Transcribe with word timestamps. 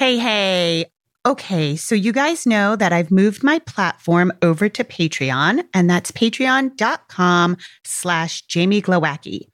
Hey, 0.00 0.16
hey. 0.16 0.86
Okay, 1.26 1.76
so 1.76 1.94
you 1.94 2.10
guys 2.10 2.46
know 2.46 2.74
that 2.74 2.90
I've 2.90 3.10
moved 3.10 3.42
my 3.44 3.58
platform 3.58 4.32
over 4.40 4.66
to 4.66 4.82
Patreon, 4.82 5.62
and 5.74 5.90
that's 5.90 6.10
patreon.com 6.10 7.58
slash 7.84 8.40
Jamie 8.46 8.80
Glowacki. 8.80 9.48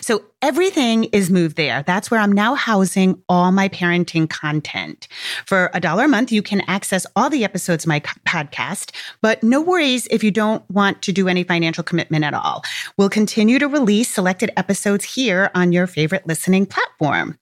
So 0.00 0.22
everything 0.40 1.04
is 1.04 1.30
moved 1.30 1.56
there. 1.56 1.82
That's 1.82 2.10
where 2.10 2.20
I'm 2.20 2.32
now 2.32 2.54
housing 2.54 3.20
all 3.28 3.50
my 3.50 3.68
parenting 3.68 4.30
content. 4.30 5.08
For 5.46 5.70
a 5.74 5.80
dollar 5.80 6.04
a 6.04 6.08
month, 6.08 6.30
you 6.30 6.42
can 6.42 6.60
access 6.68 7.06
all 7.16 7.28
the 7.28 7.44
episodes 7.44 7.84
of 7.84 7.88
my 7.88 8.00
podcast, 8.00 8.94
but 9.20 9.42
no 9.42 9.60
worries 9.60 10.06
if 10.10 10.22
you 10.22 10.30
don't 10.30 10.68
want 10.70 11.02
to 11.02 11.12
do 11.12 11.28
any 11.28 11.42
financial 11.42 11.82
commitment 11.82 12.24
at 12.24 12.34
all. 12.34 12.62
We'll 12.96 13.08
continue 13.08 13.58
to 13.58 13.66
release 13.66 14.10
selected 14.10 14.50
episodes 14.56 15.04
here 15.04 15.50
on 15.54 15.72
your 15.72 15.86
favorite 15.86 16.26
listening 16.26 16.66
platform. 16.66 17.38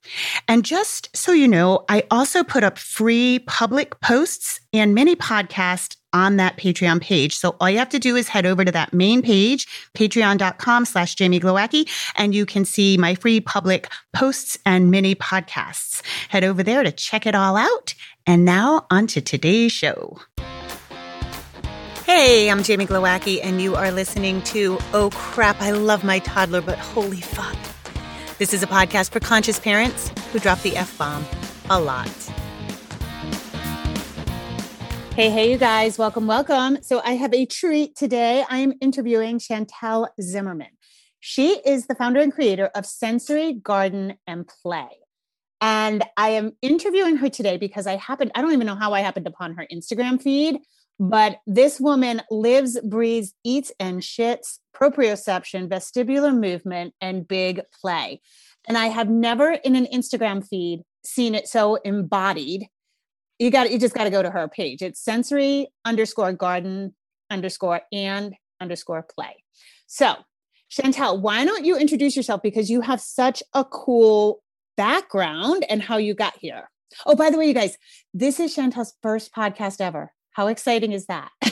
And 0.47 0.65
just 0.65 1.15
so 1.15 1.31
you 1.31 1.47
know, 1.47 1.85
I 1.89 2.03
also 2.09 2.43
put 2.43 2.63
up 2.63 2.77
free 2.79 3.39
public 3.47 3.99
posts 4.01 4.59
and 4.79 4.93
mini 4.93 5.15
podcasts 5.15 5.95
on 6.13 6.37
that 6.37 6.57
Patreon 6.57 7.01
page. 7.01 7.35
So 7.35 7.55
all 7.59 7.69
you 7.69 7.77
have 7.77 7.89
to 7.89 7.99
do 7.99 8.15
is 8.15 8.27
head 8.27 8.45
over 8.45 8.65
to 8.65 8.71
that 8.71 8.93
main 8.93 9.21
page, 9.21 9.67
patreon.com 9.95 10.85
slash 10.85 11.15
Jamie 11.15 11.39
Glowacki, 11.39 11.87
and 12.15 12.33
you 12.33 12.45
can 12.45 12.65
see 12.65 12.97
my 12.97 13.15
free 13.15 13.39
public 13.39 13.89
posts 14.13 14.57
and 14.65 14.89
mini 14.89 15.15
podcasts. 15.15 16.01
Head 16.29 16.43
over 16.43 16.63
there 16.63 16.83
to 16.83 16.91
check 16.91 17.25
it 17.25 17.35
all 17.35 17.55
out. 17.55 17.93
And 18.25 18.45
now 18.45 18.87
on 18.89 19.07
to 19.07 19.21
today's 19.21 19.71
show. 19.71 20.19
Hey, 22.05 22.49
I'm 22.49 22.63
Jamie 22.63 22.85
Glowacki, 22.85 23.41
and 23.43 23.61
you 23.61 23.75
are 23.75 23.91
listening 23.91 24.41
to 24.43 24.77
Oh 24.93 25.09
Crap, 25.13 25.61
I 25.61 25.71
Love 25.71 26.03
My 26.05 26.19
Toddler, 26.19 26.61
but 26.61 26.79
Holy 26.79 27.19
Fuck. 27.19 27.57
This 28.37 28.53
is 28.53 28.63
a 28.63 28.67
podcast 28.67 29.11
for 29.11 29.19
conscious 29.19 29.59
parents 29.59 30.09
who 30.31 30.39
drop 30.39 30.61
the 30.61 30.77
F 30.77 30.97
bomb 30.97 31.25
a 31.69 31.79
lot. 31.79 32.07
Hey, 35.17 35.31
hey, 35.31 35.51
you 35.51 35.57
guys, 35.57 35.97
welcome, 35.97 36.27
welcome. 36.27 36.77
So, 36.83 37.01
I 37.03 37.13
have 37.13 37.33
a 37.33 37.47
treat 37.47 37.95
today. 37.95 38.45
I 38.47 38.59
am 38.59 38.75
interviewing 38.79 39.39
Chantel 39.39 40.09
Zimmerman. 40.21 40.77
She 41.19 41.59
is 41.65 41.87
the 41.87 41.95
founder 41.95 42.19
and 42.19 42.31
creator 42.31 42.69
of 42.75 42.85
Sensory 42.85 43.53
Garden 43.53 44.19
and 44.27 44.47
Play. 44.47 44.89
And 45.59 46.03
I 46.17 46.29
am 46.29 46.51
interviewing 46.61 47.15
her 47.17 47.29
today 47.29 47.57
because 47.57 47.87
I 47.87 47.95
happened, 47.95 48.31
I 48.35 48.41
don't 48.43 48.53
even 48.53 48.67
know 48.67 48.75
how 48.75 48.93
I 48.93 48.99
happened 48.99 49.25
upon 49.25 49.55
her 49.55 49.65
Instagram 49.73 50.21
feed, 50.21 50.59
but 50.99 51.39
this 51.47 51.79
woman 51.79 52.21
lives, 52.29 52.79
breathes, 52.81 53.33
eats, 53.43 53.71
and 53.79 54.01
shits 54.01 54.59
proprioception, 54.75 55.67
vestibular 55.67 56.39
movement, 56.39 56.93
and 57.01 57.27
big 57.27 57.61
play. 57.81 58.21
And 58.67 58.77
I 58.77 58.85
have 58.89 59.09
never 59.09 59.53
in 59.53 59.75
an 59.75 59.87
Instagram 59.91 60.47
feed 60.47 60.83
seen 61.03 61.33
it 61.33 61.47
so 61.47 61.77
embodied 61.77 62.67
you 63.39 63.51
got 63.51 63.71
you 63.71 63.79
just 63.79 63.93
got 63.93 64.05
to 64.05 64.09
go 64.09 64.21
to 64.21 64.29
her 64.29 64.47
page. 64.47 64.81
It's 64.81 64.99
sensory 64.99 65.67
underscore 65.85 66.33
garden 66.33 66.95
underscore 67.29 67.81
and 67.91 68.35
underscore 68.59 69.03
play. 69.03 69.43
So, 69.85 70.15
Chantel, 70.71 71.21
why 71.21 71.45
don't 71.45 71.65
you 71.65 71.77
introduce 71.77 72.15
yourself 72.15 72.41
because 72.41 72.69
you 72.69 72.81
have 72.81 72.99
such 72.99 73.41
a 73.53 73.63
cool 73.63 74.41
background 74.75 75.65
and 75.69 75.81
how 75.81 75.97
you 75.97 76.13
got 76.13 76.37
here. 76.39 76.69
Oh, 77.05 77.15
by 77.15 77.29
the 77.29 77.37
way, 77.37 77.47
you 77.47 77.53
guys, 77.53 77.77
this 78.13 78.39
is 78.39 78.55
Chantel's 78.55 78.93
first 79.01 79.33
podcast 79.33 79.81
ever. 79.81 80.13
How 80.31 80.47
exciting 80.47 80.91
is 80.91 81.07
that? 81.07 81.31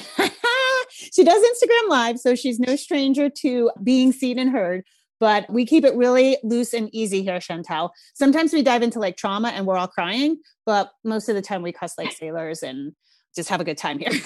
she 0.89 1.23
does 1.23 1.43
Instagram 1.43 1.89
live, 1.89 2.19
so 2.19 2.35
she's 2.35 2.59
no 2.59 2.75
stranger 2.75 3.29
to 3.41 3.71
being 3.83 4.11
seen 4.11 4.39
and 4.39 4.51
heard 4.51 4.83
but 5.19 5.49
we 5.49 5.65
keep 5.65 5.85
it 5.85 5.95
really 5.95 6.37
loose 6.43 6.73
and 6.73 6.89
easy 6.93 7.23
here, 7.23 7.39
Chantel. 7.39 7.91
Sometimes 8.13 8.53
we 8.53 8.61
dive 8.61 8.83
into 8.83 8.99
like 8.99 9.17
trauma 9.17 9.49
and 9.49 9.65
we're 9.65 9.77
all 9.77 9.87
crying, 9.87 10.37
but 10.65 10.91
most 11.03 11.29
of 11.29 11.35
the 11.35 11.41
time 11.41 11.61
we 11.61 11.71
cuss 11.71 11.93
like 11.97 12.11
sailors 12.17 12.63
and 12.63 12.93
just 13.35 13.49
have 13.49 13.61
a 13.61 13.65
good 13.65 13.77
time 13.77 13.99
here. 13.99 14.11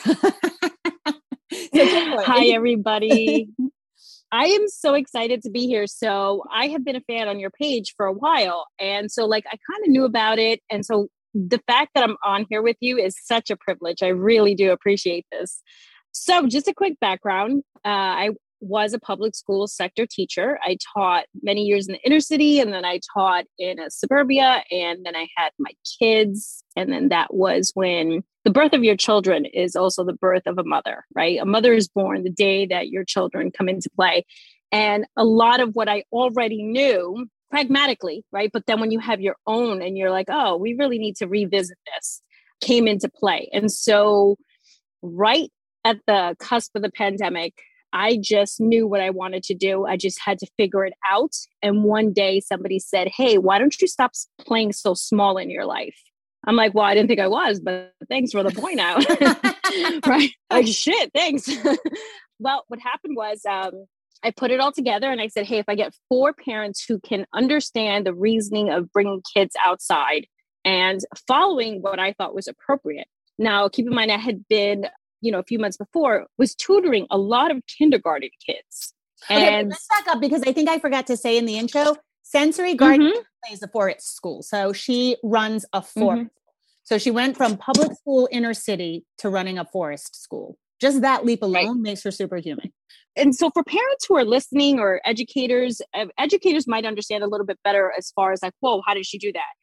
Hi, 1.74 2.48
everybody. 2.48 3.50
I 4.32 4.46
am 4.46 4.68
so 4.68 4.94
excited 4.94 5.42
to 5.44 5.50
be 5.50 5.66
here. 5.66 5.88
So, 5.88 6.44
I 6.52 6.68
have 6.68 6.86
been 6.86 6.96
a 6.96 7.02
fan 7.02 7.28
on 7.28 7.40
your 7.40 7.50
page 7.50 7.96
for 7.98 8.06
a 8.06 8.14
while. 8.14 8.68
And 8.80 9.12
so, 9.12 9.26
like, 9.26 9.46
I 9.48 9.58
kind 9.72 9.84
of 9.84 9.90
knew 9.90 10.06
about 10.06 10.38
it. 10.38 10.62
And 10.70 10.86
so, 10.86 11.08
the 11.34 11.60
fact 11.66 11.92
that 11.96 12.04
I'm 12.04 12.16
on 12.24 12.46
here 12.50 12.62
with 12.62 12.78
you 12.80 12.98
is 13.00 13.16
such 13.20 13.50
a 13.50 13.58
privilege. 13.58 14.04
I 14.04 14.10
really 14.10 14.54
do 14.54 14.72
appreciate 14.72 15.26
this. 15.32 15.64
So, 16.12 16.46
just 16.46 16.68
a 16.68 16.74
quick 16.76 17.00
background. 17.00 17.64
Uh, 17.84 17.88
I 17.88 18.30
was 18.62 18.94
a 18.94 19.00
public 19.00 19.36
school 19.36 19.68
sector 19.68 20.06
teacher. 20.06 20.60
I 20.64 20.78
taught 20.96 21.26
many 21.42 21.64
years 21.64 21.88
in 21.88 21.94
the 21.94 22.02
inner 22.02 22.20
city 22.20 22.60
and 22.60 22.74
then 22.74 22.86
I 22.86 23.00
taught 23.14 23.46
in 23.58 23.80
a 23.80 23.90
suburbia 23.90 24.64
and 24.72 25.06
then 25.06 25.16
I 25.16 25.28
had 25.36 25.52
my 25.58 25.72
kids. 26.00 26.64
And 26.76 26.92
then 26.92 27.10
that 27.10 27.34
was 27.34 27.72
when 27.74 28.24
the 28.44 28.52
birth 28.52 28.74
of 28.74 28.84
your 28.84 28.96
children 28.96 29.46
is 29.46 29.76
also 29.76 30.04
the 30.04 30.14
birth 30.14 30.44
of 30.46 30.58
a 30.58 30.64
mother, 30.64 31.06
right? 31.14 31.40
A 31.40 31.46
mother 31.46 31.74
is 31.74 31.88
born 31.88 32.24
the 32.24 32.30
day 32.30 32.66
that 32.68 32.90
your 32.90 33.04
children 33.04 33.52
come 33.52 33.70
into 33.70 33.90
play. 33.96 34.26
And 34.72 35.06
a 35.18 35.24
lot 35.24 35.60
of 35.60 35.74
what 35.74 35.90
I 35.90 36.04
already 36.12 36.64
knew 36.64 37.28
pragmatically, 37.50 38.24
right? 38.32 38.50
But 38.52 38.66
then 38.66 38.80
when 38.80 38.92
you 38.92 39.00
have 39.00 39.22
your 39.22 39.36
own 39.48 39.82
and 39.82 39.98
you're 39.98 40.12
like, 40.12 40.28
oh, 40.30 40.58
we 40.58 40.76
really 40.76 41.00
need 41.00 41.16
to 41.18 41.28
revisit 41.28 41.78
this, 41.96 42.22
came 42.62 42.88
into 42.88 43.10
play. 43.10 43.50
And 43.52 43.72
so, 43.72 44.38
right 45.02 45.50
at 45.86 45.98
the 46.08 46.36
cusp 46.40 46.76
of 46.76 46.82
the 46.82 46.92
pandemic, 46.92 47.54
I 47.94 48.18
just 48.22 48.60
knew 48.60 48.88
what 48.88 49.02
I 49.02 49.10
wanted 49.10 49.44
to 49.44 49.56
do. 49.56 49.86
I 49.86 49.98
just 49.98 50.20
had 50.20 50.40
to 50.40 50.48
figure 50.58 50.86
it 50.86 50.94
out. 51.10 51.36
And 51.62 51.84
one 51.84 52.14
day 52.14 52.40
somebody 52.40 52.80
said, 52.80 53.08
Hey, 53.08 53.38
why 53.38 53.58
don't 53.58 53.80
you 53.82 53.88
stop 53.88 54.12
playing 54.40 54.74
so 54.74 54.94
small 54.94 55.38
in 55.38 55.50
your 55.50 55.66
life? 55.66 55.96
I'm 56.46 56.56
like, 56.56 56.74
Well, 56.74 56.86
I 56.86 56.94
didn't 56.94 57.10
think 57.10 57.20
I 57.20 57.28
was, 57.28 57.60
but 57.60 57.94
thanks 58.10 58.32
for 58.32 58.44
the 58.44 58.52
point 58.52 58.80
out. 58.80 59.04
right? 60.08 60.32
Like, 60.52 60.68
shit, 60.68 61.12
thanks. 61.14 61.50
well, 62.40 62.64
what 62.68 62.80
happened 62.80 63.16
was, 63.16 63.42
um, 63.50 63.86
I 64.22 64.32
put 64.32 64.52
it 64.52 64.60
all 64.60 64.74
together 64.74 65.10
and 65.10 65.22
I 65.22 65.28
said, 65.28 65.46
Hey, 65.46 65.60
if 65.60 65.66
I 65.68 65.76
get 65.76 65.96
four 66.10 66.34
parents 66.34 66.84
who 66.88 67.00
can 67.00 67.26
understand 67.34 68.06
the 68.06 68.14
reasoning 68.14 68.70
of 68.70 68.92
bringing 68.92 69.22
kids 69.34 69.56
outside 69.66 70.28
and 70.66 71.00
following 71.28 71.82
what 71.82 72.00
I 72.00 72.14
thought 72.14 72.36
was 72.36 72.48
appropriate. 72.48 73.08
Now, 73.38 73.70
keep 73.70 73.88
in 73.88 73.96
mind, 73.96 74.12
I 74.12 74.18
had 74.18 74.46
been 74.50 74.88
you 75.22 75.32
know, 75.32 75.40
a 75.40 75.44
few 75.44 75.60
months 75.60 75.78
before, 75.78 76.28
was 76.38 76.56
tutoring 76.56 77.08
a 77.10 77.18
lot 77.18 77.52
of 77.52 77.62
kindergarten 77.78 78.30
kids. 78.46 78.94
And 79.30 79.44
okay, 79.44 79.64
let's 79.66 79.88
back 79.88 80.14
up 80.16 80.22
because 80.22 80.44
I 80.44 80.54
think 80.54 80.70
I 80.70 80.80
forgot 80.80 81.08
to 81.08 81.18
say 81.18 81.38
in 81.38 81.46
the 81.46 81.58
intro, 81.58 81.96
Sensory 82.24 82.76
Garden 82.76 83.08
mm-hmm. 83.08 83.22
plays 83.46 83.62
a 83.62 83.68
forest 83.68 84.16
school. 84.16 84.44
So 84.44 84.72
she 84.72 85.18
runs 85.24 85.66
a 85.74 85.82
forest. 85.82 86.22
Mm-hmm. 86.22 86.28
So 86.84 86.98
she 86.98 87.12
went 87.12 87.38
from 87.38 87.58
public 87.58 87.92
school 87.98 88.28
inner 88.32 88.54
city 88.54 89.06
to 89.20 89.30
running 89.30 89.60
a 89.60 89.66
forest 89.66 90.22
school. 90.22 90.58
Just 90.80 91.02
that 91.02 91.26
leap 91.26 91.44
alone 91.44 91.68
right. 91.68 91.76
makes 91.76 92.04
her 92.04 92.12
superhuman. 92.12 92.72
And 93.16 93.36
so 93.36 93.50
for 93.52 93.64
parents 93.64 94.06
who 94.08 94.16
are 94.16 94.24
listening 94.24 94.80
or 94.80 95.02
educators, 95.06 95.82
uh, 95.94 96.06
educators 96.18 96.68
might 96.68 96.86
understand 96.86 97.24
a 97.24 97.28
little 97.28 97.46
bit 97.46 97.60
better 97.64 97.92
as 97.98 98.12
far 98.12 98.32
as 98.32 98.42
like, 98.42 98.54
whoa, 98.60 98.82
how 98.88 98.94
did 98.94 99.06
she 99.06 99.18
do 99.18 99.32
that? 99.34 99.54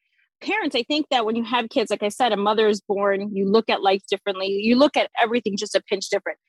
Parents, 0.41 0.75
I 0.75 0.83
think 0.83 1.07
that 1.11 1.25
when 1.25 1.35
you 1.35 1.43
have 1.43 1.69
kids, 1.69 1.91
like 1.91 2.03
I 2.03 2.09
said, 2.09 2.31
a 2.31 2.37
mother 2.37 2.67
is 2.67 2.81
born, 2.81 3.35
you 3.35 3.49
look 3.49 3.69
at 3.69 3.81
life 3.81 4.01
differently, 4.09 4.47
you 4.47 4.75
look 4.75 4.97
at 4.97 5.09
everything 5.19 5.57
just 5.57 5.75
a 5.75 5.81
pinch 5.81 6.09
different. 6.09 6.39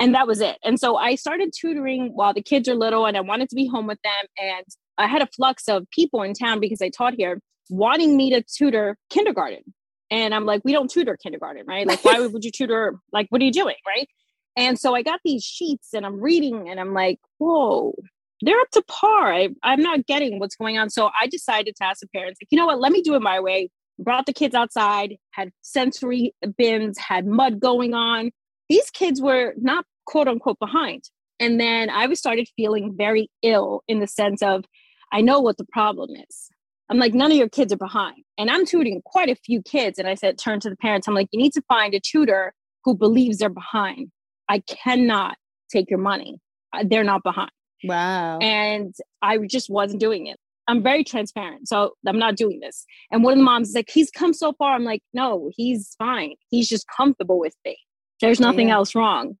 And 0.00 0.14
that 0.14 0.26
was 0.26 0.40
it. 0.40 0.58
And 0.64 0.78
so 0.78 0.96
I 0.96 1.16
started 1.16 1.52
tutoring 1.58 2.12
while 2.14 2.32
the 2.32 2.42
kids 2.42 2.68
are 2.68 2.74
little 2.74 3.06
and 3.06 3.16
I 3.16 3.20
wanted 3.20 3.48
to 3.48 3.56
be 3.56 3.66
home 3.66 3.86
with 3.86 4.00
them. 4.02 4.12
And 4.38 4.64
I 4.96 5.08
had 5.08 5.22
a 5.22 5.26
flux 5.26 5.68
of 5.68 5.90
people 5.90 6.22
in 6.22 6.34
town 6.34 6.60
because 6.60 6.80
I 6.80 6.88
taught 6.88 7.14
here 7.14 7.40
wanting 7.68 8.16
me 8.16 8.30
to 8.30 8.42
tutor 8.42 8.96
kindergarten. 9.10 9.62
And 10.10 10.34
I'm 10.34 10.46
like, 10.46 10.62
we 10.64 10.72
don't 10.72 10.90
tutor 10.90 11.16
kindergarten, 11.20 11.64
right? 11.66 11.86
Like, 11.86 12.04
why 12.04 12.18
would 12.18 12.44
you 12.44 12.50
tutor? 12.50 12.98
Like, 13.12 13.26
what 13.30 13.42
are 13.42 13.44
you 13.44 13.52
doing? 13.52 13.74
Right. 13.86 14.08
And 14.56 14.78
so 14.78 14.94
I 14.94 15.02
got 15.02 15.20
these 15.24 15.44
sheets 15.44 15.88
and 15.92 16.06
I'm 16.06 16.20
reading 16.20 16.68
and 16.68 16.80
I'm 16.80 16.94
like, 16.94 17.18
whoa, 17.38 17.94
they're 18.40 18.60
up 18.60 18.70
to 18.72 18.82
par. 18.88 19.32
I, 19.32 19.48
I'm 19.62 19.80
not 19.80 20.06
getting 20.06 20.38
what's 20.38 20.56
going 20.56 20.78
on. 20.78 20.90
So 20.90 21.10
I 21.20 21.26
decided 21.26 21.76
to 21.76 21.84
ask 21.84 22.00
the 22.00 22.08
parents, 22.08 22.38
like, 22.40 22.48
you 22.50 22.58
know 22.58 22.66
what, 22.66 22.80
let 22.80 22.92
me 22.92 23.02
do 23.02 23.14
it 23.14 23.22
my 23.22 23.40
way. 23.40 23.70
Brought 23.98 24.26
the 24.26 24.32
kids 24.32 24.54
outside, 24.54 25.16
had 25.32 25.50
sensory 25.62 26.34
bins, 26.56 26.98
had 26.98 27.26
mud 27.26 27.58
going 27.58 27.94
on. 27.94 28.30
These 28.68 28.90
kids 28.90 29.20
were 29.20 29.54
not 29.56 29.84
quote 30.06 30.28
unquote 30.28 30.58
behind. 30.60 31.04
And 31.40 31.60
then 31.60 31.90
I 31.90 32.06
was 32.06 32.18
started 32.18 32.48
feeling 32.56 32.94
very 32.96 33.30
ill 33.42 33.82
in 33.88 34.00
the 34.00 34.06
sense 34.06 34.42
of, 34.42 34.64
I 35.12 35.20
know 35.20 35.40
what 35.40 35.56
the 35.56 35.66
problem 35.72 36.10
is. 36.14 36.48
I'm 36.90 36.98
like, 36.98 37.14
none 37.14 37.30
of 37.30 37.36
your 37.36 37.48
kids 37.48 37.72
are 37.72 37.78
behind. 37.78 38.24
And 38.38 38.50
I'm 38.50 38.64
tutoring 38.64 39.02
quite 39.04 39.28
a 39.28 39.36
few 39.36 39.62
kids. 39.62 39.98
And 39.98 40.08
I 40.08 40.14
said, 40.14 40.38
turn 40.38 40.60
to 40.60 40.70
the 40.70 40.76
parents. 40.76 41.06
I'm 41.06 41.14
like, 41.14 41.28
you 41.32 41.40
need 41.40 41.52
to 41.52 41.62
find 41.68 41.92
a 41.94 42.00
tutor 42.00 42.54
who 42.84 42.94
believes 42.94 43.38
they're 43.38 43.48
behind. 43.48 44.10
I 44.48 44.60
cannot 44.60 45.36
take 45.70 45.90
your 45.90 45.98
money. 45.98 46.40
Uh, 46.72 46.84
they're 46.88 47.04
not 47.04 47.22
behind. 47.22 47.50
Wow. 47.84 48.38
And 48.38 48.94
I 49.22 49.38
just 49.38 49.70
wasn't 49.70 50.00
doing 50.00 50.26
it. 50.26 50.38
I'm 50.68 50.82
very 50.82 51.02
transparent. 51.02 51.66
So 51.66 51.94
I'm 52.06 52.18
not 52.18 52.36
doing 52.36 52.60
this. 52.60 52.84
And 53.10 53.24
one 53.24 53.32
of 53.32 53.38
the 53.38 53.44
moms 53.44 53.70
is 53.70 53.74
like, 53.74 53.88
he's 53.90 54.10
come 54.10 54.34
so 54.34 54.52
far. 54.52 54.74
I'm 54.74 54.84
like, 54.84 55.02
no, 55.14 55.50
he's 55.56 55.94
fine. 55.98 56.34
He's 56.50 56.68
just 56.68 56.86
comfortable 56.94 57.38
with 57.38 57.54
me. 57.64 57.78
There's 58.20 58.38
nothing 58.38 58.68
yeah. 58.68 58.74
else 58.74 58.94
wrong. 58.94 59.38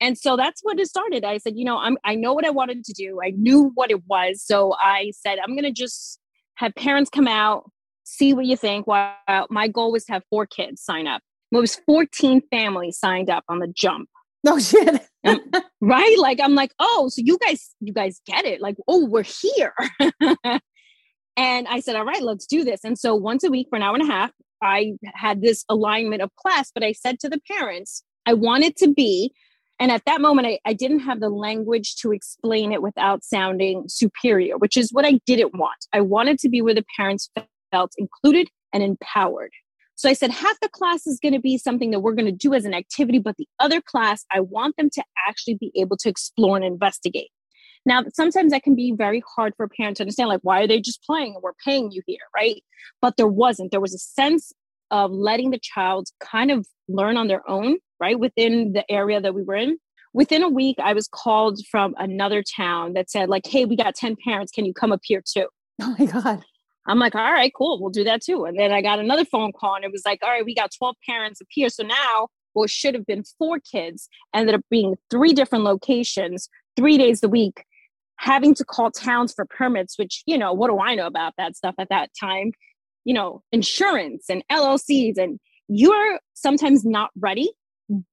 And 0.00 0.16
so 0.16 0.36
that's 0.36 0.60
what 0.62 0.78
it 0.78 0.86
started. 0.86 1.24
I 1.24 1.38
said, 1.38 1.54
you 1.56 1.64
know, 1.64 1.78
I'm 1.78 1.98
I 2.04 2.14
know 2.14 2.32
what 2.32 2.46
I 2.46 2.50
wanted 2.50 2.84
to 2.84 2.92
do. 2.92 3.18
I 3.22 3.30
knew 3.36 3.72
what 3.74 3.90
it 3.90 4.06
was. 4.06 4.42
So 4.44 4.74
I 4.78 5.12
said, 5.16 5.38
I'm 5.44 5.56
gonna 5.56 5.72
just 5.72 6.20
have 6.54 6.74
parents 6.76 7.10
come 7.10 7.26
out, 7.26 7.70
see 8.04 8.32
what 8.32 8.44
you 8.44 8.56
think. 8.56 8.86
Well, 8.86 9.12
my 9.50 9.66
goal 9.66 9.90
was 9.90 10.04
to 10.04 10.12
have 10.12 10.22
four 10.30 10.46
kids 10.46 10.82
sign 10.82 11.08
up. 11.08 11.22
It 11.50 11.56
was 11.56 11.80
14 11.86 12.42
families 12.50 12.98
signed 12.98 13.30
up 13.30 13.44
on 13.48 13.58
the 13.58 13.68
jump. 13.68 14.08
No 14.44 14.58
shit. 14.58 15.02
right? 15.80 16.18
Like 16.18 16.40
I'm 16.42 16.54
like, 16.54 16.72
oh, 16.78 17.08
so 17.10 17.22
you 17.24 17.38
guys, 17.38 17.74
you 17.80 17.92
guys 17.92 18.20
get 18.26 18.44
it. 18.44 18.60
Like, 18.60 18.76
oh, 18.86 19.06
we're 19.06 19.24
here. 19.24 19.74
and 21.36 21.68
I 21.68 21.80
said, 21.80 21.96
all 21.96 22.04
right, 22.04 22.22
let's 22.22 22.46
do 22.46 22.64
this. 22.64 22.80
And 22.84 22.98
so 22.98 23.14
once 23.14 23.44
a 23.44 23.50
week 23.50 23.68
for 23.70 23.76
an 23.76 23.82
hour 23.82 23.94
and 23.94 24.08
a 24.08 24.12
half, 24.12 24.30
I 24.62 24.94
had 25.14 25.40
this 25.40 25.64
alignment 25.68 26.22
of 26.22 26.34
class, 26.36 26.70
but 26.74 26.82
I 26.82 26.92
said 26.92 27.20
to 27.20 27.28
the 27.28 27.40
parents, 27.50 28.02
I 28.26 28.34
want 28.34 28.64
it 28.64 28.76
to 28.78 28.92
be 28.92 29.32
and 29.80 29.92
at 29.92 30.04
that 30.06 30.20
moment, 30.20 30.48
I, 30.48 30.58
I 30.64 30.72
didn't 30.72 31.00
have 31.00 31.20
the 31.20 31.28
language 31.28 31.96
to 31.96 32.12
explain 32.12 32.72
it 32.72 32.82
without 32.82 33.24
sounding 33.24 33.84
superior, 33.88 34.58
which 34.58 34.76
is 34.76 34.92
what 34.92 35.04
I 35.04 35.20
didn't 35.24 35.56
want. 35.56 35.86
I 35.92 36.00
wanted 36.00 36.38
to 36.40 36.48
be 36.48 36.60
where 36.60 36.74
the 36.74 36.84
parents 36.96 37.30
felt 37.70 37.92
included 37.96 38.48
and 38.72 38.82
empowered. 38.82 39.52
So 39.98 40.08
I 40.08 40.12
said, 40.12 40.30
half 40.30 40.56
the 40.62 40.68
class 40.68 41.08
is 41.08 41.18
going 41.18 41.32
to 41.32 41.40
be 41.40 41.58
something 41.58 41.90
that 41.90 41.98
we're 41.98 42.14
going 42.14 42.26
to 42.26 42.30
do 42.30 42.54
as 42.54 42.64
an 42.64 42.72
activity, 42.72 43.18
but 43.18 43.36
the 43.36 43.48
other 43.58 43.80
class, 43.80 44.24
I 44.30 44.38
want 44.38 44.76
them 44.76 44.90
to 44.90 45.02
actually 45.26 45.56
be 45.56 45.72
able 45.74 45.96
to 45.96 46.08
explore 46.08 46.54
and 46.54 46.64
investigate. 46.64 47.30
Now, 47.84 48.04
sometimes 48.14 48.52
that 48.52 48.62
can 48.62 48.76
be 48.76 48.92
very 48.96 49.24
hard 49.34 49.54
for 49.56 49.64
a 49.64 49.68
parent 49.68 49.96
to 49.96 50.04
understand, 50.04 50.28
like, 50.28 50.42
why 50.42 50.62
are 50.62 50.68
they 50.68 50.80
just 50.80 51.02
playing 51.02 51.34
and 51.34 51.42
we're 51.42 51.50
paying 51.64 51.90
you 51.90 52.02
here, 52.06 52.20
right? 52.32 52.62
But 53.02 53.16
there 53.16 53.26
wasn't. 53.26 53.72
There 53.72 53.80
was 53.80 53.92
a 53.92 53.98
sense 53.98 54.52
of 54.92 55.10
letting 55.10 55.50
the 55.50 55.58
child 55.60 56.10
kind 56.20 56.52
of 56.52 56.68
learn 56.86 57.16
on 57.16 57.26
their 57.26 57.48
own 57.50 57.78
right 57.98 58.20
within 58.20 58.74
the 58.74 58.88
area 58.88 59.20
that 59.20 59.34
we 59.34 59.42
were 59.42 59.56
in 59.56 59.78
within 60.14 60.42
a 60.42 60.48
week 60.48 60.76
i 60.82 60.94
was 60.94 61.08
called 61.08 61.60
from 61.70 61.94
another 61.98 62.42
town 62.42 62.94
that 62.94 63.10
said 63.10 63.28
like 63.28 63.46
hey 63.46 63.66
we 63.66 63.76
got 63.76 63.94
10 63.94 64.16
parents 64.24 64.50
can 64.50 64.64
you 64.64 64.72
come 64.72 64.90
up 64.90 65.00
here 65.04 65.22
too 65.22 65.46
oh 65.82 65.94
my 65.98 66.06
god 66.06 66.42
i'm 66.88 66.98
like 66.98 67.14
all 67.14 67.32
right 67.32 67.52
cool 67.56 67.80
we'll 67.80 67.90
do 67.90 68.04
that 68.04 68.22
too. 68.22 68.44
And 68.44 68.58
then 68.58 68.72
i 68.72 68.82
got 68.82 68.98
another 68.98 69.24
phone 69.24 69.52
call 69.52 69.76
and 69.76 69.84
it 69.84 69.92
was 69.92 70.02
like 70.04 70.20
all 70.22 70.30
right 70.30 70.44
we 70.44 70.54
got 70.54 70.70
12 70.76 70.96
parents 71.06 71.40
up 71.40 71.46
here. 71.50 71.68
So 71.68 71.82
now 71.84 72.28
what 72.54 72.70
should 72.70 72.94
have 72.94 73.06
been 73.06 73.24
four 73.38 73.60
kids 73.60 74.08
ended 74.34 74.54
up 74.54 74.62
being 74.70 74.96
three 75.10 75.32
different 75.32 75.64
locations 75.64 76.48
three 76.76 76.98
days 76.98 77.22
a 77.22 77.28
week 77.28 77.64
having 78.16 78.54
to 78.54 78.64
call 78.64 78.90
towns 78.90 79.32
for 79.32 79.44
permits 79.44 79.98
which 79.98 80.22
you 80.26 80.36
know 80.36 80.52
what 80.52 80.68
do 80.68 80.80
i 80.80 80.94
know 80.94 81.06
about 81.06 81.34
that 81.38 81.56
stuff 81.56 81.74
at 81.78 81.88
that 81.88 82.10
time? 82.18 82.52
You 83.04 83.14
know 83.14 83.42
insurance 83.52 84.26
and 84.28 84.42
llcs 84.50 85.16
and 85.16 85.38
you're 85.68 86.18
sometimes 86.34 86.84
not 86.84 87.10
ready 87.18 87.50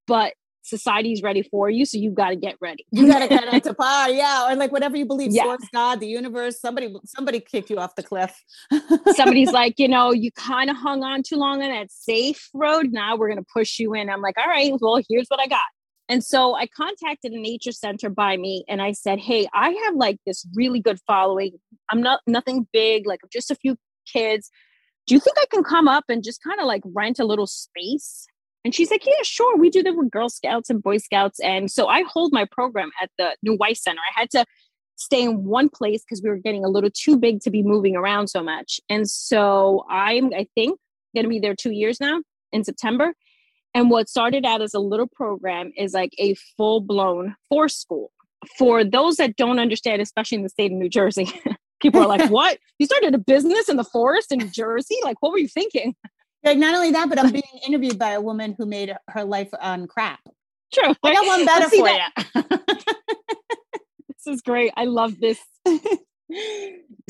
but 0.07 0.33
society's 0.66 1.22
ready 1.22 1.44
for 1.44 1.70
you, 1.70 1.86
so 1.86 1.98
you've 1.98 2.16
got 2.16 2.30
to 2.30 2.36
get 2.36 2.56
ready. 2.60 2.86
You 2.92 3.08
got 3.08 3.20
to 3.20 3.28
get 3.28 3.54
into 3.54 3.74
par, 3.74 4.10
yeah, 4.10 4.50
or 4.52 4.56
like 4.56 4.72
whatever 4.72 4.98
you 4.98 5.06
believe, 5.06 5.32
yeah. 5.32 5.44
source, 5.44 5.68
God, 5.74 6.00
the 6.00 6.08
universe. 6.08 6.60
Somebody, 6.60 6.94
somebody 7.06 7.40
kicked 7.40 7.70
you 7.70 7.78
off 7.78 7.96
the 7.96 8.04
cliff. 8.04 8.44
Somebody's 9.16 9.52
like, 9.52 9.76
you 9.78 9.88
know, 9.88 10.12
you 10.12 10.32
kind 10.32 10.70
of 10.70 10.76
hung 10.76 11.04
on 11.04 11.24
too 11.24 11.36
long 11.36 11.62
on 11.62 11.70
that 11.70 11.92
safe 11.92 12.50
road. 12.54 12.92
Now 12.92 13.16
we're 13.16 13.30
gonna 13.30 13.46
push 13.54 13.80
you 13.80 13.94
in. 13.94 14.10
I'm 14.10 14.22
like, 14.22 14.38
all 14.38 14.48
right, 14.48 14.74
well, 14.82 15.02
here's 15.08 15.28
what 15.28 15.40
I 15.40 15.48
got. 15.48 15.66
And 16.08 16.24
so 16.24 16.56
I 16.56 16.68
contacted 16.68 17.32
a 17.32 17.40
nature 17.40 17.72
center 17.72 18.10
by 18.10 18.38
me 18.38 18.64
and 18.68 18.82
I 18.82 18.92
said, 18.92 19.20
Hey, 19.20 19.48
I 19.54 19.72
have 19.86 19.96
like 19.96 20.18
this 20.26 20.46
really 20.56 20.80
good 20.80 21.00
following. 21.08 21.58
I'm 21.90 22.02
not 22.02 22.22
nothing 22.28 22.68
big, 22.72 23.08
like 23.08 23.22
just 23.32 23.50
a 23.50 23.56
few 23.56 23.76
kids. 24.12 24.52
Do 25.08 25.16
you 25.16 25.20
think 25.20 25.38
I 25.40 25.46
can 25.52 25.64
come 25.64 25.88
up 25.88 26.06
and 26.10 26.24
just 26.24 26.44
kind 26.44 26.60
of 26.60 26.68
like 26.68 26.82
rent 26.86 27.20
a 27.20 27.26
little 27.26 27.48
space 27.48 28.28
and 28.66 28.74
she's 28.74 28.90
like, 28.90 29.06
Yeah, 29.06 29.14
sure. 29.24 29.56
We 29.58 29.70
do 29.70 29.84
that 29.84 29.96
with 29.96 30.10
Girl 30.10 30.28
Scouts 30.28 30.70
and 30.72 30.82
Boy 30.82 30.98
Scouts. 30.98 31.40
And 31.40 31.72
so 31.72 31.88
I 31.88 32.04
hold 32.04 32.34
my 32.34 32.46
program 32.52 32.90
at 33.02 33.12
the 33.18 33.38
New 33.44 33.56
Weiss 33.58 33.84
Center. 33.84 34.02
I 34.02 34.20
had 34.20 34.32
to 34.32 34.44
stay 34.96 35.24
in 35.24 35.46
one 35.46 35.70
place 35.70 36.04
because 36.04 36.24
we 36.24 36.30
were 36.30 36.38
getting 36.38 36.66
a 36.66 36.70
little 36.70 36.90
too 36.90 37.18
big 37.18 37.42
to 37.42 37.52
be 37.52 37.62
moving 37.62 37.96
around 37.96 38.28
so 38.28 38.42
much. 38.42 38.80
And 38.90 39.10
so 39.10 39.86
I'm, 39.90 40.34
I 40.34 40.48
think, 40.56 40.80
going 41.14 41.26
to 41.26 41.30
be 41.30 41.40
there 41.40 41.56
two 41.56 41.72
years 41.72 42.02
now 42.02 42.22
in 42.52 42.64
September. 42.64 43.14
And 43.76 43.92
what 43.92 44.10
started 44.10 44.46
out 44.46 44.62
as 44.62 44.74
a 44.74 44.80
little 44.80 45.08
program 45.08 45.72
is 45.78 45.94
like 45.94 46.14
a 46.18 46.34
full 46.58 46.82
blown 46.82 47.36
forest 47.50 47.80
school. 47.82 48.12
For 48.58 48.84
those 48.84 49.18
that 49.18 49.36
don't 49.36 49.60
understand, 49.60 50.02
especially 50.02 50.38
in 50.38 50.44
the 50.44 50.50
state 50.50 50.72
of 50.72 50.78
New 50.78 50.90
Jersey, 50.90 51.30
people 51.82 52.02
are 52.02 52.08
like, 52.08 52.30
What? 52.32 52.58
You 52.80 52.88
started 52.88 53.14
a 53.14 53.20
business 53.20 53.70
in 53.70 53.78
the 53.78 53.84
forest 53.84 54.32
in 54.32 54.40
New 54.40 54.50
Jersey? 54.50 54.96
Like, 55.04 55.18
what 55.22 55.32
were 55.32 55.38
you 55.38 55.48
thinking? 55.48 55.94
Like 56.46 56.60
not 56.60 56.76
only 56.76 56.92
that, 56.92 57.10
but 57.10 57.18
I'm 57.18 57.32
being 57.32 57.44
interviewed 57.68 57.98
by 57.98 58.12
a 58.12 58.22
woman 58.22 58.56
who 58.56 58.68
made 58.68 58.96
her 59.10 59.24
life 59.24 59.50
on 59.60 59.88
crap. 59.88 60.20
True. 60.72 60.94
I 61.04 61.14
got 61.14 61.26
one 61.26 61.46
better 61.46 61.70
for 61.70 61.90
you. 61.90 62.46
this 64.08 64.28
is 64.28 64.42
great. 64.42 64.72
I 64.78 64.86
love 64.86 65.20
this. 65.20 65.40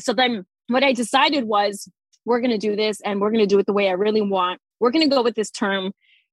so 0.00 0.14
then 0.14 0.46
what 0.68 0.82
I 0.82 0.94
decided 0.94 1.44
was 1.44 1.86
we're 2.24 2.40
going 2.40 2.50
to 2.50 2.58
do 2.58 2.76
this 2.76 3.00
and 3.02 3.20
we're 3.20 3.30
going 3.30 3.46
to 3.46 3.46
do 3.46 3.58
it 3.58 3.66
the 3.66 3.74
way 3.74 3.88
I 3.88 3.92
really 3.92 4.22
want. 4.22 4.60
We're 4.80 4.90
going 4.90 5.08
to 5.08 5.14
go 5.14 5.22
with 5.22 5.34
this 5.34 5.50
term. 5.50 5.92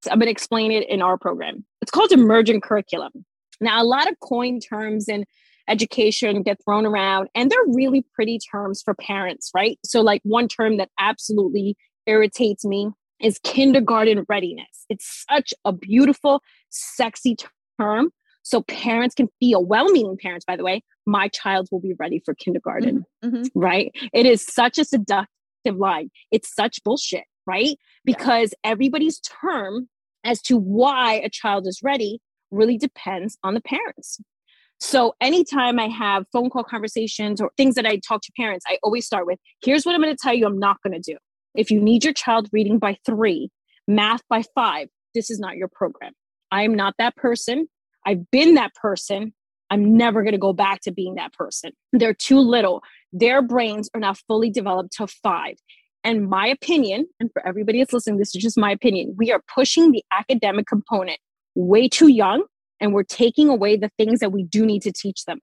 I'm 0.10 0.20
going 0.20 0.28
to 0.28 0.32
explain 0.32 0.72
it 0.72 0.88
in 0.90 1.02
our 1.02 1.18
program. 1.18 1.66
It's 1.82 1.92
called 1.92 2.12
emergent 2.12 2.64
curriculum. 2.64 3.12
Now, 3.60 3.82
a 3.82 3.86
lot 3.86 4.10
of 4.10 4.20
coin 4.22 4.60
terms 4.60 5.08
in 5.08 5.26
education 5.70 6.42
get 6.42 6.58
thrown 6.66 6.86
around, 6.86 7.30
and 7.36 7.50
they're 7.50 7.60
really 7.68 8.06
pretty 8.14 8.40
terms 8.52 8.82
for 8.82 8.94
parents, 8.94 9.52
right? 9.56 9.80
So, 9.86 10.02
like 10.02 10.22
one 10.24 10.50
term 10.50 10.76
that 10.78 10.90
absolutely 11.00 11.78
irritates 12.06 12.66
me 12.66 12.92
is 13.22 13.40
kindergarten 13.44 14.26
readiness. 14.28 14.86
It's 14.90 15.26
such 15.30 15.54
a 15.66 15.72
beautiful, 15.72 16.42
sexy 16.70 17.36
term. 17.80 18.12
So 18.44 18.62
parents 18.64 19.16
can 19.16 19.30
feel, 19.40 19.64
well 19.66 19.90
meaning 19.90 20.18
parents, 20.22 20.46
by 20.46 20.58
the 20.58 20.64
way, 20.64 20.84
my 21.06 21.30
child 21.30 21.70
will 21.72 21.80
be 21.80 21.94
ready 21.98 22.22
for 22.26 22.34
kindergarten, 22.34 23.06
mm-hmm. 23.24 23.36
mm-hmm. 23.36 23.60
right? 23.60 23.92
It 24.14 24.26
is 24.26 24.46
such 24.46 24.78
a 24.78 24.84
seductive 24.84 25.78
line. 25.78 26.12
It's 26.32 26.54
such 26.54 26.84
bullshit, 26.84 27.24
right? 27.48 27.78
Because 28.04 28.54
yeah. 28.64 28.72
everybody's 28.72 29.22
term 29.22 29.88
as 30.26 30.42
to 30.44 30.58
why 30.58 31.16
a 31.24 31.30
child 31.30 31.68
is 31.68 31.80
ready 31.84 32.20
really 32.52 32.78
depends 32.78 33.38
on 33.44 33.54
the 33.54 33.62
parents. 33.62 34.20
So 34.80 35.16
anytime 35.22 35.80
I 35.80 35.88
have 35.88 36.26
phone 36.34 36.50
call 36.50 36.66
conversations 36.66 37.40
or 37.40 37.52
things 37.56 37.76
that 37.76 37.86
I 37.86 37.98
talk 38.06 38.22
to 38.24 38.32
parents, 38.36 38.66
I 38.68 38.78
always 38.84 39.06
start 39.06 39.26
with 39.26 39.40
here's 39.64 39.86
what 39.86 39.96
I'm 39.96 40.02
going 40.02 40.14
to 40.14 40.22
tell 40.22 40.34
you 40.34 40.46
I'm 40.46 40.60
not 40.60 40.78
going 40.84 41.02
to 41.02 41.12
do. 41.12 41.18
If 41.56 41.72
you 41.72 41.82
need 41.82 42.04
your 42.04 42.14
child 42.14 42.50
reading 42.52 42.80
by 42.80 42.98
three, 43.06 43.50
math 43.88 44.22
by 44.30 44.44
five, 44.56 44.88
this 45.14 45.30
is 45.30 45.40
not 45.40 45.56
your 45.56 45.68
program. 45.68 46.14
I 46.52 46.64
am 46.64 46.76
not 46.76 46.96
that 46.98 47.16
person. 47.16 47.68
I've 48.06 48.30
been 48.32 48.56
that 48.56 48.74
person. 48.76 49.34
I'm 49.70 49.98
never 49.98 50.22
going 50.22 50.34
to 50.34 50.40
go 50.40 50.54
back 50.54 50.82
to 50.82 50.92
being 50.92 51.16
that 51.16 51.34
person. 51.34 51.72
They're 51.94 52.14
too 52.14 52.40
little. 52.40 52.84
Their 53.12 53.42
brains 53.42 53.90
are 53.94 54.00
not 54.00 54.18
fully 54.28 54.50
developed 54.50 54.94
to 54.98 55.08
five. 55.08 55.56
And 56.04 56.30
my 56.30 56.48
opinion, 56.48 57.08
and 57.20 57.32
for 57.32 57.46
everybody 57.48 57.80
that's 57.80 57.94
listening, 57.94 58.20
this 58.20 58.36
is 58.36 58.42
just 58.42 58.58
my 58.58 58.72
opinion, 58.72 59.16
we 59.18 59.32
are 59.32 59.42
pushing 59.54 59.92
the 59.92 60.04
academic 60.12 60.68
component 60.68 61.18
way 61.56 61.88
too 61.88 62.10
young 62.10 62.44
and 62.80 62.94
we're 62.94 63.04
taking 63.04 63.48
away 63.48 63.78
the 63.78 63.90
things 63.98 64.20
that 64.20 64.32
we 64.32 64.44
do 64.44 64.66
need 64.66 64.82
to 64.82 64.92
teach 64.92 65.24
them. 65.26 65.40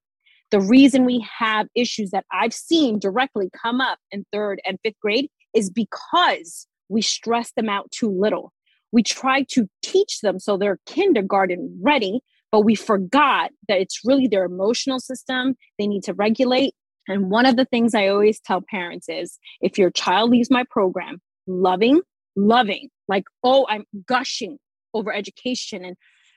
The 0.51 0.61
reason 0.61 1.05
we 1.05 1.27
have 1.39 1.69
issues 1.75 2.11
that 2.11 2.25
I've 2.31 2.53
seen 2.53 2.99
directly 2.99 3.51
come 3.63 3.81
up 3.81 3.99
in 4.11 4.27
third 4.33 4.61
and 4.67 4.79
fifth 4.85 4.99
grade 5.01 5.31
is 5.55 5.71
because 5.71 6.67
we 6.89 7.03
stress 7.03 7.53
them 7.53 7.69
out 7.69 7.91
too 7.91 8.11
little. 8.11 8.53
We 8.93 9.03
try 9.03 9.45
to 9.51 9.69
teach 9.83 10.21
them 10.21 10.39
so 10.39 10.57
they're 10.57 10.81
kindergarten 10.87 11.79
ready, 11.83 12.21
but 12.51 12.61
we 12.61 12.75
forgot 12.75 13.53
that 13.69 13.81
it's 13.81 14.01
really 14.05 14.27
their 14.27 14.45
emotional 14.45 14.99
system 14.99 15.55
they 15.79 15.87
need 15.87 16.03
to 16.05 16.15
regulate. 16.15 16.75
And 17.09 17.31
one 17.31 17.47
of 17.47 17.57
the 17.57 17.65
things 17.65 17.95
I 17.95 18.09
always 18.09 18.41
tell 18.41 18.63
parents 18.69 19.09
is 19.09 19.39
if 19.61 19.79
your 19.79 19.91
child 19.91 20.31
leaves 20.31 20.51
my 20.51 20.65
program 20.71 21.21
loving, 21.47 22.01
loving, 22.37 22.89
like, 23.09 23.25
oh, 23.43 23.67
I'm 23.69 23.85
gushing 24.07 24.59
over 24.95 25.13
education 25.13 25.85
and 25.85 25.97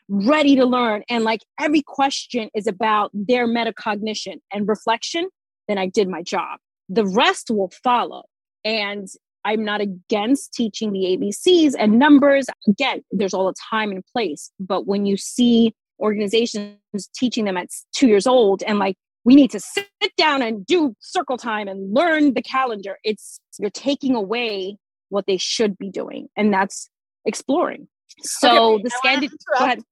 ready 0.10 0.55
to 0.55 0.65
learn, 0.65 1.03
and 1.10 1.24
like 1.24 1.41
every 1.60 1.82
question 1.82 2.50
is 2.55 2.67
about 2.67 3.12
their 3.13 3.48
metacognition 3.48 4.38
and 4.51 4.67
reflection, 4.67 5.29
then 5.67 5.77
I 5.77 5.88
did 5.88 6.08
my 6.08 6.22
job. 6.22 6.60
The 6.89 7.05
rest 7.05 7.50
will 7.50 7.72
follow. 7.84 8.24
And 8.65 9.08
I'm 9.46 9.63
not 9.63 9.82
against 9.82 10.53
teaching 10.53 10.93
the 10.93 11.17
ABCs 11.17 11.75
and 11.77 12.00
numbers. 12.00 12.46
Again, 12.67 13.03
there's 13.12 13.34
all 13.34 13.50
a 13.50 13.53
time 13.70 13.91
and 13.91 14.03
place. 14.05 14.51
But 14.60 14.88
when 14.88 15.05
you 15.05 15.17
see 15.17 15.74
organizations 16.00 16.77
teaching 17.15 17.46
them 17.46 17.58
at 17.58 17.67
two 17.93 18.08
years 18.08 18.25
old 18.25 18.63
and 18.63 18.79
like, 18.79 18.96
we 19.25 19.36
need 19.36 19.51
to 19.51 19.60
sit 19.60 19.88
down 20.17 20.41
and 20.41 20.65
do 20.65 20.96
circle 21.00 21.38
time 21.38 21.67
and 21.67 21.93
learn 21.93 22.34
the 22.34 22.41
calendar, 22.41 22.98
it's 23.03 23.39
you're 23.58 23.70
taking 23.70 24.15
away 24.15 24.77
what 25.10 25.25
they 25.27 25.38
should 25.38 25.77
be 25.77 25.89
doing. 25.89 26.27
And 26.36 26.53
that's 26.53 26.89
exploring. 27.25 27.88
So 28.20 28.75
okay, 28.75 28.84
the 28.84 28.89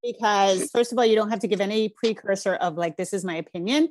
because 0.04 0.70
first 0.72 0.92
of 0.92 0.98
all, 0.98 1.06
you 1.06 1.16
don't 1.16 1.30
have 1.30 1.40
to 1.40 1.48
give 1.48 1.62
any 1.62 1.90
precursor 1.90 2.56
of 2.56 2.78
like 2.78 2.98
this 2.98 3.14
is 3.14 3.24
my 3.24 3.36
opinion 3.36 3.90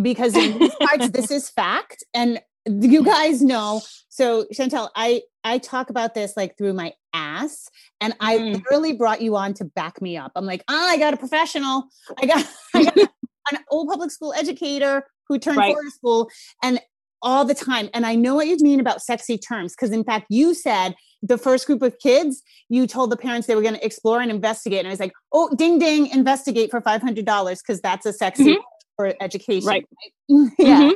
because 0.00 0.36
in 0.36 0.58
these 0.58 0.74
parts 0.80 1.10
this 1.10 1.30
is 1.30 1.50
fact 1.50 2.04
and 2.14 2.40
you 2.66 3.04
guys 3.04 3.42
know 3.42 3.80
so 4.08 4.44
chantel 4.54 4.88
i 4.94 5.20
i 5.44 5.58
talk 5.58 5.90
about 5.90 6.14
this 6.14 6.36
like 6.36 6.56
through 6.56 6.72
my 6.72 6.92
ass 7.12 7.68
and 8.00 8.14
i 8.20 8.38
mm. 8.38 8.54
literally 8.54 8.92
brought 8.92 9.20
you 9.20 9.36
on 9.36 9.52
to 9.52 9.64
back 9.64 10.00
me 10.00 10.16
up 10.16 10.32
i'm 10.36 10.46
like 10.46 10.62
oh, 10.68 10.88
i 10.88 10.96
got 10.96 11.12
a 11.12 11.16
professional 11.16 11.84
i 12.18 12.26
got, 12.26 12.46
I 12.74 12.84
got 12.84 12.96
an 13.52 13.58
old 13.70 13.88
public 13.88 14.10
school 14.10 14.32
educator 14.32 15.04
who 15.28 15.38
turned 15.38 15.58
right. 15.58 15.74
school 15.88 16.30
and 16.62 16.80
all 17.22 17.44
the 17.44 17.54
time. 17.54 17.88
And 17.94 18.04
I 18.04 18.14
know 18.14 18.34
what 18.34 18.46
you 18.46 18.56
mean 18.60 18.80
about 18.80 19.00
sexy 19.00 19.38
terms, 19.38 19.74
because 19.74 19.92
in 19.92 20.04
fact, 20.04 20.26
you 20.28 20.54
said 20.54 20.94
the 21.22 21.38
first 21.38 21.66
group 21.66 21.82
of 21.82 21.98
kids, 21.98 22.42
you 22.68 22.86
told 22.86 23.10
the 23.10 23.16
parents 23.16 23.46
they 23.46 23.54
were 23.54 23.62
going 23.62 23.76
to 23.76 23.86
explore 23.86 24.20
and 24.20 24.30
investigate. 24.30 24.80
And 24.80 24.88
I 24.88 24.90
was 24.90 25.00
like, 25.00 25.12
oh, 25.32 25.54
ding, 25.54 25.78
ding, 25.78 26.08
investigate 26.08 26.70
for 26.70 26.80
$500 26.80 27.58
because 27.58 27.80
that's 27.80 28.04
a 28.06 28.12
sexy 28.12 28.54
mm-hmm. 28.54 28.60
for 28.96 29.14
education. 29.20 29.68
Right. 29.68 29.86
yeah. 30.28 30.46
Mm-hmm. 30.58 30.90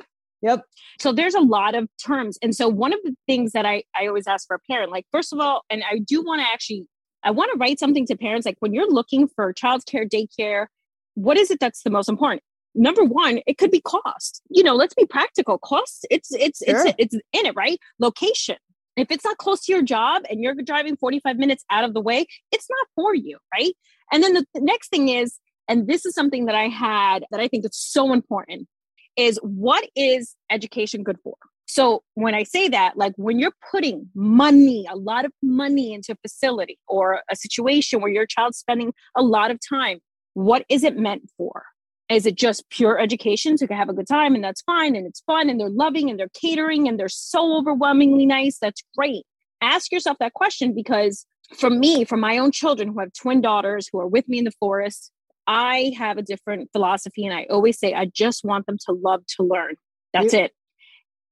Yep. 0.46 0.62
So 1.00 1.12
there's 1.12 1.34
a 1.34 1.40
lot 1.40 1.74
of 1.74 1.88
terms. 2.04 2.38
And 2.40 2.54
so 2.54 2.68
one 2.68 2.92
of 2.92 3.00
the 3.02 3.16
things 3.26 3.50
that 3.52 3.66
I, 3.66 3.82
I 4.00 4.06
always 4.06 4.28
ask 4.28 4.46
for 4.46 4.54
a 4.54 4.60
parent, 4.70 4.92
like, 4.92 5.04
first 5.10 5.32
of 5.32 5.40
all, 5.40 5.64
and 5.68 5.82
I 5.90 5.98
do 5.98 6.22
want 6.22 6.40
to 6.40 6.46
actually, 6.46 6.86
I 7.24 7.32
want 7.32 7.50
to 7.52 7.58
write 7.58 7.80
something 7.80 8.06
to 8.06 8.16
parents, 8.16 8.46
like 8.46 8.56
when 8.60 8.72
you're 8.72 8.88
looking 8.88 9.26
for 9.26 9.52
childcare, 9.52 10.08
daycare, 10.08 10.66
what 11.14 11.36
is 11.36 11.50
it 11.50 11.58
that's 11.58 11.82
the 11.82 11.90
most 11.90 12.08
important? 12.08 12.42
Number 12.76 13.02
one, 13.02 13.40
it 13.46 13.58
could 13.58 13.72
be 13.72 13.80
cost. 13.80 14.40
You 14.50 14.62
know, 14.62 14.76
let's 14.76 14.94
be 14.94 15.06
practical. 15.06 15.58
Cost, 15.58 16.06
it's 16.10 16.30
it's 16.32 16.62
sure. 16.62 16.86
it's 16.86 16.94
it's 16.98 17.14
in 17.32 17.46
it, 17.46 17.56
right? 17.56 17.78
Location. 17.98 18.56
If 18.96 19.10
it's 19.10 19.24
not 19.24 19.38
close 19.38 19.64
to 19.64 19.72
your 19.72 19.82
job 19.82 20.24
and 20.28 20.42
you're 20.42 20.54
driving 20.54 20.96
45 20.96 21.38
minutes 21.38 21.64
out 21.70 21.84
of 21.84 21.94
the 21.94 22.02
way, 22.02 22.26
it's 22.52 22.66
not 22.68 22.86
for 22.94 23.14
you, 23.14 23.38
right? 23.52 23.72
And 24.12 24.22
then 24.22 24.34
the, 24.34 24.46
the 24.54 24.60
next 24.60 24.88
thing 24.88 25.08
is, 25.08 25.38
and 25.68 25.86
this 25.88 26.04
is 26.04 26.14
something 26.14 26.46
that 26.46 26.54
I 26.54 26.68
had 26.68 27.24
that 27.30 27.40
I 27.40 27.48
think 27.48 27.64
is 27.64 27.70
so 27.72 28.12
important 28.12 28.68
is 29.16 29.38
what 29.42 29.88
is 29.96 30.34
education 30.50 31.02
good 31.02 31.18
for? 31.22 31.34
So 31.66 32.02
when 32.14 32.34
I 32.34 32.44
say 32.44 32.68
that, 32.68 32.96
like 32.96 33.12
when 33.16 33.38
you're 33.38 33.54
putting 33.70 34.08
money, 34.14 34.86
a 34.90 34.96
lot 34.96 35.24
of 35.24 35.32
money 35.42 35.92
into 35.92 36.12
a 36.12 36.16
facility 36.22 36.78
or 36.86 37.22
a 37.30 37.36
situation 37.36 38.00
where 38.00 38.10
your 38.10 38.26
child's 38.26 38.58
spending 38.58 38.92
a 39.16 39.22
lot 39.22 39.50
of 39.50 39.58
time, 39.68 39.98
what 40.34 40.64
is 40.68 40.84
it 40.84 40.96
meant 40.96 41.30
for? 41.36 41.64
Is 42.08 42.24
it 42.24 42.36
just 42.36 42.70
pure 42.70 43.00
education 43.00 43.56
to 43.56 43.66
have 43.66 43.88
a 43.88 43.92
good 43.92 44.06
time 44.06 44.36
and 44.36 44.44
that's 44.44 44.62
fine 44.62 44.94
and 44.94 45.06
it's 45.06 45.22
fun 45.22 45.50
and 45.50 45.58
they're 45.58 45.68
loving 45.68 46.08
and 46.08 46.20
they're 46.20 46.30
catering 46.40 46.86
and 46.86 47.00
they're 47.00 47.08
so 47.08 47.56
overwhelmingly 47.56 48.26
nice? 48.26 48.58
That's 48.60 48.84
great. 48.96 49.24
Ask 49.60 49.90
yourself 49.90 50.18
that 50.20 50.34
question 50.34 50.72
because 50.72 51.26
for 51.58 51.70
me, 51.70 52.04
for 52.04 52.16
my 52.16 52.38
own 52.38 52.52
children 52.52 52.88
who 52.88 53.00
have 53.00 53.12
twin 53.12 53.40
daughters 53.40 53.88
who 53.90 53.98
are 53.98 54.06
with 54.06 54.28
me 54.28 54.38
in 54.38 54.44
the 54.44 54.52
forest, 54.52 55.10
I 55.46 55.92
have 55.96 56.18
a 56.18 56.22
different 56.22 56.70
philosophy, 56.72 57.24
and 57.24 57.34
I 57.34 57.46
always 57.50 57.78
say, 57.78 57.94
I 57.94 58.06
just 58.06 58.44
want 58.44 58.66
them 58.66 58.78
to 58.86 58.92
love 58.92 59.22
to 59.36 59.44
learn. 59.44 59.74
That's 60.12 60.34
yeah. 60.34 60.40
it. 60.40 60.52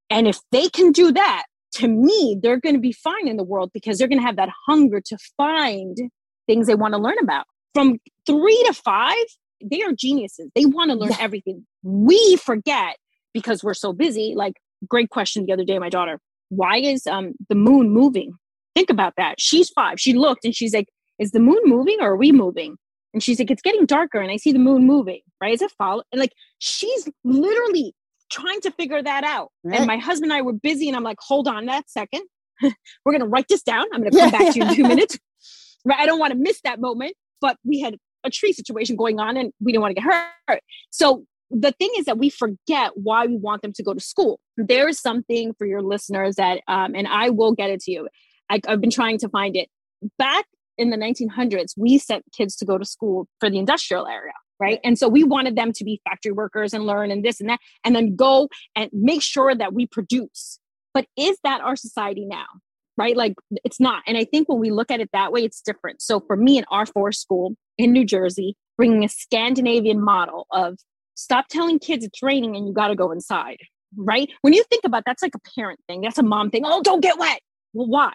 And 0.09 0.27
if 0.27 0.39
they 0.51 0.69
can 0.69 0.91
do 0.91 1.11
that, 1.11 1.45
to 1.75 1.87
me, 1.87 2.39
they're 2.41 2.59
going 2.59 2.75
to 2.75 2.81
be 2.81 2.93
fine 2.93 3.27
in 3.27 3.37
the 3.37 3.43
world 3.43 3.71
because 3.73 3.97
they're 3.97 4.07
going 4.07 4.19
to 4.19 4.25
have 4.25 4.37
that 4.37 4.49
hunger 4.65 5.01
to 5.05 5.17
find 5.35 5.97
things 6.47 6.67
they 6.67 6.75
want 6.75 6.93
to 6.93 6.99
learn 6.99 7.17
about. 7.21 7.45
From 7.73 7.99
three 8.25 8.63
to 8.67 8.73
five, 8.73 9.25
they 9.63 9.81
are 9.81 9.91
geniuses. 9.91 10.49
They 10.55 10.65
want 10.65 10.91
to 10.91 10.97
learn 10.97 11.11
yeah. 11.11 11.17
everything. 11.19 11.65
We 11.83 12.37
forget 12.37 12.97
because 13.33 13.63
we're 13.63 13.73
so 13.73 13.91
busy. 13.91 14.33
Like, 14.35 14.53
great 14.87 15.09
question 15.09 15.45
the 15.45 15.53
other 15.53 15.65
day, 15.65 15.77
my 15.79 15.89
daughter, 15.89 16.19
why 16.49 16.77
is 16.77 17.05
um, 17.07 17.33
the 17.49 17.55
moon 17.55 17.89
moving? 17.89 18.33
Think 18.75 18.89
about 18.89 19.13
that. 19.17 19.41
She's 19.41 19.69
five. 19.69 19.99
She 19.99 20.13
looked 20.13 20.45
and 20.45 20.55
she's 20.55 20.73
like, 20.73 20.87
is 21.19 21.31
the 21.31 21.39
moon 21.39 21.61
moving 21.65 21.97
or 21.99 22.11
are 22.11 22.17
we 22.17 22.31
moving? 22.31 22.77
And 23.15 23.23
she's 23.23 23.39
like, 23.39 23.49
it's 23.49 23.61
getting 23.61 23.85
darker 23.85 24.19
and 24.19 24.29
I 24.29 24.35
see 24.35 24.51
the 24.51 24.59
moon 24.59 24.85
moving, 24.85 25.21
right? 25.39 25.53
Is 25.53 25.61
it 25.61 25.71
fall? 25.77 26.03
And 26.11 26.19
like, 26.19 26.33
she's 26.59 27.07
literally 27.23 27.95
trying 28.29 28.59
to 28.59 28.71
figure 28.71 29.01
that 29.01 29.23
out. 29.23 29.53
Right. 29.63 29.77
And 29.77 29.87
my 29.87 29.95
husband 29.95 30.33
and 30.33 30.37
I 30.37 30.41
were 30.41 30.51
busy 30.51 30.89
and 30.89 30.97
I'm 30.97 31.03
like, 31.03 31.19
hold 31.21 31.47
on 31.47 31.65
that 31.67 31.89
second. 31.89 32.23
we're 32.61 33.13
going 33.13 33.21
to 33.21 33.27
write 33.27 33.47
this 33.47 33.63
down. 33.63 33.85
I'm 33.93 34.01
going 34.01 34.11
to 34.11 34.19
come 34.19 34.31
yeah, 34.33 34.37
back 34.37 34.53
to 34.53 34.59
you 34.59 34.65
in 34.65 34.75
two 34.75 34.83
minutes. 34.83 35.17
Right. 35.87 35.99
I 35.99 36.07
don't 36.07 36.17
want 36.17 36.33
to 36.33 36.39
miss 36.39 36.61
that 36.63 36.81
moment, 36.81 37.13
but 37.41 37.57
we 37.63 37.79
had 37.79 37.95
a 38.23 38.31
tree 38.31 38.53
situation 38.53 38.95
going 38.95 39.19
on 39.19 39.37
and 39.37 39.53
we 39.61 39.71
didn't 39.71 39.83
want 39.83 39.95
to 39.95 40.01
get 40.01 40.31
hurt. 40.47 40.61
So 40.89 41.25
the 41.51 41.73
thing 41.73 41.91
is 41.95 42.05
that 42.05 42.17
we 42.17 42.31
forget 42.31 42.93
why 42.95 43.27
we 43.27 43.37
want 43.37 43.61
them 43.61 43.71
to 43.73 43.83
go 43.83 43.93
to 43.93 43.99
school. 43.99 44.39
There 44.57 44.89
is 44.89 44.99
something 44.99 45.53
for 45.59 45.67
your 45.67 45.83
listeners 45.83 46.37
that, 46.37 46.61
um, 46.67 46.95
and 46.95 47.07
I 47.07 47.29
will 47.29 47.51
get 47.51 47.69
it 47.69 47.81
to 47.81 47.91
you. 47.91 48.07
I, 48.49 48.61
I've 48.67 48.81
been 48.81 48.89
trying 48.89 49.19
to 49.19 49.29
find 49.29 49.55
it. 49.55 49.69
Back 50.17 50.45
in 50.77 50.89
the 50.89 50.97
1900s, 50.97 51.73
we 51.77 51.97
sent 51.97 52.25
kids 52.35 52.55
to 52.57 52.65
go 52.65 52.77
to 52.77 52.85
school 52.85 53.27
for 53.39 53.49
the 53.49 53.57
industrial 53.57 54.07
area, 54.07 54.33
right? 54.59 54.79
And 54.83 54.97
so 54.97 55.07
we 55.07 55.23
wanted 55.23 55.55
them 55.55 55.71
to 55.73 55.83
be 55.83 56.01
factory 56.03 56.31
workers 56.31 56.73
and 56.73 56.85
learn 56.85 57.11
and 57.11 57.23
this 57.23 57.39
and 57.39 57.49
that, 57.49 57.59
and 57.83 57.95
then 57.95 58.15
go 58.15 58.49
and 58.75 58.89
make 58.93 59.21
sure 59.21 59.55
that 59.55 59.73
we 59.73 59.87
produce. 59.87 60.59
But 60.93 61.07
is 61.17 61.37
that 61.43 61.61
our 61.61 61.75
society 61.75 62.25
now? 62.25 62.45
Right? 62.97 63.17
Like 63.17 63.33
it's 63.65 63.81
not. 63.81 64.03
And 64.07 64.17
I 64.17 64.23
think 64.23 64.47
when 64.47 64.59
we 64.59 64.71
look 64.71 64.89
at 64.89 65.01
it 65.01 65.09
that 65.11 65.33
way, 65.33 65.41
it's 65.41 65.59
different. 65.59 66.01
So 66.01 66.21
for 66.21 66.37
me 66.37 66.57
in 66.57 66.63
our 66.71 66.85
forest 66.85 67.21
school 67.21 67.55
in 67.77 67.91
New 67.91 68.05
Jersey, 68.05 68.55
bringing 68.77 69.03
a 69.03 69.09
Scandinavian 69.09 70.01
model 70.01 70.47
of 70.51 70.77
stop 71.15 71.47
telling 71.49 71.77
kids 71.79 72.05
it's 72.05 72.23
raining 72.23 72.55
and 72.55 72.65
you 72.65 72.73
got 72.73 72.87
to 72.87 72.95
go 72.95 73.11
inside, 73.11 73.57
right? 73.97 74.29
When 74.41 74.53
you 74.53 74.63
think 74.69 74.85
about 74.85 75.03
that's 75.05 75.21
like 75.21 75.35
a 75.35 75.59
parent 75.59 75.81
thing, 75.87 76.01
that's 76.01 76.17
a 76.17 76.23
mom 76.23 76.51
thing. 76.51 76.63
Oh, 76.65 76.81
don't 76.81 77.01
get 77.01 77.19
wet. 77.19 77.41
Well, 77.73 77.87
why? 77.87 78.13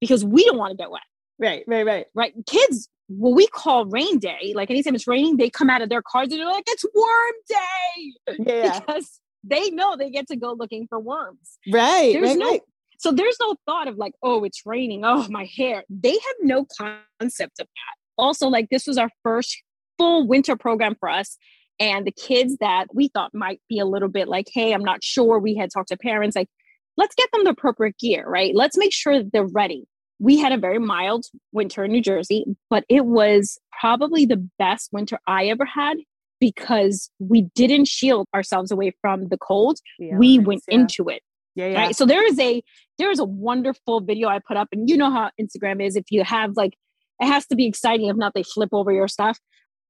Because 0.00 0.24
we 0.24 0.44
don't 0.44 0.58
want 0.58 0.70
to 0.70 0.76
get 0.76 0.90
wet. 0.90 1.02
Right, 1.38 1.64
right, 1.66 1.84
right. 1.84 2.06
Right. 2.14 2.34
Kids, 2.46 2.88
what 3.08 3.34
we 3.34 3.46
call 3.46 3.86
rain 3.86 4.18
day, 4.18 4.52
like 4.54 4.70
anytime 4.70 4.94
it's 4.94 5.06
raining, 5.06 5.36
they 5.36 5.50
come 5.50 5.70
out 5.70 5.82
of 5.82 5.88
their 5.88 6.02
cars 6.02 6.28
and 6.30 6.40
they're 6.40 6.46
like, 6.46 6.64
it's 6.66 6.84
worm 6.94 7.34
day. 7.48 8.44
Yeah. 8.52 8.80
Because 8.80 9.20
they 9.44 9.70
know 9.70 9.96
they 9.96 10.10
get 10.10 10.28
to 10.28 10.36
go 10.36 10.52
looking 10.52 10.86
for 10.88 10.98
worms. 11.00 11.58
Right. 11.70 12.12
There's 12.12 12.30
right, 12.30 12.38
no 12.38 12.50
right. 12.50 12.62
so 12.98 13.12
there's 13.12 13.36
no 13.40 13.56
thought 13.66 13.88
of 13.88 13.96
like, 13.96 14.14
oh, 14.22 14.44
it's 14.44 14.62
raining. 14.64 15.02
Oh, 15.04 15.26
my 15.28 15.48
hair. 15.56 15.84
They 15.90 16.12
have 16.12 16.36
no 16.42 16.66
concept 16.78 17.60
of 17.60 17.66
that. 17.66 17.96
Also, 18.18 18.48
like 18.48 18.68
this 18.70 18.86
was 18.86 18.98
our 18.98 19.10
first 19.22 19.62
full 19.98 20.26
winter 20.26 20.56
program 20.56 20.94
for 20.98 21.08
us. 21.08 21.36
And 21.80 22.06
the 22.06 22.12
kids 22.12 22.56
that 22.60 22.86
we 22.94 23.08
thought 23.08 23.34
might 23.34 23.60
be 23.68 23.78
a 23.78 23.86
little 23.86 24.08
bit 24.08 24.28
like, 24.28 24.46
hey, 24.52 24.72
I'm 24.72 24.84
not 24.84 25.02
sure. 25.02 25.38
We 25.38 25.56
had 25.56 25.70
talked 25.72 25.88
to 25.88 25.96
parents 25.96 26.36
like, 26.36 26.48
let's 26.96 27.14
get 27.14 27.28
them 27.32 27.44
the 27.44 27.50
appropriate 27.50 27.98
gear, 27.98 28.24
right? 28.28 28.54
Let's 28.54 28.76
make 28.76 28.92
sure 28.92 29.18
that 29.18 29.32
they're 29.32 29.46
ready 29.46 29.86
we 30.22 30.38
had 30.38 30.52
a 30.52 30.56
very 30.56 30.78
mild 30.78 31.26
winter 31.50 31.84
in 31.84 31.90
New 31.90 32.00
Jersey, 32.00 32.44
but 32.70 32.84
it 32.88 33.06
was 33.06 33.58
probably 33.80 34.24
the 34.24 34.48
best 34.56 34.90
winter 34.92 35.18
I 35.26 35.46
ever 35.46 35.64
had 35.64 35.96
because 36.40 37.10
we 37.18 37.48
didn't 37.56 37.88
shield 37.88 38.28
ourselves 38.32 38.70
away 38.70 38.92
from 39.00 39.28
the 39.28 39.36
cold. 39.36 39.80
Yeah, 39.98 40.16
we 40.16 40.38
went 40.38 40.62
yeah. 40.68 40.76
into 40.76 41.08
it. 41.08 41.22
Yeah, 41.56 41.66
yeah. 41.66 41.78
Right? 41.78 41.96
So 41.96 42.06
there 42.06 42.24
is 42.24 42.38
a 42.38 42.62
there 42.98 43.10
is 43.10 43.18
a 43.18 43.24
wonderful 43.24 44.00
video 44.00 44.28
I 44.28 44.38
put 44.46 44.56
up, 44.56 44.68
and 44.70 44.88
you 44.88 44.96
know 44.96 45.10
how 45.10 45.30
Instagram 45.40 45.84
is. 45.84 45.96
If 45.96 46.04
you 46.10 46.22
have 46.22 46.52
like, 46.56 46.74
it 47.20 47.26
has 47.26 47.44
to 47.48 47.56
be 47.56 47.66
exciting. 47.66 48.06
If 48.06 48.16
not, 48.16 48.32
they 48.32 48.44
flip 48.44 48.70
over 48.70 48.92
your 48.92 49.08
stuff. 49.08 49.40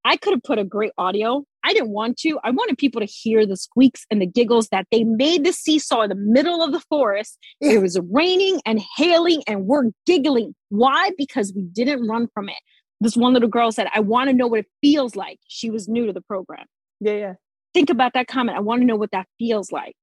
I 0.02 0.16
could 0.16 0.32
have 0.32 0.42
put 0.42 0.58
a 0.58 0.64
great 0.64 0.92
audio. 0.96 1.44
I 1.72 1.74
didn't 1.74 1.90
want 1.90 2.18
to. 2.18 2.38
I 2.44 2.50
wanted 2.50 2.76
people 2.76 3.00
to 3.00 3.06
hear 3.06 3.46
the 3.46 3.56
squeaks 3.56 4.04
and 4.10 4.20
the 4.20 4.26
giggles 4.26 4.68
that 4.68 4.86
they 4.92 5.04
made 5.04 5.42
the 5.42 5.54
seesaw 5.54 6.02
in 6.02 6.10
the 6.10 6.14
middle 6.14 6.62
of 6.62 6.70
the 6.70 6.80
forest. 6.80 7.38
It 7.62 7.80
was 7.80 7.98
raining 8.10 8.60
and 8.66 8.78
hailing, 8.98 9.42
and 9.46 9.64
we're 9.64 9.84
giggling. 10.04 10.54
Why? 10.68 11.12
Because 11.16 11.50
we 11.56 11.62
didn't 11.62 12.06
run 12.06 12.28
from 12.34 12.50
it. 12.50 12.58
This 13.00 13.16
one 13.16 13.32
little 13.32 13.48
girl 13.48 13.72
said, 13.72 13.88
I 13.94 14.00
want 14.00 14.28
to 14.28 14.34
know 14.34 14.46
what 14.46 14.60
it 14.60 14.66
feels 14.82 15.16
like. 15.16 15.38
She 15.48 15.70
was 15.70 15.88
new 15.88 16.04
to 16.06 16.12
the 16.12 16.20
program. 16.20 16.66
Yeah, 17.00 17.14
yeah. 17.14 17.34
Think 17.72 17.88
about 17.88 18.12
that 18.12 18.26
comment. 18.26 18.58
I 18.58 18.60
want 18.60 18.82
to 18.82 18.86
know 18.86 18.96
what 18.96 19.12
that 19.12 19.26
feels 19.38 19.72
like. 19.72 19.96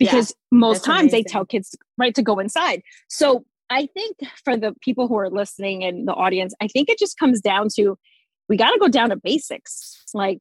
Because 0.00 0.30
yeah, 0.30 0.58
most 0.58 0.84
times 0.84 1.12
amazing. 1.12 1.18
they 1.18 1.22
tell 1.22 1.44
kids, 1.44 1.76
right, 1.98 2.14
to 2.16 2.22
go 2.22 2.40
inside. 2.40 2.82
So 3.08 3.44
I 3.70 3.86
think 3.94 4.16
for 4.44 4.56
the 4.56 4.74
people 4.80 5.06
who 5.06 5.16
are 5.18 5.30
listening 5.30 5.84
and 5.84 6.08
the 6.08 6.14
audience, 6.14 6.52
I 6.60 6.66
think 6.66 6.88
it 6.88 6.98
just 6.98 7.16
comes 7.16 7.40
down 7.40 7.68
to 7.76 7.96
we 8.48 8.56
got 8.56 8.72
to 8.72 8.78
go 8.78 8.88
down 8.88 9.10
to 9.10 9.16
basics. 9.16 10.04
Like 10.12 10.40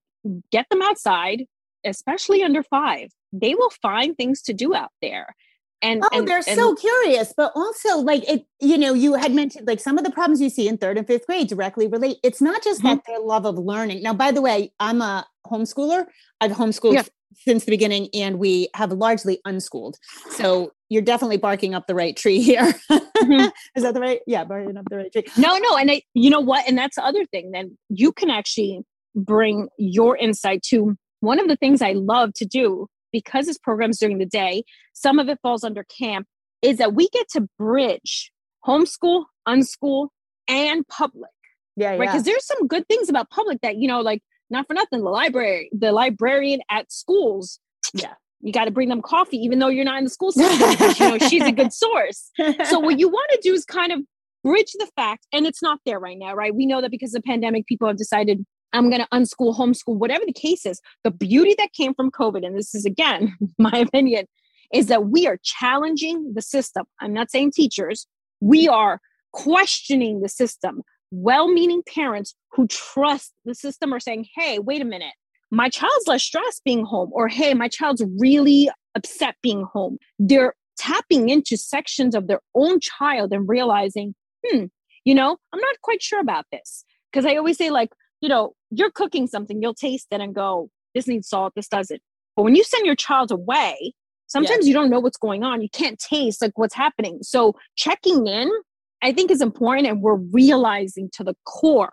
get 0.52 0.68
them 0.70 0.82
outside, 0.82 1.46
especially 1.86 2.44
under 2.44 2.64
five. 2.64 3.10
They 3.34 3.56
will 3.56 3.72
find 3.82 4.16
things 4.16 4.42
to 4.44 4.54
do 4.54 4.76
out 4.76 4.92
there. 5.02 5.36
And, 5.84 6.04
oh, 6.04 6.10
and, 6.14 6.28
they're 6.28 6.38
and, 6.38 6.60
so 6.60 6.76
curious, 6.76 7.34
but 7.36 7.52
also 7.56 7.98
like 7.98 8.28
it, 8.30 8.46
you 8.60 8.78
know, 8.78 8.94
you 8.94 9.16
had 9.16 9.34
mentioned 9.34 9.68
like 9.68 9.80
some 9.80 9.98
of 9.98 10.04
the 10.04 10.12
problems 10.12 10.40
you 10.40 10.50
see 10.50 10.68
in 10.68 10.78
third 10.78 10.98
and 10.98 11.08
fifth 11.08 11.26
grade 11.26 11.48
directly 11.48 11.88
relate. 11.88 12.18
It's 12.24 12.42
not 12.42 12.64
just 12.64 12.82
mm-hmm. 12.82 12.90
that 12.90 13.04
their 13.08 13.20
love 13.20 13.46
of 13.46 13.58
learning. 13.58 14.04
Now, 14.04 14.14
by 14.14 14.32
the 14.32 14.42
way, 14.42 14.72
I'm 14.80 15.02
a 15.02 15.26
homeschooler. 15.48 16.06
I've 16.40 16.52
homeschooled 16.52 16.94
yeah. 16.94 17.04
since 17.34 17.66
the 17.66 17.72
beginning 17.72 18.10
and 18.14 18.38
we 18.38 18.70
have 18.76 18.92
largely 18.92 19.40
unschooled. 19.44 19.98
So 20.30 20.72
you're 20.90 21.02
definitely 21.02 21.38
barking 21.38 21.74
up 21.74 21.88
the 21.88 21.96
right 21.96 22.16
tree 22.16 22.42
here. 22.42 22.74
mm-hmm. 22.92 23.48
Is 23.76 23.84
that 23.84 23.96
the 23.96 24.02
right? 24.02 24.20
Yeah, 24.28 24.44
barking 24.44 24.78
up 24.78 24.86
the 24.88 24.98
right 24.98 25.12
tree. 25.12 25.24
No, 25.36 25.58
no. 25.58 25.78
And 25.78 25.90
I, 25.90 26.04
you 26.14 26.30
know 26.30 26.42
what? 26.42 26.68
And 26.68 26.78
that's 26.78 26.98
the 26.98 27.06
other 27.06 27.26
thing. 27.26 27.52
Then 27.52 27.76
you 27.90 28.12
can 28.12 28.30
actually 28.30 28.82
bring 29.16 29.68
your 29.78 30.18
insight 30.18 30.64
to 30.70 30.96
one 31.20 31.40
of 31.40 31.48
the 31.48 31.56
things 31.56 31.82
I 31.82 31.94
love 31.94 32.34
to 32.36 32.46
do 32.46 32.88
because 33.12 33.46
this 33.46 33.58
program's 33.58 34.00
during 34.00 34.18
the 34.18 34.26
day, 34.26 34.64
some 34.94 35.20
of 35.20 35.30
it 35.30 35.40
falls 35.42 35.64
under 35.64 35.84
camp, 35.84 36.28
is 36.62 36.78
that 36.78 36.94
we 36.94 37.10
get 37.10 37.28
to 37.30 37.48
bridge 37.58 38.32
homeschool, 38.66 39.26
unschool, 39.48 40.08
and 40.48 40.88
public. 40.88 41.32
Yeah, 41.76 41.92
right. 41.92 42.00
Because 42.00 42.26
yeah. 42.26 42.34
there's 42.34 42.46
some 42.46 42.68
good 42.68 42.88
things 42.88 43.10
about 43.10 43.30
public 43.30 43.60
that, 43.62 43.78
you 43.78 43.88
know, 43.88 44.02
like 44.02 44.22
not 44.50 44.68
for 44.68 44.74
nothing, 44.74 45.04
the 45.04 45.10
library, 45.10 45.70
the 45.74 45.92
librarian 45.92 46.62
at 46.70 46.92
schools. 46.92 47.60
Yeah. 47.94 48.14
You 48.42 48.52
got 48.52 48.66
to 48.66 48.72
bring 48.72 48.90
them 48.90 49.02
coffee, 49.02 49.38
even 49.38 49.60
though 49.60 49.68
you're 49.68 49.86
not 49.86 50.00
in 50.00 50.04
the 50.04 50.10
school 50.10 50.32
system, 50.32 50.72
you 50.98 51.12
know 51.12 51.28
she's 51.28 51.44
a 51.44 51.52
good 51.52 51.72
source. 51.72 52.32
So 52.66 52.80
what 52.80 53.00
you 53.00 53.08
want 53.08 53.30
to 53.34 53.40
do 53.44 53.54
is 53.54 53.66
kind 53.66 53.92
of 53.92 54.00
bridge 54.44 54.72
the 54.74 54.90
fact, 54.96 55.28
and 55.32 55.46
it's 55.46 55.62
not 55.62 55.80
there 55.86 56.00
right 56.00 56.18
now, 56.18 56.34
right? 56.34 56.54
We 56.54 56.66
know 56.66 56.82
that 56.82 56.90
because 56.90 57.14
of 57.14 57.22
the 57.22 57.28
pandemic, 57.28 57.68
people 57.68 57.88
have 57.88 57.98
decided 57.98 58.44
I'm 58.74 58.90
going 58.90 59.02
to 59.02 59.08
unschool, 59.14 59.58
homeschool, 59.58 59.98
whatever 59.98 60.26
the 60.26 60.34
case 60.34 60.66
is. 60.66 60.82
The 61.04 61.12
beauty 61.12 61.56
that 61.58 61.74
came 61.74 61.94
from 61.94 62.12
COVID, 62.12 62.46
and 62.46 62.58
this 62.58 62.74
is 62.74 62.86
again 62.86 63.36
my 63.58 63.78
opinion, 63.78 64.26
is 64.74 64.88
that 64.88 65.08
we 65.08 65.28
are 65.28 65.38
challenging 65.44 66.34
the 66.34 66.42
system. 66.42 66.86
I'm 67.00 67.14
not 67.14 67.32
saying 67.32 67.52
teachers, 67.52 68.08
we 68.40 68.68
are 68.68 69.00
questioning 69.34 70.22
the 70.22 70.30
system. 70.30 70.82
Well 71.12 71.50
meaning 71.50 71.84
parents 71.94 72.36
who 72.54 72.68
trust 72.68 73.34
the 73.46 73.56
system 73.56 73.94
are 73.94 74.00
saying, 74.00 74.28
hey, 74.36 74.60
wait 74.60 74.82
a 74.82 74.86
minute, 74.86 75.14
my 75.52 75.68
child's 75.68 76.08
less 76.08 76.24
stressed 76.24 76.64
being 76.64 76.86
home, 76.86 77.10
or 77.12 77.28
hey, 77.28 77.54
my 77.54 77.68
child's 77.68 78.04
really 78.18 78.70
upset 78.96 79.36
being 79.42 79.64
home. 79.64 79.98
They're 80.18 80.54
tapping 80.78 81.30
into 81.30 81.58
sections 81.58 82.16
of 82.16 82.28
their 82.28 82.42
own 82.56 82.80
child 82.80 83.34
and 83.34 83.48
realizing, 83.48 84.16
hmm, 84.46 84.66
you 85.04 85.14
know, 85.14 85.38
I'm 85.54 85.60
not 85.60 85.82
quite 85.84 86.02
sure 86.02 86.20
about 86.20 86.46
this. 86.52 86.86
Because 87.12 87.26
I 87.26 87.36
always 87.36 87.58
say, 87.58 87.70
like, 87.70 87.90
you 88.22 88.30
know, 88.30 88.54
you're 88.70 88.92
cooking 88.92 89.28
something, 89.28 89.62
you'll 89.62 89.74
taste 89.74 90.08
it 90.12 90.22
and 90.22 90.34
go, 90.34 90.70
this 90.96 91.08
needs 91.08 91.28
salt, 91.28 91.54
this 91.56 91.68
doesn't. 91.68 92.02
But 92.36 92.44
when 92.44 92.56
you 92.56 92.64
send 92.64 92.86
your 92.86 92.96
child 92.96 93.32
away, 93.32 93.94
sometimes 94.28 94.68
you 94.68 94.74
don't 94.74 94.90
know 94.90 95.00
what's 95.00 95.18
going 95.18 95.44
on. 95.44 95.62
You 95.62 95.70
can't 95.70 96.00
taste 96.00 96.42
like 96.42 96.58
what's 96.58 96.76
happening. 96.76 97.20
So 97.22 97.56
checking 97.76 98.28
in, 98.28 98.50
I 99.02 99.12
think 99.12 99.32
is 99.32 99.42
important. 99.42 99.88
And 99.88 100.02
we're 100.02 100.16
realizing 100.16 101.10
to 101.14 101.24
the 101.24 101.36
core 101.46 101.92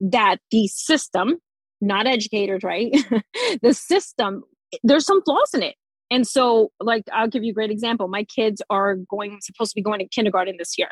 that 0.00 0.38
the 0.50 0.66
system, 0.68 1.36
not 1.80 2.06
educators, 2.06 2.62
right? 2.62 2.94
the 3.62 3.74
system, 3.74 4.42
there's 4.82 5.04
some 5.04 5.22
flaws 5.22 5.50
in 5.52 5.62
it. 5.62 5.74
And 6.10 6.26
so, 6.26 6.70
like, 6.80 7.04
I'll 7.12 7.28
give 7.28 7.44
you 7.44 7.50
a 7.50 7.54
great 7.54 7.70
example. 7.70 8.08
My 8.08 8.24
kids 8.24 8.62
are 8.70 8.96
going, 9.10 9.38
supposed 9.40 9.72
to 9.72 9.74
be 9.74 9.82
going 9.82 9.98
to 9.98 10.06
kindergarten 10.06 10.56
this 10.58 10.78
year. 10.78 10.88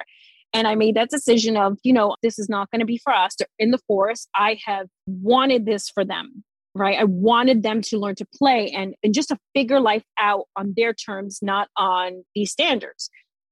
And 0.52 0.68
I 0.68 0.74
made 0.74 0.96
that 0.96 1.10
decision 1.10 1.56
of, 1.56 1.78
you 1.82 1.92
know, 1.92 2.16
this 2.22 2.38
is 2.38 2.48
not 2.48 2.70
going 2.70 2.80
to 2.80 2.86
be 2.86 2.98
for 2.98 3.12
us. 3.12 3.34
They're 3.36 3.48
in 3.58 3.70
the 3.70 3.80
forest. 3.86 4.28
I 4.34 4.58
have 4.64 4.86
wanted 5.06 5.64
this 5.64 5.88
for 5.88 6.04
them, 6.04 6.44
right? 6.74 6.98
I 6.98 7.04
wanted 7.04 7.62
them 7.62 7.80
to 7.82 7.98
learn 7.98 8.16
to 8.16 8.26
play 8.36 8.70
and, 8.70 8.94
and 9.02 9.14
just 9.14 9.28
to 9.28 9.38
figure 9.54 9.80
life 9.80 10.04
out 10.18 10.44
on 10.56 10.74
their 10.76 10.92
terms, 10.92 11.38
not 11.42 11.68
on 11.76 12.24
these 12.34 12.52
standards. 12.52 13.08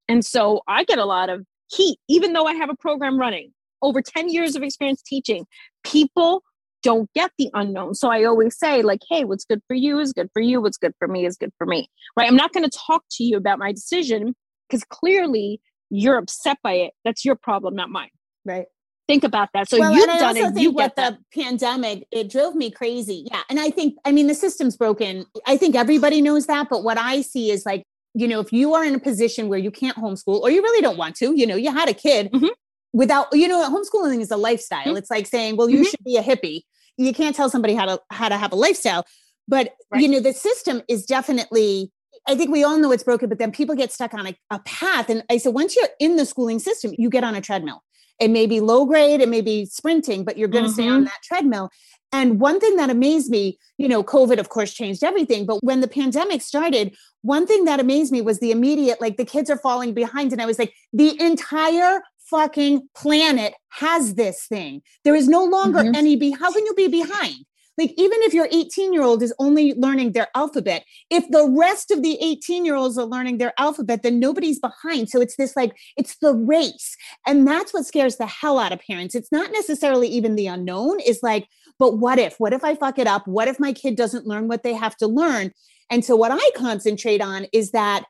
And 0.08 0.24
so 0.24 0.62
I 0.68 0.84
get 0.84 0.98
a 0.98 1.04
lot 1.04 1.30
of 1.30 1.46
heat, 1.70 1.98
even 2.08 2.32
though 2.32 2.46
I 2.46 2.54
have 2.54 2.70
a 2.70 2.76
program 2.76 3.18
running 3.18 3.52
over 3.82 4.02
10 4.02 4.28
years 4.28 4.56
of 4.56 4.62
experience 4.62 5.02
teaching. 5.02 5.46
People 5.84 6.42
don't 6.82 7.10
get 7.14 7.30
the 7.38 7.50
unknown. 7.54 7.94
So 7.94 8.10
I 8.10 8.24
always 8.24 8.58
say, 8.58 8.82
like, 8.82 9.00
hey, 9.08 9.24
what's 9.24 9.44
good 9.44 9.60
for 9.68 9.74
you 9.74 9.98
is 9.98 10.12
good 10.12 10.30
for 10.32 10.40
you. 10.40 10.60
What's 10.60 10.78
good 10.78 10.94
for 10.98 11.08
me 11.08 11.26
is 11.26 11.36
good 11.36 11.52
for 11.58 11.66
me. 11.66 11.88
Right. 12.16 12.28
I'm 12.28 12.36
not 12.36 12.52
going 12.52 12.68
to 12.68 12.78
talk 12.86 13.04
to 13.12 13.24
you 13.24 13.36
about 13.36 13.58
my 13.58 13.72
decision 13.72 14.34
because 14.68 14.84
clearly 14.84 15.60
you're 15.90 16.16
upset 16.16 16.58
by 16.62 16.74
it. 16.74 16.92
That's 17.04 17.24
your 17.24 17.34
problem, 17.34 17.74
not 17.74 17.90
mine. 17.90 18.10
Right. 18.44 18.66
Think 19.08 19.24
about 19.24 19.48
that. 19.54 19.68
So 19.68 19.78
well, 19.78 19.92
you've 19.92 20.04
and 20.04 20.12
I 20.12 20.18
done 20.18 20.28
also 20.28 20.40
it. 20.40 20.54
Think 20.54 20.60
you 20.60 20.70
with 20.70 20.94
the 20.94 21.18
pandemic, 21.34 22.06
it 22.12 22.30
drove 22.30 22.54
me 22.54 22.70
crazy. 22.70 23.26
Yeah. 23.30 23.42
And 23.50 23.58
I 23.58 23.70
think, 23.70 23.96
I 24.04 24.12
mean, 24.12 24.28
the 24.28 24.34
system's 24.34 24.76
broken. 24.76 25.26
I 25.46 25.56
think 25.56 25.74
everybody 25.74 26.20
knows 26.20 26.46
that. 26.46 26.68
But 26.70 26.84
what 26.84 26.96
I 26.96 27.22
see 27.22 27.50
is 27.50 27.66
like, 27.66 27.82
you 28.14 28.28
know, 28.28 28.38
if 28.38 28.52
you 28.52 28.72
are 28.74 28.84
in 28.84 28.94
a 28.94 29.00
position 29.00 29.48
where 29.48 29.58
you 29.58 29.72
can't 29.72 29.96
homeschool 29.96 30.40
or 30.40 30.50
you 30.50 30.62
really 30.62 30.80
don't 30.80 30.96
want 30.96 31.16
to, 31.16 31.36
you 31.36 31.46
know, 31.46 31.56
you 31.56 31.72
had 31.72 31.88
a 31.88 31.94
kid 31.94 32.30
mm-hmm. 32.30 32.46
without, 32.92 33.26
you 33.32 33.48
know, 33.48 33.68
homeschooling 33.68 34.20
is 34.20 34.30
a 34.30 34.36
lifestyle. 34.36 34.84
Mm-hmm. 34.84 34.96
It's 34.96 35.10
like 35.10 35.26
saying, 35.26 35.56
well, 35.56 35.68
you 35.68 35.78
mm-hmm. 35.78 35.84
should 35.84 36.04
be 36.04 36.16
a 36.16 36.22
hippie. 36.22 36.62
You 36.96 37.12
can't 37.12 37.34
tell 37.34 37.50
somebody 37.50 37.74
how 37.74 37.86
to 37.86 38.00
how 38.10 38.28
to 38.28 38.36
have 38.36 38.52
a 38.52 38.56
lifestyle. 38.56 39.06
But 39.48 39.74
right. 39.90 40.02
you 40.02 40.08
know, 40.08 40.20
the 40.20 40.32
system 40.32 40.82
is 40.88 41.04
definitely 41.04 41.90
I 42.30 42.36
think 42.36 42.50
we 42.50 42.62
all 42.62 42.78
know 42.78 42.92
it's 42.92 43.02
broken, 43.02 43.28
but 43.28 43.38
then 43.38 43.50
people 43.50 43.74
get 43.74 43.92
stuck 43.92 44.14
on 44.14 44.28
a, 44.28 44.36
a 44.50 44.60
path. 44.60 45.10
And 45.10 45.24
I 45.28 45.38
said, 45.38 45.52
once 45.52 45.74
you're 45.74 45.88
in 45.98 46.16
the 46.16 46.24
schooling 46.24 46.60
system, 46.60 46.92
you 46.96 47.10
get 47.10 47.24
on 47.24 47.34
a 47.34 47.40
treadmill. 47.40 47.82
It 48.20 48.30
may 48.30 48.46
be 48.46 48.60
low 48.60 48.84
grade, 48.84 49.20
it 49.20 49.28
may 49.28 49.40
be 49.40 49.64
sprinting, 49.64 50.24
but 50.24 50.38
you're 50.38 50.48
going 50.48 50.64
to 50.64 50.70
mm-hmm. 50.70 50.74
stay 50.74 50.88
on 50.88 50.98
mm-hmm. 50.98 51.04
that 51.04 51.22
treadmill. 51.24 51.70
And 52.12 52.40
one 52.40 52.60
thing 52.60 52.76
that 52.76 52.90
amazed 52.90 53.30
me, 53.30 53.58
you 53.78 53.88
know, 53.88 54.04
COVID, 54.04 54.38
of 54.38 54.48
course, 54.48 54.72
changed 54.74 55.02
everything. 55.02 55.46
But 55.46 55.62
when 55.64 55.80
the 55.80 55.88
pandemic 55.88 56.42
started, 56.42 56.94
one 57.22 57.46
thing 57.46 57.64
that 57.64 57.80
amazed 57.80 58.12
me 58.12 58.20
was 58.20 58.38
the 58.38 58.50
immediate, 58.50 59.00
like 59.00 59.16
the 59.16 59.24
kids 59.24 59.48
are 59.50 59.58
falling 59.58 59.94
behind. 59.94 60.32
And 60.32 60.42
I 60.42 60.46
was 60.46 60.58
like, 60.58 60.72
the 60.92 61.20
entire 61.20 62.02
fucking 62.30 62.88
planet 62.94 63.54
has 63.70 64.14
this 64.14 64.46
thing. 64.46 64.82
There 65.04 65.14
is 65.14 65.28
no 65.28 65.44
longer 65.44 65.80
mm-hmm. 65.80 65.94
any 65.94 66.16
be. 66.16 66.30
How 66.30 66.52
can 66.52 66.64
you 66.66 66.74
be 66.74 66.88
behind? 66.88 67.44
Like, 67.80 67.94
even 67.96 68.18
if 68.24 68.34
your 68.34 68.46
18 68.52 68.92
year 68.92 69.02
old 69.02 69.22
is 69.22 69.32
only 69.38 69.72
learning 69.72 70.12
their 70.12 70.28
alphabet, 70.34 70.84
if 71.08 71.26
the 71.30 71.48
rest 71.48 71.90
of 71.90 72.02
the 72.02 72.18
18 72.20 72.66
year 72.66 72.74
olds 72.74 72.98
are 72.98 73.06
learning 73.06 73.38
their 73.38 73.54
alphabet, 73.58 74.02
then 74.02 74.20
nobody's 74.20 74.58
behind. 74.58 75.08
So 75.08 75.18
it's 75.22 75.36
this 75.36 75.56
like, 75.56 75.74
it's 75.96 76.18
the 76.18 76.34
race. 76.34 76.94
And 77.26 77.48
that's 77.48 77.72
what 77.72 77.86
scares 77.86 78.16
the 78.16 78.26
hell 78.26 78.58
out 78.58 78.72
of 78.72 78.80
parents. 78.80 79.14
It's 79.14 79.32
not 79.32 79.50
necessarily 79.52 80.08
even 80.08 80.36
the 80.36 80.46
unknown, 80.46 81.00
is 81.00 81.20
like, 81.22 81.48
but 81.78 81.96
what 81.96 82.18
if? 82.18 82.38
What 82.38 82.52
if 82.52 82.64
I 82.64 82.74
fuck 82.74 82.98
it 82.98 83.06
up? 83.06 83.26
What 83.26 83.48
if 83.48 83.58
my 83.58 83.72
kid 83.72 83.96
doesn't 83.96 84.26
learn 84.26 84.46
what 84.46 84.62
they 84.62 84.74
have 84.74 84.94
to 84.98 85.06
learn? 85.06 85.52
And 85.88 86.04
so, 86.04 86.16
what 86.16 86.32
I 86.32 86.50
concentrate 86.54 87.22
on 87.22 87.46
is 87.50 87.70
that 87.70 88.04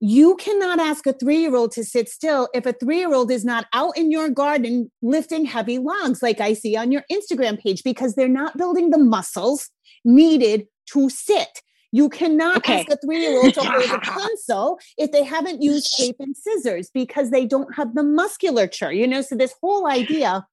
you 0.00 0.34
cannot 0.36 0.80
ask 0.80 1.06
a 1.06 1.12
three 1.12 1.40
year 1.40 1.54
old 1.54 1.72
to 1.72 1.84
sit 1.84 2.08
still 2.08 2.48
if 2.54 2.64
a 2.64 2.72
three 2.72 2.98
year 2.98 3.12
old 3.12 3.30
is 3.30 3.44
not 3.44 3.66
out 3.74 3.96
in 3.98 4.10
your 4.10 4.30
garden 4.30 4.90
lifting 5.02 5.44
heavy 5.44 5.78
logs, 5.78 6.22
like 6.22 6.40
I 6.40 6.54
see 6.54 6.74
on 6.74 6.90
your 6.90 7.04
Instagram 7.12 7.60
page, 7.60 7.84
because 7.84 8.14
they're 8.14 8.28
not 8.28 8.56
building 8.56 8.90
the 8.90 8.98
muscles 8.98 9.68
needed 10.04 10.66
to 10.92 11.10
sit. 11.10 11.60
You 11.92 12.08
cannot 12.08 12.58
okay. 12.58 12.80
ask 12.80 12.90
a 12.90 12.96
three 13.04 13.20
year 13.20 13.42
old 13.42 13.52
to 13.54 13.60
hold 13.60 13.90
a 13.90 13.98
pencil 14.00 14.78
if 14.96 15.12
they 15.12 15.22
haven't 15.22 15.62
used 15.62 15.94
tape 15.98 16.16
and 16.18 16.34
scissors 16.34 16.88
because 16.94 17.30
they 17.30 17.44
don't 17.44 17.74
have 17.74 17.94
the 17.94 18.02
musculature, 18.02 18.92
you 18.92 19.06
know? 19.06 19.20
So, 19.20 19.36
this 19.36 19.54
whole 19.60 19.86
idea. 19.86 20.46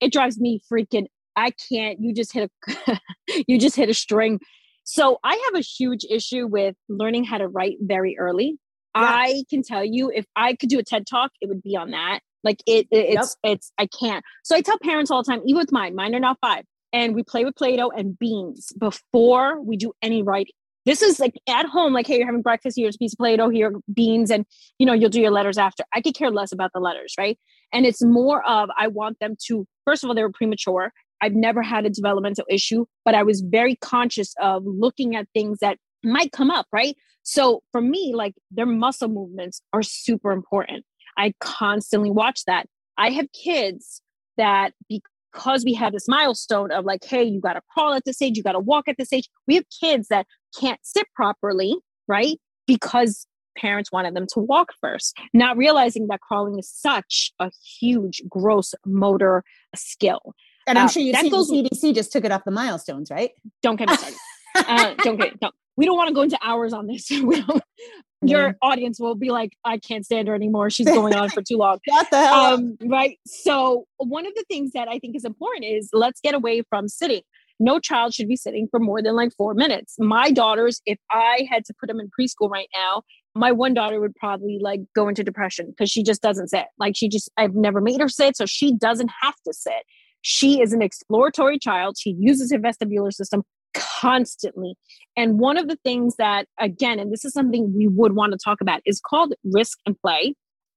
It 0.00 0.12
drives 0.12 0.38
me 0.38 0.62
freaking. 0.72 1.06
I 1.34 1.50
can't. 1.68 1.98
You 2.00 2.14
just 2.14 2.32
hit 2.32 2.48
a, 2.86 3.00
you 3.48 3.58
just 3.58 3.74
hit 3.74 3.88
a 3.88 3.94
string. 3.94 4.38
So 4.84 5.18
I 5.22 5.34
have 5.46 5.54
a 5.54 5.60
huge 5.60 6.06
issue 6.08 6.46
with 6.46 6.76
learning 6.88 7.24
how 7.24 7.38
to 7.38 7.48
write 7.48 7.76
very 7.80 8.16
early. 8.16 8.58
I 9.04 9.44
can 9.50 9.62
tell 9.62 9.84
you 9.84 10.10
if 10.14 10.26
I 10.36 10.54
could 10.54 10.68
do 10.68 10.78
a 10.78 10.82
TED 10.82 11.04
talk, 11.08 11.30
it 11.40 11.48
would 11.48 11.62
be 11.62 11.76
on 11.76 11.90
that. 11.90 12.20
Like 12.44 12.62
it, 12.66 12.86
it 12.90 13.16
it's 13.16 13.36
yep. 13.42 13.54
it's 13.54 13.72
I 13.78 13.86
can't. 13.86 14.24
So 14.44 14.54
I 14.56 14.60
tell 14.60 14.78
parents 14.78 15.10
all 15.10 15.22
the 15.22 15.30
time, 15.30 15.42
even 15.46 15.58
with 15.58 15.72
mine, 15.72 15.94
mine 15.94 16.14
are 16.14 16.20
now 16.20 16.36
five, 16.40 16.64
and 16.92 17.14
we 17.14 17.22
play 17.22 17.44
with 17.44 17.56
Play-Doh 17.56 17.90
and 17.90 18.18
beans 18.18 18.72
before 18.78 19.60
we 19.60 19.76
do 19.76 19.92
any 20.02 20.22
writing. 20.22 20.52
This 20.86 21.02
is 21.02 21.18
like 21.18 21.34
at 21.48 21.66
home, 21.66 21.92
like, 21.92 22.06
hey, 22.06 22.16
you're 22.16 22.26
having 22.26 22.40
breakfast, 22.40 22.76
here's 22.78 22.94
a 22.94 22.98
piece 22.98 23.12
of 23.12 23.18
Play-Doh, 23.18 23.50
here, 23.50 23.72
beans, 23.92 24.30
and 24.30 24.46
you 24.78 24.86
know, 24.86 24.92
you'll 24.92 25.10
do 25.10 25.20
your 25.20 25.32
letters 25.32 25.58
after. 25.58 25.84
I 25.94 26.00
could 26.00 26.14
care 26.14 26.30
less 26.30 26.52
about 26.52 26.70
the 26.72 26.80
letters, 26.80 27.14
right? 27.18 27.38
And 27.72 27.84
it's 27.84 28.02
more 28.02 28.48
of 28.48 28.70
I 28.78 28.86
want 28.86 29.18
them 29.20 29.34
to, 29.48 29.66
first 29.84 30.02
of 30.02 30.08
all, 30.08 30.14
they 30.14 30.22
were 30.22 30.32
premature. 30.32 30.92
I've 31.20 31.34
never 31.34 31.62
had 31.62 31.84
a 31.84 31.90
developmental 31.90 32.44
issue, 32.48 32.86
but 33.04 33.14
I 33.14 33.24
was 33.24 33.40
very 33.40 33.74
conscious 33.76 34.32
of 34.40 34.62
looking 34.64 35.16
at 35.16 35.26
things 35.34 35.58
that 35.60 35.76
might 36.02 36.32
come 36.32 36.50
up, 36.50 36.66
right? 36.72 36.96
So 37.22 37.62
for 37.72 37.80
me, 37.80 38.12
like 38.14 38.34
their 38.50 38.66
muscle 38.66 39.08
movements 39.08 39.60
are 39.72 39.82
super 39.82 40.32
important. 40.32 40.84
I 41.16 41.34
constantly 41.40 42.10
watch 42.10 42.44
that. 42.46 42.66
I 42.96 43.10
have 43.10 43.26
kids 43.32 44.02
that 44.36 44.72
because 44.88 45.64
we 45.64 45.74
have 45.74 45.92
this 45.92 46.08
milestone 46.08 46.70
of 46.70 46.84
like, 46.84 47.04
hey, 47.04 47.22
you 47.22 47.40
got 47.40 47.54
to 47.54 47.60
crawl 47.72 47.92
at 47.92 48.04
this 48.04 48.22
age, 48.22 48.36
you 48.36 48.42
got 48.42 48.52
to 48.52 48.60
walk 48.60 48.88
at 48.88 48.96
this 48.98 49.12
age. 49.12 49.28
We 49.46 49.56
have 49.56 49.64
kids 49.80 50.08
that 50.08 50.26
can't 50.58 50.80
sit 50.82 51.06
properly, 51.14 51.76
right? 52.06 52.38
Because 52.66 53.26
parents 53.58 53.90
wanted 53.92 54.14
them 54.14 54.26
to 54.32 54.40
walk 54.40 54.72
first, 54.80 55.16
not 55.34 55.56
realizing 55.56 56.06
that 56.08 56.20
crawling 56.20 56.58
is 56.58 56.70
such 56.70 57.32
a 57.40 57.50
huge 57.78 58.22
gross 58.28 58.74
motor 58.86 59.42
skill. 59.74 60.34
And 60.66 60.78
I'm 60.78 60.86
uh, 60.86 60.88
sure 60.88 61.02
seen 61.22 61.30
goes, 61.30 61.50
CDC 61.50 61.94
just 61.94 62.12
took 62.12 62.24
it 62.24 62.32
off 62.32 62.44
the 62.44 62.50
milestones, 62.50 63.10
right? 63.10 63.30
Don't 63.62 63.76
get 63.76 63.88
me 63.88 63.96
started. 63.96 64.18
uh, 64.54 64.94
don't 65.02 65.16
get 65.18 65.38
don't 65.40 65.54
we 65.78 65.86
don't 65.86 65.96
want 65.96 66.08
to 66.08 66.14
go 66.14 66.22
into 66.22 66.38
hours 66.42 66.72
on 66.72 66.88
this. 66.88 67.08
your 68.22 68.56
audience 68.60 68.98
will 68.98 69.14
be 69.14 69.30
like, 69.30 69.52
I 69.64 69.78
can't 69.78 70.04
stand 70.04 70.26
her 70.26 70.34
anymore. 70.34 70.70
She's 70.70 70.88
going 70.88 71.14
on 71.14 71.30
for 71.30 71.40
too 71.40 71.56
long. 71.56 71.78
what 71.86 72.10
the 72.10 72.18
hell? 72.18 72.34
Um, 72.34 72.76
right. 72.84 73.16
So 73.26 73.86
one 73.98 74.26
of 74.26 74.34
the 74.34 74.44
things 74.48 74.72
that 74.72 74.88
I 74.88 74.98
think 74.98 75.14
is 75.14 75.24
important 75.24 75.66
is 75.66 75.88
let's 75.92 76.20
get 76.20 76.34
away 76.34 76.62
from 76.68 76.88
sitting. 76.88 77.22
No 77.60 77.78
child 77.78 78.12
should 78.12 78.26
be 78.26 78.34
sitting 78.34 78.66
for 78.68 78.80
more 78.80 79.00
than 79.00 79.14
like 79.14 79.30
four 79.36 79.54
minutes. 79.54 79.94
My 80.00 80.32
daughters, 80.32 80.82
if 80.84 80.98
I 81.12 81.46
had 81.48 81.64
to 81.66 81.74
put 81.78 81.86
them 81.86 82.00
in 82.00 82.10
preschool 82.18 82.50
right 82.50 82.68
now, 82.74 83.02
my 83.36 83.52
one 83.52 83.72
daughter 83.72 84.00
would 84.00 84.16
probably 84.16 84.58
like 84.60 84.80
go 84.96 85.06
into 85.06 85.22
depression 85.22 85.66
because 85.68 85.92
she 85.92 86.02
just 86.02 86.20
doesn't 86.20 86.48
sit. 86.48 86.66
Like 86.80 86.96
she 86.96 87.08
just, 87.08 87.30
I've 87.36 87.54
never 87.54 87.80
made 87.80 88.00
her 88.00 88.08
sit, 88.08 88.36
so 88.36 88.46
she 88.46 88.74
doesn't 88.74 89.12
have 89.22 89.36
to 89.46 89.52
sit. 89.52 89.84
She 90.22 90.60
is 90.60 90.72
an 90.72 90.82
exploratory 90.82 91.56
child. 91.60 91.96
She 91.96 92.16
uses 92.18 92.50
her 92.50 92.58
vestibular 92.58 93.12
system 93.12 93.44
constantly. 93.78 94.74
And 95.16 95.38
one 95.38 95.56
of 95.56 95.68
the 95.68 95.76
things 95.84 96.16
that, 96.16 96.46
again, 96.58 96.98
and 96.98 97.12
this 97.12 97.24
is 97.24 97.32
something 97.32 97.72
we 97.76 97.88
would 97.88 98.14
want 98.14 98.32
to 98.32 98.38
talk 98.42 98.60
about, 98.60 98.80
is 98.84 99.00
called 99.00 99.34
risk 99.44 99.78
and 99.86 99.98
play. 100.00 100.34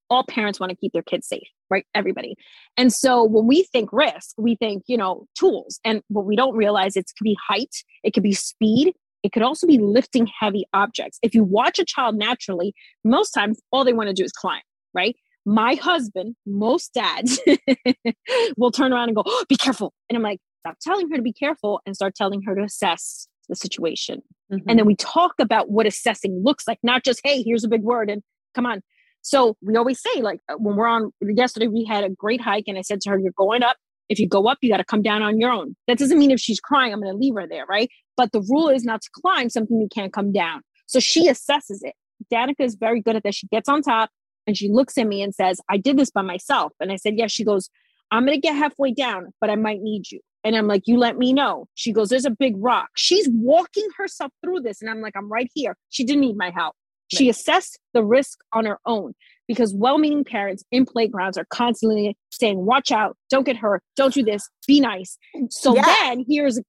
All 0.09 0.23
parents 0.23 0.59
want 0.59 0.71
to 0.71 0.75
keep 0.75 0.91
their 0.93 1.03
kids 1.03 1.27
safe, 1.27 1.47
right? 1.69 1.85
Everybody. 1.95 2.35
And 2.77 2.91
so 2.91 3.23
when 3.23 3.47
we 3.47 3.63
think 3.63 3.89
risk, 3.93 4.35
we 4.37 4.55
think, 4.55 4.83
you 4.87 4.97
know, 4.97 5.25
tools. 5.37 5.79
And 5.85 6.01
what 6.09 6.25
we 6.25 6.35
don't 6.35 6.55
realize 6.55 6.95
it 6.95 7.05
could 7.17 7.23
be 7.23 7.37
height, 7.47 7.73
it 8.03 8.13
could 8.13 8.23
be 8.23 8.33
speed, 8.33 8.93
it 9.23 9.31
could 9.31 9.43
also 9.43 9.67
be 9.67 9.77
lifting 9.77 10.27
heavy 10.39 10.65
objects. 10.73 11.19
If 11.21 11.35
you 11.35 11.43
watch 11.43 11.79
a 11.79 11.85
child 11.85 12.15
naturally, 12.15 12.73
most 13.03 13.31
times 13.31 13.59
all 13.71 13.85
they 13.85 13.93
want 13.93 14.07
to 14.07 14.13
do 14.13 14.23
is 14.23 14.31
climb, 14.31 14.61
right? 14.93 15.15
My 15.45 15.75
husband, 15.75 16.35
most 16.45 16.93
dads 16.93 17.39
will 18.57 18.71
turn 18.71 18.93
around 18.93 19.09
and 19.09 19.15
go, 19.15 19.23
oh, 19.25 19.45
be 19.47 19.55
careful. 19.55 19.93
And 20.09 20.17
I'm 20.17 20.23
like, 20.23 20.39
stop 20.61 20.77
telling 20.81 21.09
her 21.09 21.17
to 21.17 21.21
be 21.21 21.33
careful 21.33 21.81
and 21.85 21.95
start 21.95 22.15
telling 22.15 22.41
her 22.43 22.55
to 22.55 22.63
assess 22.63 23.27
the 23.49 23.55
situation. 23.55 24.21
Mm-hmm. 24.51 24.69
And 24.69 24.79
then 24.79 24.85
we 24.85 24.95
talk 24.95 25.33
about 25.39 25.69
what 25.69 25.85
assessing 25.85 26.41
looks 26.43 26.67
like, 26.67 26.79
not 26.83 27.03
just, 27.03 27.21
hey, 27.23 27.43
here's 27.43 27.63
a 27.63 27.67
big 27.67 27.81
word 27.83 28.09
and 28.09 28.21
come 28.55 28.65
on. 28.65 28.81
So 29.21 29.55
we 29.61 29.75
always 29.75 30.01
say, 30.01 30.21
like, 30.21 30.39
uh, 30.49 30.55
when 30.55 30.75
we're 30.75 30.87
on, 30.87 31.11
yesterday 31.21 31.67
we 31.67 31.85
had 31.85 32.03
a 32.03 32.09
great 32.09 32.41
hike, 32.41 32.63
and 32.67 32.77
I 32.77 32.81
said 32.81 33.01
to 33.01 33.11
her, 33.11 33.19
You're 33.19 33.33
going 33.37 33.63
up. 33.63 33.77
If 34.09 34.19
you 34.19 34.27
go 34.27 34.47
up, 34.47 34.57
you 34.61 34.69
got 34.69 34.77
to 34.77 34.83
come 34.83 35.01
down 35.01 35.21
on 35.21 35.39
your 35.39 35.51
own. 35.51 35.75
That 35.87 35.97
doesn't 35.97 36.17
mean 36.17 36.31
if 36.31 36.39
she's 36.39 36.59
crying, 36.59 36.91
I'm 36.91 37.01
going 37.01 37.13
to 37.13 37.17
leave 37.17 37.35
her 37.35 37.47
there, 37.47 37.65
right? 37.65 37.89
But 38.17 38.31
the 38.33 38.41
rule 38.41 38.67
is 38.67 38.83
not 38.83 39.01
to 39.03 39.09
climb 39.13 39.49
something 39.49 39.79
you 39.79 39.87
can't 39.93 40.11
come 40.11 40.33
down. 40.33 40.61
So 40.87 40.99
she 40.99 41.29
assesses 41.29 41.79
it. 41.81 41.93
Danica 42.33 42.59
is 42.59 42.75
very 42.75 42.99
good 42.99 43.15
at 43.15 43.23
that. 43.23 43.35
She 43.35 43.47
gets 43.47 43.69
on 43.69 43.81
top 43.83 44.09
and 44.47 44.57
she 44.57 44.69
looks 44.69 44.97
at 44.97 45.07
me 45.07 45.21
and 45.21 45.33
says, 45.33 45.61
I 45.69 45.77
did 45.77 45.97
this 45.97 46.11
by 46.11 46.23
myself. 46.23 46.73
And 46.81 46.91
I 46.91 46.97
said, 46.97 47.13
Yes. 47.15 47.31
She 47.31 47.45
goes, 47.45 47.69
I'm 48.11 48.25
going 48.25 48.35
to 48.35 48.41
get 48.41 48.55
halfway 48.55 48.91
down, 48.91 49.27
but 49.39 49.49
I 49.49 49.55
might 49.55 49.81
need 49.81 50.11
you. 50.11 50.19
And 50.43 50.55
I'm 50.55 50.67
like, 50.67 50.83
You 50.85 50.97
let 50.97 51.17
me 51.17 51.33
know. 51.33 51.67
She 51.75 51.91
goes, 51.91 52.09
There's 52.09 52.25
a 52.25 52.31
big 52.31 52.55
rock. 52.57 52.89
She's 52.95 53.27
walking 53.31 53.87
herself 53.97 54.31
through 54.43 54.61
this. 54.61 54.81
And 54.81 54.89
I'm 54.89 55.01
like, 55.01 55.13
I'm 55.15 55.31
right 55.31 55.49
here. 55.53 55.75
She 55.89 56.03
didn't 56.03 56.21
need 56.21 56.37
my 56.37 56.51
help. 56.51 56.75
She 57.13 57.27
assessed 57.27 57.77
the 57.93 58.05
risk 58.05 58.39
on 58.53 58.65
her 58.65 58.79
own 58.85 59.13
because 59.47 59.73
well 59.73 59.97
meaning 59.97 60.23
parents 60.23 60.63
in 60.71 60.85
playgrounds 60.85 61.37
are 61.37 61.45
constantly 61.49 62.15
saying, 62.31 62.65
Watch 62.65 62.91
out, 62.91 63.17
don't 63.29 63.45
get 63.45 63.57
hurt, 63.57 63.83
don't 63.95 64.13
do 64.13 64.23
this, 64.23 64.47
be 64.67 64.79
nice. 64.79 65.17
So 65.49 65.75
yeah. 65.75 65.83
then 65.83 66.25
here's 66.27 66.59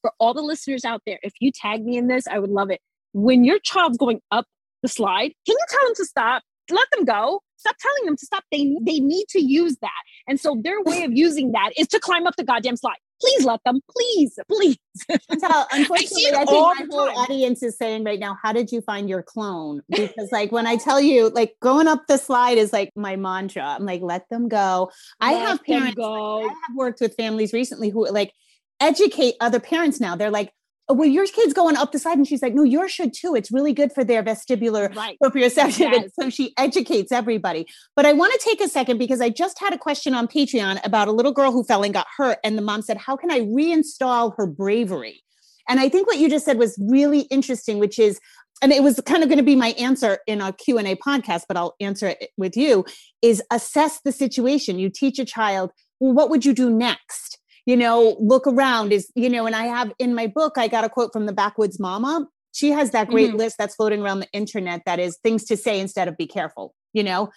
for 0.00 0.12
all 0.18 0.34
the 0.34 0.42
listeners 0.42 0.84
out 0.84 1.00
there, 1.06 1.18
if 1.22 1.32
you 1.40 1.50
tag 1.50 1.82
me 1.82 1.96
in 1.96 2.08
this, 2.08 2.26
I 2.26 2.38
would 2.38 2.50
love 2.50 2.70
it. 2.70 2.80
When 3.14 3.44
your 3.44 3.58
child's 3.58 3.96
going 3.96 4.20
up 4.30 4.44
the 4.82 4.88
slide, 4.88 5.32
can 5.46 5.56
you 5.58 5.66
tell 5.70 5.86
them 5.86 5.94
to 5.96 6.04
stop? 6.04 6.42
Let 6.70 6.86
them 6.94 7.04
go. 7.04 7.40
Stop 7.56 7.76
telling 7.80 8.04
them 8.04 8.16
to 8.16 8.26
stop. 8.26 8.44
They 8.52 8.76
they 8.82 9.00
need 9.00 9.26
to 9.30 9.40
use 9.40 9.76
that. 9.80 10.02
And 10.28 10.38
so 10.38 10.60
their 10.62 10.82
way 10.82 11.04
of 11.04 11.12
using 11.12 11.52
that 11.52 11.70
is 11.78 11.88
to 11.88 12.00
climb 12.00 12.26
up 12.26 12.36
the 12.36 12.44
goddamn 12.44 12.76
slide. 12.76 12.98
Please 13.24 13.44
let 13.44 13.60
them. 13.64 13.80
Please, 13.90 14.38
please. 14.48 14.76
Chantel, 15.10 15.66
unfortunately, 15.72 16.26
I, 16.36 16.42
I 16.42 16.44
think 16.44 16.50
my 16.50 16.86
whole 16.90 17.18
audience 17.18 17.62
is 17.62 17.76
saying 17.76 18.04
right 18.04 18.18
now, 18.18 18.36
how 18.42 18.52
did 18.52 18.70
you 18.70 18.80
find 18.82 19.08
your 19.08 19.22
clone? 19.22 19.80
Because 19.88 20.30
like 20.30 20.52
when 20.52 20.66
I 20.66 20.76
tell 20.76 21.00
you, 21.00 21.30
like 21.30 21.56
going 21.60 21.88
up 21.88 22.06
the 22.06 22.18
slide 22.18 22.58
is 22.58 22.72
like 22.72 22.90
my 22.94 23.16
mantra. 23.16 23.62
I'm 23.62 23.86
like, 23.86 24.02
let 24.02 24.28
them 24.28 24.48
go. 24.48 24.90
Let 25.20 25.28
I 25.28 25.32
have 25.32 25.64
parents. 25.64 25.94
Go. 25.94 26.40
Like, 26.40 26.50
I 26.50 26.54
have 26.66 26.76
worked 26.76 27.00
with 27.00 27.14
families 27.16 27.52
recently 27.52 27.88
who 27.88 28.08
like 28.10 28.32
educate 28.80 29.34
other 29.40 29.60
parents 29.60 30.00
now. 30.00 30.16
They're 30.16 30.30
like, 30.30 30.52
well, 30.88 31.08
your 31.08 31.26
kid's 31.26 31.54
going 31.54 31.76
up 31.76 31.92
the 31.92 31.98
side. 31.98 32.18
And 32.18 32.26
she's 32.26 32.42
like, 32.42 32.54
no, 32.54 32.62
yours 32.62 32.90
should 32.90 33.14
too. 33.14 33.34
It's 33.34 33.50
really 33.50 33.72
good 33.72 33.92
for 33.92 34.04
their 34.04 34.22
vestibular 34.22 34.94
right. 34.94 35.16
proprioception. 35.22 35.92
Yes. 35.92 36.10
so 36.18 36.28
she 36.28 36.52
educates 36.58 37.10
everybody. 37.10 37.66
But 37.96 38.06
I 38.06 38.12
want 38.12 38.32
to 38.32 38.38
take 38.38 38.60
a 38.60 38.68
second 38.68 38.98
because 38.98 39.20
I 39.20 39.30
just 39.30 39.58
had 39.58 39.72
a 39.72 39.78
question 39.78 40.14
on 40.14 40.28
Patreon 40.28 40.84
about 40.84 41.08
a 41.08 41.12
little 41.12 41.32
girl 41.32 41.52
who 41.52 41.64
fell 41.64 41.82
and 41.82 41.94
got 41.94 42.06
hurt. 42.16 42.38
And 42.44 42.58
the 42.58 42.62
mom 42.62 42.82
said, 42.82 42.98
how 42.98 43.16
can 43.16 43.30
I 43.30 43.40
reinstall 43.40 44.34
her 44.36 44.46
bravery? 44.46 45.22
And 45.68 45.80
I 45.80 45.88
think 45.88 46.06
what 46.06 46.18
you 46.18 46.28
just 46.28 46.44
said 46.44 46.58
was 46.58 46.78
really 46.78 47.20
interesting, 47.22 47.78
which 47.78 47.98
is, 47.98 48.20
and 48.62 48.70
it 48.70 48.82
was 48.82 49.00
kind 49.06 49.22
of 49.22 49.30
going 49.30 49.38
to 49.38 49.44
be 49.44 49.56
my 49.56 49.68
answer 49.78 50.18
in 50.26 50.42
a 50.42 50.52
Q&A 50.52 50.94
podcast, 50.96 51.42
but 51.48 51.56
I'll 51.56 51.74
answer 51.80 52.08
it 52.08 52.30
with 52.36 52.56
you, 52.56 52.84
is 53.22 53.42
assess 53.50 54.00
the 54.04 54.12
situation. 54.12 54.78
You 54.78 54.90
teach 54.90 55.18
a 55.18 55.24
child, 55.24 55.70
well, 56.00 56.12
what 56.12 56.28
would 56.28 56.44
you 56.44 56.52
do 56.52 56.68
next? 56.68 57.38
You 57.66 57.76
know, 57.76 58.16
look 58.20 58.46
around 58.46 58.92
is, 58.92 59.10
you 59.14 59.28
know, 59.28 59.46
and 59.46 59.56
I 59.56 59.64
have 59.64 59.92
in 59.98 60.14
my 60.14 60.26
book, 60.26 60.54
I 60.56 60.68
got 60.68 60.84
a 60.84 60.88
quote 60.88 61.12
from 61.12 61.26
the 61.26 61.32
Backwoods 61.32 61.80
Mama. 61.80 62.26
She 62.52 62.70
has 62.70 62.90
that 62.90 63.08
great 63.08 63.30
mm-hmm. 63.30 63.38
list 63.38 63.56
that's 63.58 63.74
floating 63.74 64.00
around 64.00 64.20
the 64.20 64.30
internet 64.32 64.82
that 64.86 65.00
is 65.00 65.18
things 65.22 65.44
to 65.44 65.56
say 65.56 65.80
instead 65.80 66.06
of 66.06 66.16
be 66.16 66.26
careful, 66.26 66.74
you 66.92 67.02
know. 67.02 67.30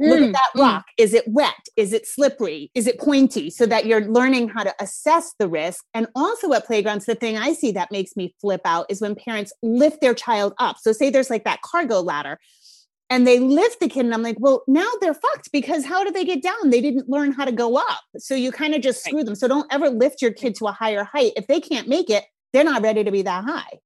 Mm, 0.00 0.08
look 0.08 0.20
at 0.20 0.32
that 0.32 0.50
mm. 0.56 0.60
rock. 0.60 0.84
Mm. 0.86 1.04
Is 1.04 1.14
it 1.14 1.24
wet? 1.26 1.66
Is 1.76 1.92
it 1.92 2.06
slippery? 2.06 2.70
Is 2.74 2.86
it 2.86 2.98
pointy? 2.98 3.50
So 3.50 3.66
that 3.66 3.86
you're 3.86 4.06
learning 4.06 4.48
how 4.48 4.62
to 4.62 4.74
assess 4.80 5.34
the 5.38 5.48
risk. 5.48 5.84
And 5.92 6.06
also 6.14 6.52
at 6.52 6.66
playgrounds, 6.66 7.04
the 7.04 7.14
thing 7.14 7.36
I 7.36 7.52
see 7.52 7.72
that 7.72 7.90
makes 7.90 8.16
me 8.16 8.34
flip 8.40 8.62
out 8.64 8.86
is 8.88 9.00
when 9.00 9.14
parents 9.14 9.52
lift 9.62 10.00
their 10.00 10.14
child 10.14 10.54
up. 10.58 10.76
So, 10.80 10.92
say 10.92 11.10
there's 11.10 11.30
like 11.30 11.44
that 11.44 11.62
cargo 11.62 12.00
ladder 12.00 12.38
and 13.10 13.26
they 13.26 13.38
lift 13.38 13.80
the 13.80 13.88
kid 13.88 14.04
and 14.04 14.14
i'm 14.14 14.22
like 14.22 14.36
well 14.38 14.62
now 14.66 14.88
they're 15.00 15.14
fucked 15.14 15.50
because 15.52 15.84
how 15.84 16.02
do 16.02 16.10
they 16.10 16.24
get 16.24 16.42
down 16.42 16.70
they 16.70 16.80
didn't 16.80 17.08
learn 17.08 17.32
how 17.32 17.44
to 17.44 17.52
go 17.52 17.76
up 17.76 18.00
so 18.16 18.34
you 18.34 18.50
kind 18.52 18.74
of 18.74 18.80
just 18.80 19.04
screw 19.04 19.18
right. 19.18 19.26
them 19.26 19.34
so 19.34 19.46
don't 19.48 19.70
ever 19.72 19.90
lift 19.90 20.22
your 20.22 20.32
kid 20.32 20.54
to 20.54 20.66
a 20.66 20.72
higher 20.72 21.04
height 21.04 21.32
if 21.36 21.46
they 21.46 21.60
can't 21.60 21.88
make 21.88 22.08
it 22.08 22.24
they're 22.52 22.64
not 22.64 22.82
ready 22.82 23.04
to 23.04 23.10
be 23.10 23.22
that 23.22 23.44
high 23.44 23.78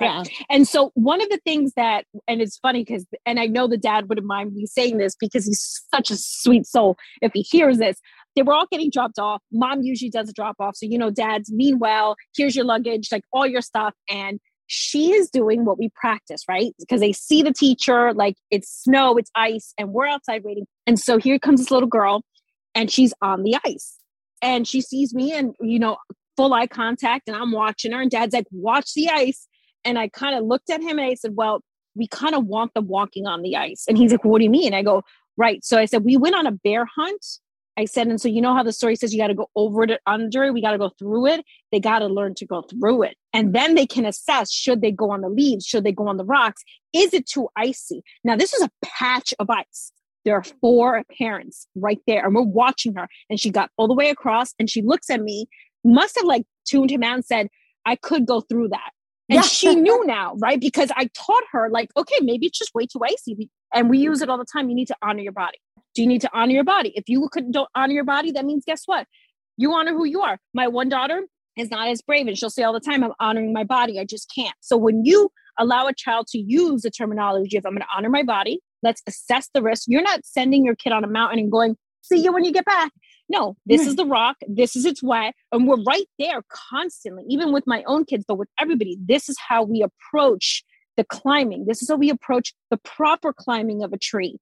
yeah. 0.00 0.22
And 0.48 0.68
so 0.68 0.92
one 0.94 1.20
of 1.20 1.28
the 1.28 1.40
things 1.44 1.72
that, 1.74 2.04
and 2.28 2.40
it's 2.40 2.56
funny 2.58 2.84
because, 2.84 3.04
and 3.26 3.40
I 3.40 3.46
know 3.46 3.66
the 3.66 3.76
dad 3.76 4.08
wouldn't 4.08 4.26
mind 4.26 4.54
me 4.54 4.66
saying 4.66 4.98
this 4.98 5.16
because 5.18 5.46
he's 5.46 5.82
such 5.92 6.10
a 6.10 6.16
sweet 6.16 6.66
soul. 6.66 6.96
If 7.20 7.32
he 7.34 7.42
hears 7.42 7.78
this, 7.78 7.96
they 8.36 8.42
were 8.42 8.54
all 8.54 8.66
getting 8.70 8.90
dropped 8.90 9.18
off. 9.18 9.42
Mom 9.50 9.82
usually 9.82 10.10
does 10.10 10.28
a 10.28 10.32
drop 10.32 10.56
off. 10.60 10.76
So, 10.76 10.86
you 10.86 10.98
know, 10.98 11.10
dads 11.10 11.50
mean 11.50 11.80
well, 11.80 12.14
here's 12.36 12.54
your 12.54 12.64
luggage, 12.64 13.08
like 13.10 13.24
all 13.32 13.46
your 13.46 13.62
stuff. 13.62 13.94
And 14.08 14.38
she 14.68 15.12
is 15.12 15.30
doing 15.30 15.64
what 15.64 15.78
we 15.78 15.90
practice, 15.94 16.42
right? 16.48 16.72
Because 16.78 17.00
they 17.00 17.12
see 17.12 17.42
the 17.42 17.52
teacher, 17.52 18.12
like 18.12 18.36
it's 18.50 18.70
snow, 18.70 19.16
it's 19.16 19.30
ice, 19.34 19.74
and 19.76 19.92
we're 19.92 20.06
outside 20.06 20.44
waiting. 20.44 20.66
And 20.86 21.00
so 21.00 21.18
here 21.18 21.38
comes 21.38 21.60
this 21.60 21.70
little 21.70 21.88
girl, 21.88 22.22
and 22.74 22.90
she's 22.90 23.12
on 23.20 23.42
the 23.42 23.56
ice. 23.66 23.96
And 24.40 24.68
she 24.68 24.80
sees 24.80 25.14
me, 25.14 25.32
and, 25.32 25.54
you 25.60 25.78
know, 25.78 25.96
full 26.36 26.54
eye 26.54 26.68
contact, 26.68 27.28
and 27.28 27.36
I'm 27.36 27.50
watching 27.50 27.92
her. 27.92 28.00
And 28.00 28.10
dad's 28.10 28.34
like, 28.34 28.46
watch 28.52 28.92
the 28.94 29.08
ice. 29.08 29.48
And 29.84 29.98
I 29.98 30.08
kind 30.08 30.36
of 30.36 30.44
looked 30.44 30.70
at 30.70 30.82
him 30.82 30.98
and 30.98 31.10
I 31.10 31.14
said, 31.14 31.32
well, 31.34 31.62
we 31.96 32.06
kind 32.06 32.34
of 32.34 32.44
want 32.44 32.74
them 32.74 32.86
walking 32.88 33.26
on 33.26 33.42
the 33.42 33.56
ice. 33.56 33.84
And 33.88 33.96
he's 33.96 34.12
like, 34.12 34.24
what 34.24 34.38
do 34.38 34.44
you 34.44 34.50
mean? 34.50 34.74
I 34.74 34.82
go, 34.82 35.02
right. 35.36 35.64
So 35.64 35.78
I 35.78 35.86
said, 35.86 36.04
we 36.04 36.16
went 36.16 36.36
on 36.36 36.46
a 36.46 36.52
bear 36.52 36.84
hunt 36.84 37.24
I 37.78 37.84
said, 37.84 38.08
and 38.08 38.20
so 38.20 38.26
you 38.26 38.40
know 38.40 38.54
how 38.54 38.64
the 38.64 38.72
story 38.72 38.96
says 38.96 39.14
you 39.14 39.20
got 39.20 39.28
to 39.28 39.34
go 39.34 39.48
over 39.54 39.84
it, 39.84 40.00
under 40.04 40.42
it, 40.42 40.52
we 40.52 40.60
got 40.60 40.72
to 40.72 40.78
go 40.78 40.90
through 40.98 41.26
it. 41.26 41.44
They 41.70 41.78
got 41.78 42.00
to 42.00 42.08
learn 42.08 42.34
to 42.34 42.44
go 42.44 42.62
through 42.62 43.04
it. 43.04 43.16
And 43.32 43.54
then 43.54 43.76
they 43.76 43.86
can 43.86 44.04
assess 44.04 44.50
should 44.50 44.80
they 44.80 44.90
go 44.90 45.12
on 45.12 45.20
the 45.20 45.28
leaves, 45.28 45.64
should 45.64 45.84
they 45.84 45.92
go 45.92 46.08
on 46.08 46.16
the 46.16 46.24
rocks? 46.24 46.64
Is 46.92 47.14
it 47.14 47.28
too 47.28 47.48
icy? 47.54 48.02
Now, 48.24 48.34
this 48.34 48.52
is 48.52 48.62
a 48.62 48.70
patch 48.84 49.32
of 49.38 49.48
ice. 49.48 49.92
There 50.24 50.34
are 50.34 50.42
four 50.60 51.04
parents 51.16 51.68
right 51.76 52.00
there, 52.08 52.26
and 52.26 52.34
we're 52.34 52.42
watching 52.42 52.94
her. 52.96 53.06
And 53.30 53.38
she 53.38 53.48
got 53.48 53.70
all 53.76 53.86
the 53.86 53.94
way 53.94 54.10
across 54.10 54.54
and 54.58 54.68
she 54.68 54.82
looks 54.82 55.08
at 55.08 55.22
me, 55.22 55.46
must 55.84 56.16
have 56.16 56.24
like 56.24 56.46
tuned 56.66 56.90
him 56.90 57.04
out 57.04 57.14
and 57.14 57.24
said, 57.24 57.46
I 57.86 57.94
could 57.94 58.26
go 58.26 58.40
through 58.40 58.70
that. 58.70 58.90
And 59.30 59.36
yeah. 59.36 59.42
she 59.42 59.76
knew 59.76 60.04
now, 60.04 60.34
right? 60.38 60.58
Because 60.58 60.90
I 60.96 61.08
taught 61.14 61.44
her, 61.52 61.68
like, 61.70 61.90
okay, 61.96 62.16
maybe 62.22 62.46
it's 62.46 62.58
just 62.58 62.74
way 62.74 62.86
too 62.86 63.00
icy. 63.04 63.50
And 63.72 63.88
we 63.88 63.98
use 63.98 64.20
it 64.20 64.30
all 64.30 64.38
the 64.38 64.46
time. 64.50 64.68
You 64.68 64.74
need 64.74 64.88
to 64.88 64.96
honor 65.00 65.20
your 65.20 65.32
body. 65.32 65.58
Do 65.98 66.02
you 66.02 66.08
need 66.08 66.20
to 66.20 66.30
honor 66.32 66.52
your 66.52 66.62
body? 66.62 66.92
If 66.94 67.08
you 67.08 67.28
could 67.32 67.50
don't 67.50 67.68
honor 67.74 67.92
your 67.92 68.04
body, 68.04 68.30
that 68.30 68.44
means 68.44 68.62
guess 68.64 68.82
what? 68.86 69.08
You 69.56 69.72
honor 69.72 69.90
who 69.90 70.04
you 70.04 70.20
are. 70.20 70.38
My 70.54 70.68
one 70.68 70.88
daughter 70.88 71.24
is 71.56 71.72
not 71.72 71.88
as 71.88 72.00
brave, 72.02 72.28
and 72.28 72.38
she'll 72.38 72.50
say 72.50 72.62
all 72.62 72.72
the 72.72 72.78
time, 72.78 73.02
I'm 73.02 73.14
honoring 73.18 73.52
my 73.52 73.64
body. 73.64 73.98
I 73.98 74.04
just 74.04 74.32
can't. 74.32 74.54
So 74.60 74.76
when 74.76 75.04
you 75.04 75.32
allow 75.58 75.88
a 75.88 75.92
child 75.92 76.28
to 76.28 76.38
use 76.38 76.82
the 76.82 76.90
terminology 76.92 77.56
of 77.56 77.66
I'm 77.66 77.72
going 77.72 77.80
to 77.80 77.88
honor 77.92 78.10
my 78.10 78.22
body, 78.22 78.60
let's 78.80 79.02
assess 79.08 79.48
the 79.52 79.60
risk. 79.60 79.86
You're 79.88 80.02
not 80.02 80.24
sending 80.24 80.64
your 80.64 80.76
kid 80.76 80.92
on 80.92 81.02
a 81.02 81.08
mountain 81.08 81.40
and 81.40 81.50
going, 81.50 81.76
see 82.02 82.22
you 82.22 82.32
when 82.32 82.44
you 82.44 82.52
get 82.52 82.64
back. 82.64 82.92
No, 83.28 83.56
this 83.66 83.84
is 83.84 83.96
the 83.96 84.06
rock. 84.06 84.36
This 84.46 84.76
is 84.76 84.86
its 84.86 85.02
way. 85.02 85.32
And 85.50 85.66
we're 85.66 85.82
right 85.82 86.06
there 86.20 86.44
constantly, 86.48 87.24
even 87.28 87.52
with 87.52 87.64
my 87.66 87.82
own 87.88 88.04
kids, 88.04 88.24
but 88.28 88.36
with 88.36 88.48
everybody. 88.60 88.96
This 89.04 89.28
is 89.28 89.36
how 89.48 89.64
we 89.64 89.82
approach 89.82 90.62
the 90.96 91.02
climbing. 91.02 91.66
This 91.66 91.82
is 91.82 91.88
how 91.88 91.96
we 91.96 92.08
approach 92.08 92.54
the 92.70 92.76
proper 92.76 93.32
climbing 93.32 93.82
of 93.82 93.92
a 93.92 93.98
tree. 93.98 94.38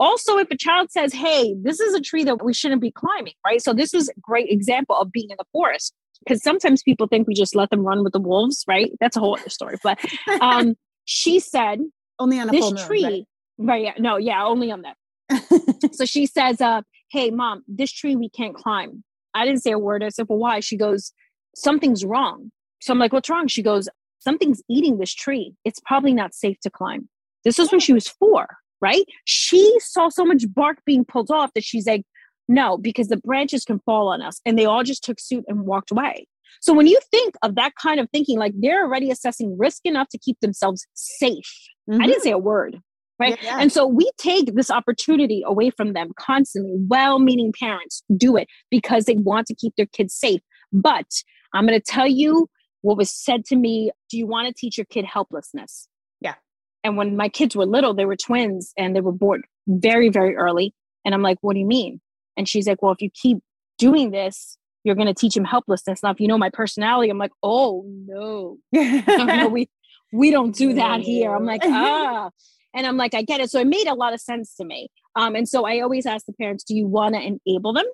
Also, 0.00 0.38
if 0.38 0.50
a 0.50 0.56
child 0.56 0.90
says, 0.90 1.12
Hey, 1.12 1.54
this 1.62 1.78
is 1.78 1.94
a 1.94 2.00
tree 2.00 2.24
that 2.24 2.42
we 2.42 2.54
shouldn't 2.54 2.80
be 2.80 2.90
climbing, 2.90 3.34
right? 3.46 3.62
So, 3.62 3.72
this 3.74 3.94
is 3.94 4.08
a 4.08 4.20
great 4.20 4.50
example 4.50 4.96
of 4.96 5.12
being 5.12 5.28
in 5.30 5.36
the 5.38 5.44
forest 5.52 5.94
because 6.24 6.42
sometimes 6.42 6.82
people 6.82 7.06
think 7.06 7.28
we 7.28 7.34
just 7.34 7.54
let 7.54 7.70
them 7.70 7.80
run 7.80 8.02
with 8.02 8.14
the 8.14 8.20
wolves, 8.20 8.64
right? 8.66 8.92
That's 8.98 9.16
a 9.16 9.20
whole 9.20 9.38
other 9.38 9.50
story. 9.50 9.76
But 9.82 9.98
um, 10.40 10.74
she 11.04 11.38
said, 11.38 11.80
Only 12.18 12.40
on 12.40 12.48
a 12.48 12.52
this 12.52 12.72
tree, 12.86 13.02
moon, 13.02 13.12
right? 13.12 13.24
right? 13.58 13.84
Yeah, 13.84 13.94
no, 13.98 14.16
yeah, 14.16 14.44
only 14.44 14.70
on 14.72 14.82
that. 14.82 14.96
so 15.92 16.06
she 16.06 16.26
says, 16.26 16.60
uh, 16.60 16.80
Hey, 17.10 17.30
mom, 17.30 17.62
this 17.68 17.92
tree 17.92 18.16
we 18.16 18.30
can't 18.30 18.54
climb. 18.54 19.04
I 19.34 19.44
didn't 19.44 19.62
say 19.62 19.72
a 19.72 19.78
word. 19.78 20.02
I 20.02 20.08
said, 20.08 20.26
Well, 20.28 20.38
why? 20.38 20.60
She 20.60 20.78
goes, 20.78 21.12
Something's 21.54 22.04
wrong. 22.04 22.50
So 22.80 22.92
I'm 22.92 22.98
like, 22.98 23.12
What's 23.12 23.28
wrong? 23.28 23.48
She 23.48 23.62
goes, 23.62 23.88
Something's 24.20 24.62
eating 24.68 24.98
this 24.98 25.14
tree. 25.14 25.54
It's 25.64 25.80
probably 25.84 26.14
not 26.14 26.34
safe 26.34 26.58
to 26.60 26.70
climb. 26.70 27.08
This 27.44 27.58
was 27.58 27.70
when 27.70 27.80
she 27.80 27.92
was 27.92 28.06
four 28.06 28.46
right? 28.80 29.04
She 29.24 29.78
saw 29.80 30.08
so 30.08 30.24
much 30.24 30.44
bark 30.54 30.78
being 30.84 31.04
pulled 31.04 31.30
off 31.30 31.50
that 31.54 31.64
she's 31.64 31.86
like, 31.86 32.04
no, 32.48 32.76
because 32.76 33.08
the 33.08 33.18
branches 33.18 33.64
can 33.64 33.78
fall 33.80 34.08
on 34.08 34.20
us. 34.22 34.40
And 34.44 34.58
they 34.58 34.64
all 34.64 34.82
just 34.82 35.04
took 35.04 35.20
suit 35.20 35.44
and 35.46 35.66
walked 35.66 35.90
away. 35.90 36.26
So 36.60 36.72
when 36.72 36.86
you 36.86 36.98
think 37.10 37.34
of 37.42 37.54
that 37.54 37.72
kind 37.80 38.00
of 38.00 38.08
thinking, 38.10 38.38
like 38.38 38.52
they're 38.58 38.84
already 38.84 39.10
assessing 39.10 39.56
risk 39.56 39.82
enough 39.84 40.08
to 40.08 40.18
keep 40.18 40.38
themselves 40.40 40.86
safe. 40.94 41.50
Mm-hmm. 41.88 42.02
I 42.02 42.06
didn't 42.06 42.18
mm-hmm. 42.18 42.24
say 42.24 42.32
a 42.32 42.38
word. 42.38 42.78
Right. 43.20 43.38
Yeah. 43.42 43.58
And 43.60 43.70
so 43.70 43.86
we 43.86 44.10
take 44.16 44.54
this 44.54 44.70
opportunity 44.70 45.42
away 45.44 45.70
from 45.70 45.92
them 45.92 46.10
constantly. 46.18 46.72
Well 46.76 47.18
meaning 47.18 47.52
parents 47.58 48.02
do 48.16 48.36
it 48.36 48.48
because 48.70 49.04
they 49.04 49.14
want 49.14 49.46
to 49.48 49.54
keep 49.54 49.74
their 49.76 49.86
kids 49.86 50.14
safe. 50.14 50.40
But 50.72 51.06
I'm 51.54 51.66
going 51.66 51.78
to 51.78 51.84
tell 51.84 52.06
you 52.06 52.48
what 52.80 52.96
was 52.96 53.10
said 53.10 53.44
to 53.46 53.56
me. 53.56 53.90
Do 54.08 54.16
you 54.16 54.26
want 54.26 54.48
to 54.48 54.54
teach 54.54 54.78
your 54.78 54.86
kid 54.86 55.04
helplessness? 55.04 55.86
And 56.82 56.96
when 56.96 57.16
my 57.16 57.28
kids 57.28 57.54
were 57.54 57.66
little, 57.66 57.94
they 57.94 58.06
were 58.06 58.16
twins 58.16 58.72
and 58.76 58.96
they 58.96 59.00
were 59.00 59.12
born 59.12 59.42
very, 59.66 60.08
very 60.08 60.36
early. 60.36 60.74
And 61.04 61.14
I'm 61.14 61.22
like, 61.22 61.38
what 61.40 61.54
do 61.54 61.60
you 61.60 61.66
mean? 61.66 62.00
And 62.36 62.48
she's 62.48 62.66
like, 62.66 62.82
well, 62.82 62.92
if 62.92 63.00
you 63.00 63.10
keep 63.10 63.38
doing 63.78 64.10
this, 64.10 64.56
you're 64.84 64.94
going 64.94 65.06
to 65.06 65.14
teach 65.14 65.36
him 65.36 65.44
helplessness. 65.44 66.02
Now, 66.02 66.10
if 66.10 66.20
you 66.20 66.28
know 66.28 66.38
my 66.38 66.50
personality, 66.50 67.10
I'm 67.10 67.18
like, 67.18 67.32
oh 67.42 67.84
no, 68.06 68.58
no, 68.72 69.48
we, 69.48 69.68
we 70.12 70.30
don't 70.30 70.54
do 70.54 70.74
that 70.74 71.00
here. 71.00 71.34
I'm 71.34 71.44
like, 71.44 71.60
ah. 71.64 72.30
And 72.72 72.86
I'm 72.86 72.96
like, 72.96 73.14
I 73.14 73.22
get 73.22 73.40
it. 73.40 73.50
So 73.50 73.60
it 73.60 73.66
made 73.66 73.88
a 73.88 73.94
lot 73.94 74.14
of 74.14 74.20
sense 74.20 74.54
to 74.56 74.64
me. 74.64 74.88
Um, 75.16 75.34
and 75.34 75.48
so 75.48 75.66
I 75.66 75.80
always 75.80 76.06
ask 76.06 76.24
the 76.26 76.32
parents, 76.32 76.62
do 76.64 76.74
you 76.74 76.86
want 76.86 77.14
to 77.14 77.20
enable 77.20 77.72
them 77.72 77.86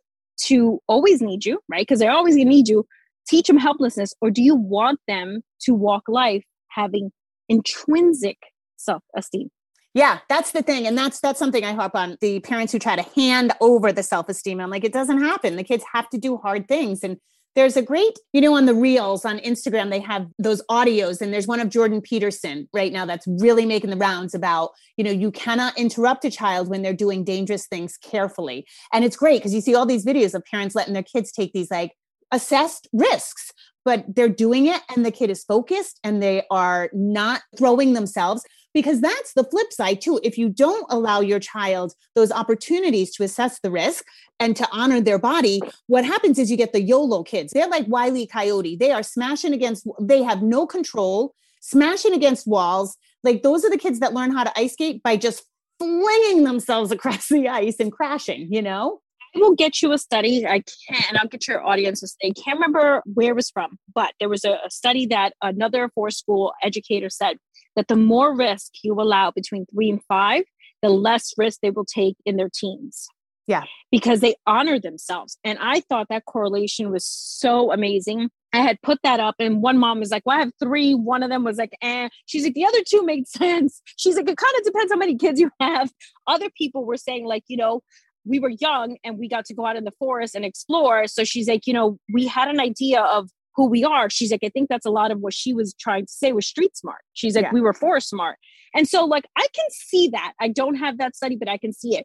to 0.44 0.80
always 0.86 1.22
need 1.22 1.44
you, 1.44 1.60
right? 1.68 1.80
Because 1.80 1.98
they're 1.98 2.12
always 2.12 2.34
going 2.34 2.46
to 2.46 2.54
need 2.54 2.68
you. 2.68 2.86
Teach 3.26 3.48
them 3.48 3.56
helplessness, 3.56 4.14
or 4.20 4.30
do 4.30 4.42
you 4.42 4.54
want 4.54 5.00
them 5.08 5.40
to 5.62 5.74
walk 5.74 6.04
life 6.06 6.44
having 6.68 7.10
intrinsic 7.48 8.36
self 8.76 9.02
esteem? 9.16 9.50
Yeah, 9.96 10.18
that's 10.28 10.52
the 10.52 10.60
thing. 10.60 10.86
And 10.86 10.96
that's 10.96 11.20
that's 11.20 11.38
something 11.38 11.64
I 11.64 11.72
harp 11.72 11.94
on 11.94 12.18
the 12.20 12.40
parents 12.40 12.70
who 12.70 12.78
try 12.78 12.96
to 12.96 13.02
hand 13.18 13.52
over 13.62 13.92
the 13.92 14.02
self-esteem. 14.02 14.60
I'm 14.60 14.68
like, 14.68 14.84
it 14.84 14.92
doesn't 14.92 15.22
happen. 15.22 15.56
The 15.56 15.64
kids 15.64 15.84
have 15.90 16.10
to 16.10 16.18
do 16.18 16.36
hard 16.36 16.68
things. 16.68 17.02
And 17.02 17.16
there's 17.54 17.78
a 17.78 17.82
great, 17.82 18.18
you 18.34 18.42
know, 18.42 18.54
on 18.54 18.66
the 18.66 18.74
reels 18.74 19.24
on 19.24 19.38
Instagram, 19.38 19.88
they 19.88 20.00
have 20.00 20.26
those 20.38 20.62
audios, 20.70 21.22
and 21.22 21.32
there's 21.32 21.46
one 21.46 21.60
of 21.60 21.70
Jordan 21.70 22.02
Peterson 22.02 22.68
right 22.74 22.92
now 22.92 23.06
that's 23.06 23.26
really 23.26 23.64
making 23.64 23.88
the 23.88 23.96
rounds 23.96 24.34
about, 24.34 24.72
you 24.98 25.04
know, 25.04 25.10
you 25.10 25.30
cannot 25.30 25.78
interrupt 25.78 26.26
a 26.26 26.30
child 26.30 26.68
when 26.68 26.82
they're 26.82 26.92
doing 26.92 27.24
dangerous 27.24 27.66
things 27.66 27.96
carefully. 27.96 28.66
And 28.92 29.02
it's 29.02 29.16
great 29.16 29.38
because 29.38 29.54
you 29.54 29.62
see 29.62 29.74
all 29.74 29.86
these 29.86 30.04
videos 30.04 30.34
of 30.34 30.44
parents 30.44 30.74
letting 30.74 30.92
their 30.92 31.02
kids 31.02 31.32
take 31.32 31.54
these 31.54 31.70
like 31.70 31.92
assessed 32.30 32.86
risks 32.92 33.52
but 33.86 34.04
they're 34.16 34.28
doing 34.28 34.66
it 34.66 34.82
and 34.94 35.06
the 35.06 35.12
kid 35.12 35.30
is 35.30 35.44
focused 35.44 36.00
and 36.02 36.20
they 36.20 36.42
are 36.50 36.90
not 36.92 37.40
throwing 37.56 37.92
themselves 37.92 38.42
because 38.76 39.00
that's 39.00 39.32
the 39.32 39.44
flip 39.44 39.72
side 39.72 40.02
too 40.02 40.20
if 40.22 40.36
you 40.36 40.50
don't 40.50 40.84
allow 40.90 41.20
your 41.20 41.40
child 41.40 41.94
those 42.14 42.30
opportunities 42.30 43.10
to 43.10 43.22
assess 43.22 43.58
the 43.60 43.70
risk 43.70 44.04
and 44.38 44.54
to 44.54 44.68
honor 44.70 45.00
their 45.00 45.18
body 45.18 45.62
what 45.86 46.04
happens 46.04 46.38
is 46.38 46.50
you 46.50 46.58
get 46.58 46.74
the 46.74 46.82
yolo 46.82 47.22
kids 47.22 47.54
they're 47.54 47.68
like 47.68 47.86
wily 47.88 48.24
e. 48.24 48.26
coyote 48.26 48.76
they 48.76 48.90
are 48.90 49.02
smashing 49.02 49.54
against 49.54 49.86
they 49.98 50.22
have 50.22 50.42
no 50.42 50.66
control 50.66 51.34
smashing 51.62 52.12
against 52.12 52.46
walls 52.46 52.98
like 53.24 53.42
those 53.42 53.64
are 53.64 53.70
the 53.70 53.78
kids 53.78 53.98
that 53.98 54.12
learn 54.12 54.30
how 54.30 54.44
to 54.44 54.52
ice 54.60 54.74
skate 54.74 55.02
by 55.02 55.16
just 55.16 55.44
flinging 55.78 56.44
themselves 56.44 56.92
across 56.96 57.28
the 57.30 57.48
ice 57.48 57.76
and 57.80 57.92
crashing 57.92 58.46
you 58.50 58.60
know 58.60 59.00
I 59.34 59.38
will 59.38 59.54
get 59.54 59.82
you 59.82 59.92
a 59.92 59.98
study. 59.98 60.46
I 60.46 60.62
can't 60.88 61.20
I'll 61.20 61.28
get 61.28 61.46
your 61.46 61.62
audience. 61.62 62.16
I 62.24 62.30
can't 62.30 62.58
remember 62.58 63.02
where 63.04 63.32
it 63.32 63.36
was 63.36 63.50
from, 63.50 63.78
but 63.94 64.14
there 64.18 64.30
was 64.30 64.46
a, 64.46 64.58
a 64.64 64.70
study 64.70 65.04
that 65.06 65.34
another 65.42 65.90
forest 65.94 66.20
school 66.20 66.54
educator 66.62 67.10
said 67.10 67.36
that 67.76 67.88
the 67.88 67.96
more 67.96 68.34
risk 68.34 68.72
you 68.82 68.94
allow 68.94 69.30
between 69.30 69.66
three 69.66 69.90
and 69.90 70.02
five, 70.08 70.44
the 70.82 70.88
less 70.88 71.32
risk 71.36 71.60
they 71.60 71.70
will 71.70 71.84
take 71.84 72.16
in 72.24 72.36
their 72.36 72.50
teens. 72.52 73.06
Yeah. 73.46 73.64
Because 73.92 74.20
they 74.20 74.34
honor 74.46 74.80
themselves. 74.80 75.38
And 75.44 75.58
I 75.60 75.80
thought 75.80 76.08
that 76.10 76.24
correlation 76.24 76.90
was 76.90 77.04
so 77.06 77.70
amazing. 77.72 78.30
I 78.52 78.60
had 78.60 78.80
put 78.82 78.98
that 79.02 79.20
up, 79.20 79.34
and 79.38 79.60
one 79.60 79.76
mom 79.76 80.00
was 80.00 80.10
like, 80.10 80.22
Well, 80.24 80.36
I 80.36 80.40
have 80.40 80.52
three. 80.58 80.94
One 80.94 81.22
of 81.22 81.28
them 81.28 81.44
was 81.44 81.58
like, 81.58 81.76
eh. 81.82 82.08
She's 82.24 82.42
like, 82.44 82.54
The 82.54 82.64
other 82.64 82.82
two 82.88 83.04
made 83.04 83.28
sense. 83.28 83.82
She's 83.96 84.16
like, 84.16 84.28
It 84.28 84.36
kind 84.36 84.54
of 84.58 84.64
depends 84.64 84.92
how 84.92 84.98
many 84.98 85.16
kids 85.16 85.38
you 85.38 85.50
have. 85.60 85.90
Other 86.26 86.48
people 86.56 86.84
were 86.84 86.96
saying, 86.96 87.26
like, 87.26 87.44
you 87.48 87.56
know, 87.56 87.82
we 88.24 88.40
were 88.40 88.50
young 88.50 88.96
and 89.04 89.18
we 89.18 89.28
got 89.28 89.44
to 89.46 89.54
go 89.54 89.66
out 89.66 89.76
in 89.76 89.84
the 89.84 89.92
forest 89.98 90.34
and 90.34 90.44
explore. 90.44 91.06
So 91.06 91.22
she's 91.22 91.48
like, 91.48 91.66
you 91.66 91.72
know, 91.72 91.98
we 92.12 92.26
had 92.26 92.48
an 92.48 92.60
idea 92.60 93.02
of 93.02 93.30
who 93.56 93.66
we 93.66 93.84
are. 93.84 94.10
She's 94.10 94.30
like, 94.30 94.44
I 94.44 94.50
think 94.50 94.68
that's 94.68 94.86
a 94.86 94.90
lot 94.90 95.10
of 95.10 95.20
what 95.20 95.32
she 95.34 95.52
was 95.52 95.74
trying 95.80 96.06
to 96.06 96.12
say 96.12 96.32
was 96.32 96.46
street 96.46 96.76
smart. 96.76 97.00
She's 97.14 97.34
like, 97.34 97.46
yeah. 97.46 97.52
we 97.52 97.60
were 97.60 97.72
forest 97.72 98.10
smart. 98.10 98.36
And 98.74 98.86
so, 98.86 99.04
like, 99.04 99.24
I 99.36 99.46
can 99.54 99.64
see 99.70 100.08
that. 100.08 100.34
I 100.40 100.48
don't 100.48 100.76
have 100.76 100.98
that 100.98 101.16
study, 101.16 101.36
but 101.36 101.48
I 101.48 101.56
can 101.56 101.72
see 101.72 101.96
it. 101.96 102.04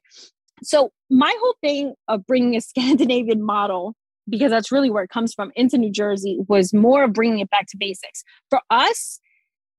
So, 0.63 0.91
my 1.09 1.35
whole 1.41 1.55
thing 1.61 1.93
of 2.07 2.25
bringing 2.25 2.55
a 2.55 2.61
Scandinavian 2.61 3.43
model, 3.43 3.95
because 4.29 4.51
that's 4.51 4.71
really 4.71 4.89
where 4.89 5.03
it 5.03 5.09
comes 5.09 5.33
from, 5.33 5.51
into 5.55 5.77
New 5.77 5.91
Jersey 5.91 6.39
was 6.47 6.73
more 6.73 7.03
of 7.03 7.13
bringing 7.13 7.39
it 7.39 7.49
back 7.49 7.67
to 7.67 7.77
basics. 7.77 8.23
For 8.49 8.61
us, 8.69 9.19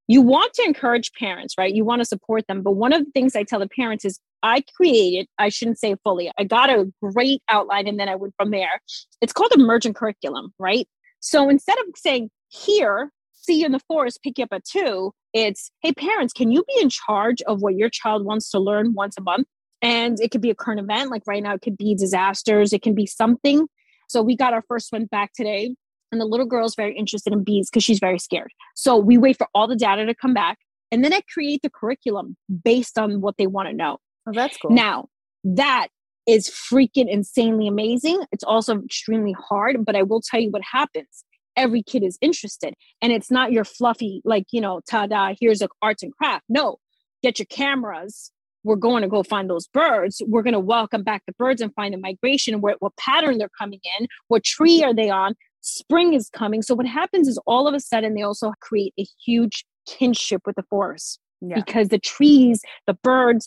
you 0.08 0.20
want 0.20 0.52
to 0.54 0.64
encourage 0.64 1.12
parents, 1.18 1.54
right? 1.56 1.72
You 1.72 1.84
want 1.84 2.00
to 2.00 2.04
support 2.04 2.46
them. 2.48 2.62
But 2.62 2.72
one 2.72 2.92
of 2.92 3.04
the 3.04 3.10
things 3.12 3.34
I 3.34 3.44
tell 3.44 3.60
the 3.60 3.68
parents 3.68 4.04
is 4.04 4.20
I 4.42 4.62
created, 4.76 5.28
I 5.38 5.48
shouldn't 5.48 5.78
say 5.78 5.94
fully, 6.02 6.30
I 6.38 6.44
got 6.44 6.68
a 6.68 6.92
great 7.00 7.42
outline 7.48 7.86
and 7.86 7.98
then 7.98 8.08
I 8.08 8.16
went 8.16 8.34
from 8.36 8.50
there. 8.50 8.80
It's 9.20 9.32
called 9.32 9.52
emergent 9.54 9.96
curriculum, 9.96 10.52
right? 10.58 10.88
So 11.22 11.48
instead 11.48 11.78
of 11.78 11.86
saying, 11.96 12.30
here, 12.48 13.10
see 13.32 13.60
you 13.60 13.66
in 13.66 13.72
the 13.72 13.78
forest, 13.78 14.20
pick 14.22 14.38
you 14.38 14.44
up 14.44 14.52
at 14.52 14.64
two, 14.64 15.12
it's, 15.32 15.70
hey, 15.80 15.92
parents, 15.92 16.32
can 16.32 16.50
you 16.50 16.64
be 16.66 16.82
in 16.82 16.90
charge 16.90 17.40
of 17.42 17.62
what 17.62 17.76
your 17.76 17.88
child 17.88 18.24
wants 18.24 18.50
to 18.50 18.58
learn 18.58 18.92
once 18.92 19.14
a 19.16 19.22
month? 19.22 19.46
And 19.80 20.20
it 20.20 20.32
could 20.32 20.40
be 20.40 20.50
a 20.50 20.54
current 20.54 20.80
event, 20.80 21.10
like 21.10 21.22
right 21.26 21.42
now, 21.42 21.54
it 21.54 21.62
could 21.62 21.76
be 21.76 21.94
disasters, 21.94 22.72
it 22.72 22.82
can 22.82 22.94
be 22.94 23.06
something. 23.06 23.66
So 24.08 24.20
we 24.20 24.36
got 24.36 24.52
our 24.52 24.62
first 24.68 24.92
one 24.92 25.06
back 25.06 25.32
today, 25.32 25.74
and 26.10 26.20
the 26.20 26.26
little 26.26 26.44
girl's 26.44 26.74
very 26.74 26.96
interested 26.96 27.32
in 27.32 27.44
bees 27.44 27.70
because 27.70 27.84
she's 27.84 28.00
very 28.00 28.18
scared. 28.18 28.52
So 28.74 28.96
we 28.96 29.16
wait 29.16 29.38
for 29.38 29.46
all 29.54 29.66
the 29.66 29.76
data 29.76 30.04
to 30.06 30.14
come 30.14 30.34
back, 30.34 30.58
and 30.90 31.04
then 31.04 31.12
I 31.12 31.22
create 31.32 31.62
the 31.62 31.70
curriculum 31.70 32.36
based 32.64 32.98
on 32.98 33.20
what 33.20 33.36
they 33.38 33.46
want 33.46 33.68
to 33.68 33.74
know. 33.74 33.98
Oh, 34.26 34.32
that's 34.34 34.56
cool. 34.56 34.72
Now, 34.72 35.08
that 35.44 35.88
is 36.26 36.48
freaking 36.48 37.10
insanely 37.10 37.66
amazing. 37.66 38.22
It's 38.32 38.44
also 38.44 38.80
extremely 38.82 39.34
hard, 39.48 39.84
but 39.84 39.96
I 39.96 40.02
will 40.02 40.20
tell 40.20 40.40
you 40.40 40.50
what 40.50 40.62
happens. 40.62 41.24
Every 41.56 41.82
kid 41.82 42.02
is 42.02 42.16
interested, 42.22 42.74
and 43.02 43.12
it's 43.12 43.30
not 43.30 43.52
your 43.52 43.64
fluffy, 43.64 44.22
like, 44.24 44.46
you 44.52 44.60
know, 44.60 44.80
ta 44.88 45.06
da, 45.06 45.34
here's 45.38 45.60
a 45.60 45.68
arts 45.82 46.02
and 46.02 46.12
craft. 46.16 46.44
No, 46.48 46.78
get 47.22 47.38
your 47.38 47.46
cameras. 47.46 48.30
We're 48.64 48.76
going 48.76 49.02
to 49.02 49.08
go 49.08 49.22
find 49.22 49.50
those 49.50 49.66
birds. 49.66 50.22
We're 50.26 50.42
going 50.42 50.54
to 50.54 50.60
welcome 50.60 51.02
back 51.02 51.24
the 51.26 51.32
birds 51.32 51.60
and 51.60 51.74
find 51.74 51.92
the 51.92 51.98
migration, 51.98 52.60
what, 52.60 52.76
what 52.78 52.96
pattern 52.96 53.36
they're 53.38 53.50
coming 53.58 53.80
in, 53.98 54.06
what 54.28 54.44
tree 54.44 54.82
are 54.82 54.94
they 54.94 55.10
on. 55.10 55.34
Spring 55.60 56.14
is 56.14 56.30
coming. 56.30 56.62
So, 56.62 56.74
what 56.74 56.86
happens 56.86 57.28
is 57.28 57.38
all 57.46 57.68
of 57.68 57.74
a 57.74 57.80
sudden, 57.80 58.14
they 58.14 58.22
also 58.22 58.52
create 58.60 58.94
a 58.98 59.06
huge 59.24 59.64
kinship 59.86 60.42
with 60.46 60.56
the 60.56 60.64
forest 60.70 61.18
yeah. 61.42 61.56
because 61.56 61.88
the 61.88 61.98
trees, 61.98 62.62
the 62.86 62.94
birds, 62.94 63.46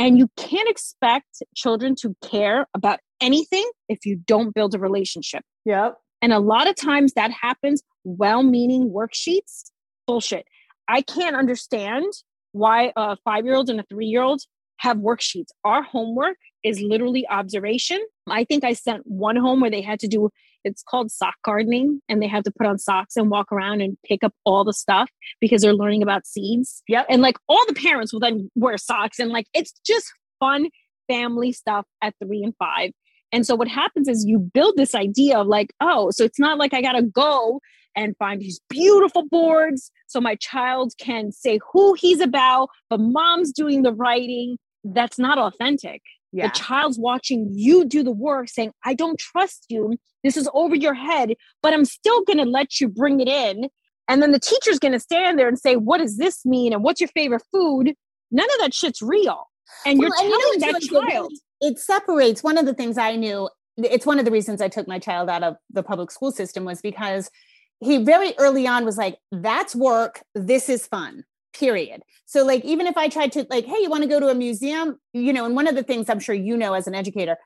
and 0.00 0.18
you 0.18 0.28
can't 0.36 0.68
expect 0.68 1.42
children 1.54 1.94
to 1.94 2.16
care 2.22 2.66
about 2.74 3.00
anything 3.20 3.70
if 3.90 4.06
you 4.06 4.16
don't 4.16 4.54
build 4.54 4.74
a 4.74 4.78
relationship. 4.78 5.44
Yep. 5.66 5.98
And 6.22 6.32
a 6.32 6.38
lot 6.38 6.68
of 6.68 6.74
times 6.74 7.12
that 7.14 7.30
happens 7.30 7.82
well 8.04 8.42
meaning 8.42 8.90
worksheets. 8.90 9.70
Bullshit. 10.06 10.46
I 10.88 11.02
can't 11.02 11.36
understand 11.36 12.06
why 12.52 12.92
a 12.96 13.16
five 13.24 13.44
year 13.44 13.54
old 13.54 13.68
and 13.68 13.78
a 13.78 13.84
three 13.90 14.06
year 14.06 14.22
old 14.22 14.40
have 14.78 14.96
worksheets. 14.96 15.48
Our 15.64 15.82
homework 15.82 16.38
is 16.64 16.80
literally 16.80 17.28
observation. 17.28 18.00
I 18.26 18.44
think 18.44 18.64
I 18.64 18.72
sent 18.72 19.02
one 19.06 19.36
home 19.36 19.60
where 19.60 19.70
they 19.70 19.82
had 19.82 20.00
to 20.00 20.08
do 20.08 20.30
it's 20.64 20.82
called 20.82 21.10
sock 21.10 21.34
gardening 21.44 22.00
and 22.08 22.22
they 22.22 22.28
have 22.28 22.44
to 22.44 22.52
put 22.56 22.66
on 22.66 22.78
socks 22.78 23.16
and 23.16 23.30
walk 23.30 23.52
around 23.52 23.80
and 23.80 23.96
pick 24.04 24.22
up 24.24 24.32
all 24.44 24.64
the 24.64 24.72
stuff 24.72 25.10
because 25.40 25.62
they're 25.62 25.74
learning 25.74 26.02
about 26.02 26.26
seeds. 26.26 26.82
Yep. 26.88 27.06
And 27.08 27.22
like 27.22 27.36
all 27.48 27.64
the 27.66 27.74
parents 27.74 28.12
will 28.12 28.20
then 28.20 28.50
wear 28.54 28.78
socks 28.78 29.18
and 29.18 29.30
like 29.30 29.46
it's 29.54 29.72
just 29.86 30.12
fun 30.38 30.68
family 31.08 31.52
stuff 31.52 31.86
at 32.02 32.14
3 32.22 32.42
and 32.42 32.54
5. 32.58 32.90
And 33.32 33.46
so 33.46 33.54
what 33.54 33.68
happens 33.68 34.08
is 34.08 34.24
you 34.26 34.38
build 34.38 34.76
this 34.76 34.94
idea 34.94 35.38
of 35.38 35.46
like, 35.46 35.72
oh, 35.80 36.10
so 36.10 36.24
it's 36.24 36.38
not 36.38 36.58
like 36.58 36.74
I 36.74 36.82
got 36.82 36.92
to 36.92 37.02
go 37.02 37.60
and 37.96 38.16
find 38.18 38.40
these 38.40 38.60
beautiful 38.68 39.26
boards 39.28 39.90
so 40.06 40.20
my 40.20 40.36
child 40.36 40.92
can 40.98 41.32
say 41.32 41.58
who 41.72 41.94
he's 41.94 42.20
about, 42.20 42.68
but 42.88 43.00
mom's 43.00 43.52
doing 43.52 43.82
the 43.82 43.92
writing. 43.92 44.56
That's 44.84 45.18
not 45.18 45.38
authentic. 45.38 46.02
Yeah. 46.32 46.48
The 46.48 46.58
child's 46.58 46.98
watching 46.98 47.50
you 47.52 47.84
do 47.84 48.02
the 48.02 48.12
work, 48.12 48.48
saying, 48.48 48.72
I 48.84 48.94
don't 48.94 49.18
trust 49.18 49.66
you. 49.68 49.98
This 50.22 50.36
is 50.36 50.48
over 50.54 50.74
your 50.74 50.94
head, 50.94 51.34
but 51.62 51.72
I'm 51.72 51.84
still 51.84 52.22
going 52.24 52.38
to 52.38 52.44
let 52.44 52.80
you 52.80 52.88
bring 52.88 53.20
it 53.20 53.28
in. 53.28 53.68
And 54.08 54.22
then 54.22 54.32
the 54.32 54.40
teacher's 54.40 54.78
going 54.78 54.92
to 54.92 55.00
stand 55.00 55.38
there 55.38 55.48
and 55.48 55.58
say, 55.58 55.76
What 55.76 55.98
does 55.98 56.18
this 56.18 56.44
mean? 56.44 56.72
And 56.72 56.82
what's 56.82 57.00
your 57.00 57.08
favorite 57.08 57.42
food? 57.52 57.94
None 58.30 58.46
of 58.46 58.60
that 58.60 58.74
shit's 58.74 59.02
real. 59.02 59.48
And 59.86 59.98
well, 59.98 60.08
you're 60.08 60.16
telling 60.16 60.30
you 60.30 60.58
know, 60.58 60.72
that 60.72 60.92
like 60.92 61.08
child. 61.10 61.32
It, 61.60 61.72
it 61.72 61.78
separates. 61.78 62.42
One 62.42 62.58
of 62.58 62.66
the 62.66 62.74
things 62.74 62.98
I 62.98 63.16
knew, 63.16 63.48
it's 63.76 64.06
one 64.06 64.18
of 64.18 64.24
the 64.24 64.30
reasons 64.30 64.60
I 64.60 64.68
took 64.68 64.88
my 64.88 64.98
child 64.98 65.28
out 65.28 65.42
of 65.42 65.56
the 65.70 65.82
public 65.82 66.10
school 66.10 66.32
system 66.32 66.64
was 66.64 66.80
because 66.80 67.30
he 67.80 68.04
very 68.04 68.34
early 68.38 68.66
on 68.66 68.84
was 68.84 68.98
like, 68.98 69.18
That's 69.32 69.74
work. 69.74 70.22
This 70.34 70.68
is 70.68 70.86
fun 70.86 71.24
period. 71.52 72.02
So 72.26 72.44
like 72.44 72.64
even 72.64 72.86
if 72.86 72.96
i 72.96 73.08
tried 73.08 73.32
to 73.32 73.46
like 73.50 73.64
hey 73.64 73.78
you 73.80 73.90
want 73.90 74.02
to 74.02 74.08
go 74.08 74.20
to 74.20 74.28
a 74.28 74.34
museum? 74.34 74.98
You 75.12 75.32
know 75.32 75.44
and 75.44 75.54
one 75.54 75.66
of 75.66 75.74
the 75.74 75.82
things 75.82 76.08
i'm 76.08 76.20
sure 76.20 76.34
you 76.34 76.56
know 76.56 76.74
as 76.74 76.86
an 76.86 76.94
educator 76.94 77.36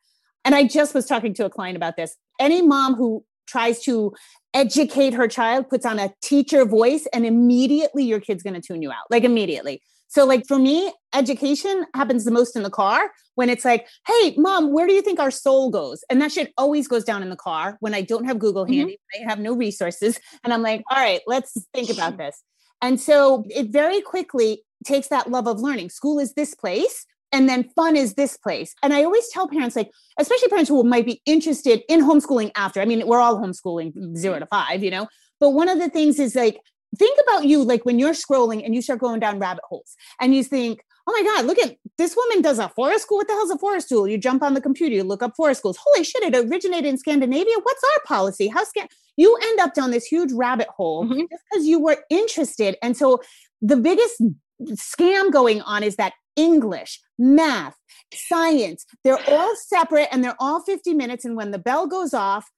and 0.44 0.54
i 0.54 0.64
just 0.64 0.94
was 0.94 1.06
talking 1.06 1.34
to 1.34 1.44
a 1.46 1.50
client 1.50 1.76
about 1.76 1.96
this 1.96 2.16
any 2.38 2.60
mom 2.62 2.94
who 2.94 3.24
tries 3.46 3.82
to 3.82 4.12
educate 4.52 5.14
her 5.14 5.28
child 5.28 5.68
puts 5.68 5.84
on 5.84 5.98
a 5.98 6.12
teacher 6.22 6.64
voice 6.64 7.06
and 7.12 7.26
immediately 7.26 8.04
your 8.04 8.20
kid's 8.20 8.42
going 8.42 8.54
to 8.54 8.60
tune 8.60 8.82
you 8.82 8.90
out 8.90 9.04
like 9.10 9.24
immediately. 9.24 9.82
So 10.08 10.24
like 10.24 10.46
for 10.46 10.58
me 10.58 10.92
education 11.12 11.86
happens 11.94 12.24
the 12.24 12.30
most 12.30 12.54
in 12.54 12.62
the 12.62 12.70
car 12.70 13.10
when 13.34 13.50
it's 13.50 13.64
like 13.64 13.88
hey 14.06 14.34
mom 14.36 14.72
where 14.72 14.86
do 14.86 14.92
you 14.92 15.02
think 15.02 15.18
our 15.18 15.30
soul 15.30 15.70
goes? 15.70 16.04
And 16.08 16.20
that 16.22 16.30
shit 16.30 16.52
always 16.56 16.86
goes 16.86 17.04
down 17.04 17.22
in 17.22 17.30
the 17.30 17.36
car 17.36 17.76
when 17.80 17.94
i 17.94 18.00
don't 18.00 18.24
have 18.24 18.38
google 18.38 18.64
mm-hmm. 18.64 18.74
handy 18.74 18.98
i 19.20 19.28
have 19.28 19.40
no 19.40 19.54
resources 19.54 20.20
and 20.44 20.52
i'm 20.52 20.62
like 20.62 20.82
all 20.90 20.98
right 20.98 21.20
let's 21.26 21.56
think 21.72 21.90
about 21.90 22.16
this 22.22 22.42
and 22.84 23.00
so 23.00 23.44
it 23.48 23.70
very 23.70 24.02
quickly 24.02 24.62
takes 24.84 25.08
that 25.08 25.30
love 25.30 25.48
of 25.48 25.58
learning. 25.58 25.88
School 25.88 26.18
is 26.18 26.34
this 26.34 26.54
place, 26.54 27.06
and 27.32 27.48
then 27.48 27.70
fun 27.74 27.96
is 27.96 28.12
this 28.12 28.36
place. 28.36 28.74
And 28.82 28.92
I 28.92 29.04
always 29.04 29.26
tell 29.30 29.48
parents, 29.48 29.74
like, 29.74 29.90
especially 30.20 30.48
parents 30.48 30.68
who 30.68 30.84
might 30.84 31.06
be 31.06 31.22
interested 31.24 31.80
in 31.88 32.02
homeschooling 32.02 32.50
after. 32.56 32.82
I 32.82 32.84
mean, 32.84 33.06
we're 33.06 33.20
all 33.20 33.38
homeschooling 33.38 34.14
zero 34.18 34.38
to 34.38 34.44
five, 34.46 34.84
you 34.84 34.90
know. 34.90 35.08
But 35.40 35.50
one 35.50 35.70
of 35.70 35.78
the 35.78 35.88
things 35.88 36.20
is 36.20 36.34
like 36.34 36.60
think 36.98 37.18
about 37.26 37.46
you 37.46 37.64
like 37.64 37.86
when 37.86 37.98
you're 37.98 38.12
scrolling 38.12 38.62
and 38.62 38.74
you 38.74 38.82
start 38.82 39.00
going 39.00 39.18
down 39.18 39.38
rabbit 39.38 39.64
holes 39.66 39.96
and 40.20 40.34
you 40.34 40.44
think, 40.44 40.84
oh 41.06 41.12
my 41.12 41.22
God, 41.22 41.46
look 41.46 41.58
at 41.58 41.76
this 41.98 42.16
woman 42.16 42.42
does 42.42 42.58
a 42.58 42.68
forest 42.70 43.04
school. 43.04 43.18
What 43.18 43.28
the 43.28 43.34
hell's 43.34 43.50
a 43.50 43.58
forest 43.58 43.88
school? 43.88 44.08
You 44.08 44.18
jump 44.18 44.42
on 44.42 44.54
the 44.54 44.60
computer, 44.60 44.94
you 44.94 45.04
look 45.04 45.22
up 45.22 45.36
forest 45.36 45.60
schools. 45.60 45.78
Holy 45.80 46.04
shit, 46.04 46.22
it 46.22 46.34
originated 46.34 46.86
in 46.86 46.98
Scandinavia. 46.98 47.54
What's 47.62 47.82
our 47.84 48.02
policy? 48.06 48.48
How 48.48 48.64
scan 48.64 48.88
you 49.16 49.36
end 49.42 49.60
up 49.60 49.74
down 49.74 49.90
this 49.90 50.06
huge 50.06 50.32
rabbit 50.32 50.68
hole 50.68 51.04
mm-hmm. 51.04 51.20
just 51.20 51.42
because 51.50 51.66
you 51.66 51.78
were 51.78 52.04
interested. 52.10 52.76
And 52.82 52.96
so 52.96 53.20
the 53.62 53.76
biggest 53.76 54.20
scam 54.62 55.32
going 55.32 55.60
on 55.62 55.82
is 55.82 55.96
that 55.96 56.14
English, 56.36 57.00
math, 57.18 57.76
science, 58.12 58.84
they're 59.04 59.20
all 59.28 59.54
separate 59.56 60.08
and 60.10 60.24
they're 60.24 60.36
all 60.40 60.62
50 60.62 60.94
minutes. 60.94 61.24
And 61.24 61.36
when 61.36 61.50
the 61.50 61.58
bell 61.58 61.86
goes 61.86 62.12
off, 62.12 62.50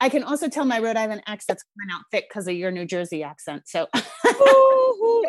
I 0.00 0.08
can 0.08 0.22
also 0.22 0.48
tell 0.48 0.64
my 0.64 0.78
Rhode 0.78 0.96
Island 0.96 1.22
accent's 1.26 1.64
coming 1.64 1.94
out 1.94 2.04
thick 2.10 2.26
because 2.28 2.46
of 2.46 2.54
your 2.54 2.70
New 2.70 2.84
Jersey 2.84 3.22
accent. 3.22 3.62
So, 3.66 3.88
so 3.94 4.02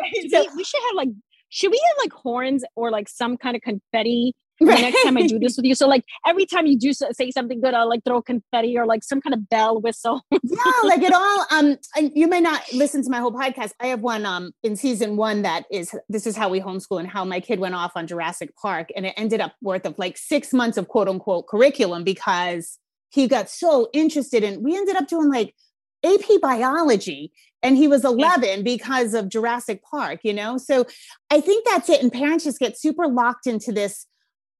we, 0.04 0.48
we 0.56 0.64
should 0.64 0.82
have 0.82 0.94
like 0.94 1.08
should 1.48 1.70
we 1.70 1.80
have 1.88 1.96
like 2.04 2.12
horns 2.12 2.64
or 2.74 2.90
like 2.90 3.08
some 3.08 3.36
kind 3.36 3.56
of 3.56 3.62
confetti 3.62 4.34
the 4.60 4.66
next 4.66 5.02
time 5.02 5.18
I 5.18 5.26
do 5.26 5.38
this 5.38 5.56
with 5.56 5.66
you. 5.66 5.74
So 5.74 5.86
like 5.86 6.04
every 6.26 6.46
time 6.46 6.66
you 6.66 6.78
do 6.78 6.94
say 6.94 7.30
something 7.30 7.60
good, 7.60 7.74
I'll 7.74 7.90
like 7.90 8.02
throw 8.04 8.22
confetti 8.22 8.78
or 8.78 8.86
like 8.86 9.04
some 9.04 9.20
kind 9.20 9.34
of 9.34 9.46
bell 9.50 9.82
whistle. 9.82 10.22
yeah, 10.30 10.72
like 10.82 11.02
it 11.02 11.12
all. 11.12 11.46
Um, 11.50 11.76
you 12.14 12.26
may 12.26 12.40
not 12.40 12.62
listen 12.72 13.02
to 13.02 13.10
my 13.10 13.18
whole 13.18 13.32
podcast. 13.32 13.72
I 13.80 13.88
have 13.88 14.00
one 14.00 14.24
um 14.24 14.52
in 14.62 14.74
season 14.74 15.16
one 15.16 15.42
that 15.42 15.64
is 15.70 15.94
this 16.08 16.26
is 16.26 16.36
how 16.36 16.48
we 16.48 16.60
homeschool 16.60 16.98
and 16.98 17.08
how 17.08 17.22
my 17.22 17.38
kid 17.38 17.60
went 17.60 17.74
off 17.74 17.92
on 17.96 18.06
Jurassic 18.06 18.56
Park, 18.56 18.88
and 18.96 19.04
it 19.04 19.12
ended 19.18 19.42
up 19.42 19.52
worth 19.60 19.84
of 19.84 19.98
like 19.98 20.16
six 20.16 20.54
months 20.54 20.78
of 20.78 20.88
quote 20.88 21.08
unquote 21.08 21.48
curriculum 21.48 22.02
because 22.02 22.78
he 23.10 23.28
got 23.28 23.50
so 23.50 23.88
interested 23.92 24.42
and 24.42 24.64
We 24.64 24.74
ended 24.74 24.96
up 24.96 25.06
doing 25.06 25.30
like 25.30 25.54
AP 26.04 26.40
biology 26.40 27.32
and 27.62 27.76
he 27.76 27.88
was 27.88 28.04
11 28.04 28.62
because 28.62 29.14
of 29.14 29.28
Jurassic 29.28 29.82
Park, 29.82 30.20
you 30.22 30.32
know? 30.32 30.56
So 30.58 30.86
I 31.30 31.40
think 31.40 31.66
that's 31.66 31.88
it. 31.88 32.02
And 32.02 32.12
parents 32.12 32.44
just 32.44 32.58
get 32.58 32.78
super 32.78 33.08
locked 33.08 33.46
into 33.46 33.72
this, 33.72 34.06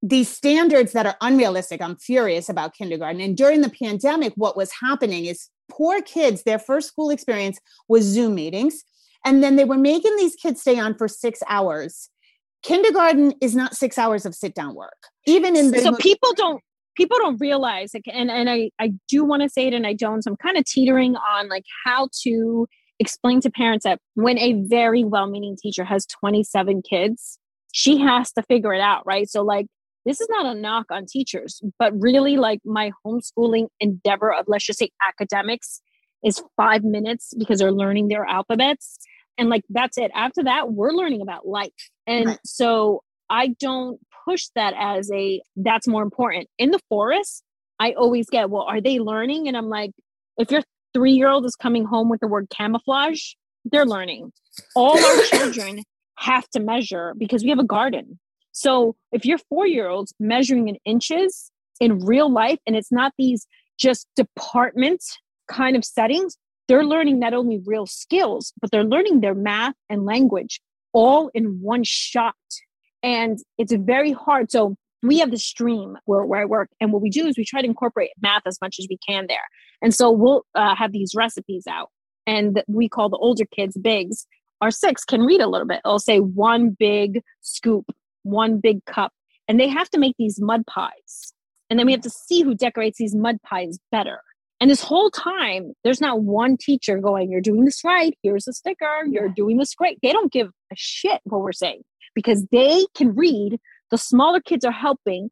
these 0.03 0.29
standards 0.29 0.93
that 0.93 1.07
are 1.07 1.17
unrealistic. 1.21 1.81
I'm 1.81 1.97
furious 1.97 2.49
about 2.49 2.75
kindergarten. 2.75 3.21
And 3.21 3.37
during 3.37 3.61
the 3.61 3.71
pandemic, 3.71 4.33
what 4.37 4.57
was 4.57 4.73
happening 4.81 5.27
is 5.27 5.49
poor 5.69 6.03
kids, 6.03 6.43
their 6.43 6.59
first 6.59 6.89
school 6.89 7.11
experience 7.11 7.59
was 7.89 8.05
Zoom 8.05 8.35
meetings. 8.35 8.83
And 9.25 9.43
then 9.43 9.57
they 9.57 9.65
were 9.65 9.79
making 9.79 10.17
these 10.17 10.35
kids 10.37 10.61
stay 10.61 10.79
on 10.79 10.97
for 10.97 11.09
six 11.09 11.41
hours. 11.49 12.11
Kindergarten 12.63 13.35
is 13.41 13.55
not 13.55 13.77
six 13.77 13.99
hours 13.99 14.27
of 14.27 14.35
sit 14.35 14.55
down 14.55 14.75
work. 14.75 14.97
Even 15.27 15.57
in 15.57 15.71
the 15.71 15.81
so 15.81 15.93
people 15.95 16.33
don't 16.35 16.61
people 16.97 17.17
don't 17.19 17.41
realize 17.41 17.93
like 17.95 18.05
and, 18.13 18.31
and 18.31 18.49
I, 18.49 18.71
I 18.79 18.93
do 19.09 19.25
want 19.25 19.43
to 19.43 19.49
say 19.49 19.67
it 19.67 19.75
and 19.75 19.87
I 19.87 19.93
don't. 19.93 20.23
So 20.23 20.31
I'm 20.31 20.37
kind 20.37 20.57
of 20.57 20.65
teetering 20.65 21.17
on 21.17 21.49
like 21.49 21.65
how 21.85 22.09
to 22.23 22.67
explain 22.99 23.41
to 23.43 23.51
parents 23.51 23.85
that 23.85 24.01
when 24.15 24.39
a 24.39 24.55
very 24.69 25.05
well-meaning 25.05 25.57
teacher 25.61 25.85
has 25.85 26.07
27 26.07 26.83
kids, 26.89 27.39
she 27.73 27.99
has 27.99 28.33
to 28.33 28.43
figure 28.43 28.73
it 28.73 28.81
out, 28.81 29.05
right? 29.07 29.29
So 29.29 29.43
like 29.43 29.67
this 30.05 30.21
is 30.21 30.29
not 30.31 30.47
a 30.47 30.59
knock 30.59 30.87
on 30.91 31.05
teachers, 31.07 31.61
but 31.79 31.93
really 32.01 32.37
like 32.37 32.61
my 32.65 32.93
homeschooling 33.05 33.67
endeavor 33.81 34.33
of 34.33 34.47
let's 34.49 34.65
just 34.65 34.79
say 34.79 34.91
academics 35.07 35.81
is 36.25 36.43
5 36.57 36.85
minutes 36.85 37.35
because 37.39 37.59
they're 37.59 37.73
learning 37.73 38.09
their 38.09 38.25
alphabets 38.25 38.99
and 39.39 39.49
like 39.49 39.65
that's 39.69 39.99
it. 39.99 40.11
After 40.15 40.45
that, 40.45 40.73
we're 40.73 40.93
learning 40.93 41.23
about 41.23 41.47
life. 41.47 41.71
And 42.07 42.27
right. 42.27 42.39
so 42.45 43.03
I 43.29 43.49
don't 43.49 44.01
push 44.27 44.49
that 44.55 44.75
as 44.79 45.11
a 45.13 45.41
that's 45.57 45.87
more 45.87 46.03
important. 46.03 46.49
In 46.59 46.71
the 46.71 46.81
forest, 46.89 47.43
I 47.79 47.93
always 47.93 48.29
get, 48.29 48.51
well, 48.51 48.63
are 48.63 48.81
they 48.81 48.99
learning? 48.99 49.49
And 49.49 49.57
I'm 49.57 49.69
like, 49.69 49.93
if 50.39 50.51
your 50.51 50.63
three 50.95 51.13
year 51.13 51.29
old 51.29 51.45
is 51.45 51.55
coming 51.55 51.85
home 51.85 52.09
with 52.09 52.21
the 52.21 52.29
word 52.29 52.49
camouflage, 52.51 53.33
they're 53.65 53.87
learning. 53.87 54.33
All 54.75 54.99
our 54.99 55.23
children 55.31 55.83
have 56.19 56.49
to 56.51 56.61
measure 56.61 57.15
because 57.19 57.43
we 57.43 57.51
have 57.51 57.59
a 57.59 57.65
garden. 57.65 58.19
So 58.53 58.97
if 59.13 59.25
your 59.25 59.39
four 59.51 59.67
year 59.67 59.89
old's 59.89 60.15
measuring 60.19 60.69
in 60.69 60.77
inches 60.85 61.51
in 61.81 62.05
real 62.05 62.33
life, 62.33 62.59
and 62.67 62.75
it's 62.75 62.91
not 62.91 63.13
these 63.19 63.47
just 63.79 64.07
department 64.17 65.03
kind 65.49 65.77
of 65.77 65.85
settings, 65.85 66.39
they're 66.69 66.85
learning 66.85 67.19
not 67.19 67.35
only 67.35 67.61
real 67.67 67.87
skills, 67.87 68.53
but 68.61 68.71
they're 68.71 68.85
learning 68.85 69.21
their 69.21 69.35
math 69.35 69.75
and 69.89 70.05
language 70.05 70.61
all 70.93 71.31
in 71.35 71.61
one 71.61 71.85
shot. 71.85 72.35
And 73.03 73.39
it's 73.59 73.73
very 73.73 74.13
hard. 74.13 74.51
So 74.51 74.77
we 75.03 75.19
have 75.19 75.31
the 75.31 75.39
stream 75.39 75.97
where, 76.05 76.25
where 76.25 76.41
I 76.41 76.45
work. 76.45 76.71
And 76.81 76.93
what 76.93 77.03
we 77.03 77.11
do 77.11 77.27
is 77.27 77.37
we 77.37 77.45
try 77.45 77.61
to 77.61 77.67
incorporate 77.67 78.11
math 78.21 78.43
as 78.47 78.59
much 78.61 78.77
as 78.79 78.87
we 78.89 78.99
can 79.07 79.27
there. 79.29 79.39
And 79.83 79.95
so 79.95 80.11
we'll 80.11 80.43
uh, 80.55 80.75
have 80.75 80.93
these 80.93 81.13
recipes 81.15 81.65
out. 81.69 81.91
And 82.27 82.63
we 82.67 82.89
call 82.89 83.09
the 83.09 83.19
older 83.19 83.45
kids 83.45 83.77
bigs. 83.77 84.27
Our 84.61 84.71
six 84.71 85.05
can 85.05 85.23
read 85.23 85.41
a 85.41 85.49
little 85.49 85.67
bit. 85.67 85.81
It'll 85.85 85.99
say 85.99 86.19
one 86.19 86.71
big 86.71 87.23
scoop, 87.43 87.85
one 88.23 88.59
big 88.59 88.85
cup. 88.87 89.13
And 89.49 89.61
they 89.61 89.69
have 89.69 89.89
to 89.91 89.99
make 89.99 90.17
these 90.19 90.41
mud 90.41 90.67
pies. 90.67 91.33
And 91.71 91.79
then 91.79 91.87
we 91.87 91.93
have 91.93 92.01
to 92.03 92.11
see 92.11 92.43
who 92.43 92.55
decorates 92.55 92.99
these 92.99 93.15
mud 93.15 93.37
pies 93.43 93.79
better. 93.93 94.21
And 94.61 94.71
this 94.71 94.81
whole 94.81 95.11
time, 95.11 95.73
there's 95.85 96.01
not 96.01 96.23
one 96.23 96.57
teacher 96.57 96.99
going, 96.99 97.31
You're 97.31 97.43
doing 97.43 97.65
this 97.65 97.85
right. 97.85 98.17
Here's 98.23 98.49
a 98.49 98.53
sticker. 98.55 99.05
You're 99.09 99.29
doing 99.29 99.59
this 99.59 99.75
great. 99.75 99.99
They 100.03 100.13
don't 100.13 100.33
give 100.33 100.49
a 100.73 100.75
shit 100.75 101.21
what 101.25 101.43
we're 101.43 101.53
saying 101.53 101.83
because 102.17 102.45
they 102.51 102.85
can 102.97 103.15
read. 103.15 103.61
The 103.93 103.99
smaller 103.99 104.41
kids 104.41 104.65
are 104.65 104.73
helping. 104.73 105.31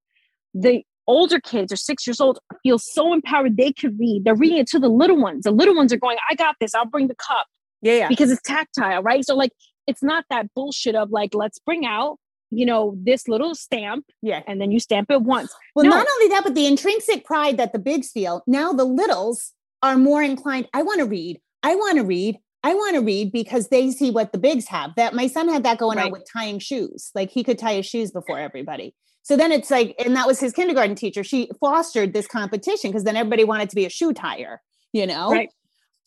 The 0.54 0.84
older 1.08 1.40
kids 1.40 1.72
are 1.72 1.76
six 1.76 2.06
years 2.06 2.20
old 2.20 2.38
feel 2.62 2.78
so 2.78 3.12
empowered 3.12 3.56
they 3.56 3.72
can 3.72 3.96
read. 3.98 4.22
They're 4.24 4.36
reading 4.36 4.58
it 4.58 4.68
to 4.68 4.78
the 4.78 4.88
little 4.88 5.20
ones. 5.20 5.42
The 5.42 5.50
little 5.50 5.74
ones 5.74 5.92
are 5.92 5.96
going, 5.96 6.18
I 6.30 6.36
got 6.36 6.54
this. 6.60 6.74
I'll 6.74 6.86
bring 6.86 7.08
the 7.08 7.16
cup. 7.16 7.46
Yeah, 7.82 7.94
yeah. 7.94 8.08
Because 8.08 8.30
it's 8.30 8.42
tactile, 8.42 9.02
right? 9.02 9.24
So 9.24 9.34
like 9.34 9.50
it's 9.86 10.02
not 10.02 10.24
that 10.30 10.46
bullshit 10.54 10.94
of 10.94 11.10
like, 11.10 11.34
let's 11.34 11.58
bring 11.58 11.84
out, 11.84 12.18
you 12.50 12.64
know, 12.64 12.96
this 13.02 13.28
little 13.28 13.54
stamp. 13.54 14.06
Yeah. 14.22 14.42
And 14.46 14.60
then 14.60 14.70
you 14.70 14.78
stamp 14.78 15.10
it 15.10 15.22
once. 15.22 15.52
Well, 15.74 15.84
no. 15.84 15.90
not 15.90 16.06
only 16.14 16.28
that, 16.28 16.44
but 16.44 16.54
the 16.54 16.66
intrinsic 16.66 17.24
pride 17.24 17.56
that 17.56 17.72
the 17.72 17.78
bigs 17.78 18.10
feel. 18.10 18.42
Now 18.46 18.72
the 18.72 18.84
littles 18.84 19.52
are 19.82 19.96
more 19.96 20.22
inclined. 20.22 20.68
I 20.72 20.82
want 20.82 21.00
to 21.00 21.06
read. 21.06 21.40
I 21.62 21.74
want 21.74 21.98
to 21.98 22.04
read. 22.04 22.38
I 22.64 22.74
want 22.74 22.94
to 22.96 23.02
read 23.02 23.30
because 23.30 23.68
they 23.68 23.90
see 23.90 24.10
what 24.10 24.32
the 24.32 24.38
bigs 24.38 24.66
have. 24.68 24.94
That 24.96 25.14
my 25.14 25.28
son 25.28 25.48
had 25.48 25.62
that 25.64 25.78
going 25.78 25.98
right. 25.98 26.06
on 26.06 26.12
with 26.12 26.26
tying 26.32 26.58
shoes. 26.58 27.10
Like 27.14 27.30
he 27.30 27.44
could 27.44 27.58
tie 27.58 27.74
his 27.74 27.86
shoes 27.86 28.10
before 28.10 28.40
everybody. 28.40 28.94
So 29.22 29.36
then 29.36 29.52
it's 29.52 29.70
like, 29.70 29.94
and 30.04 30.16
that 30.16 30.26
was 30.26 30.40
his 30.40 30.52
kindergarten 30.52 30.96
teacher. 30.96 31.22
She 31.22 31.50
fostered 31.60 32.12
this 32.14 32.26
competition 32.26 32.90
because 32.90 33.04
then 33.04 33.16
everybody 33.16 33.44
wanted 33.44 33.70
to 33.70 33.76
be 33.76 33.84
a 33.84 33.90
shoe 33.90 34.12
tire, 34.12 34.60
you 34.92 35.06
know? 35.06 35.30
Right. 35.30 35.50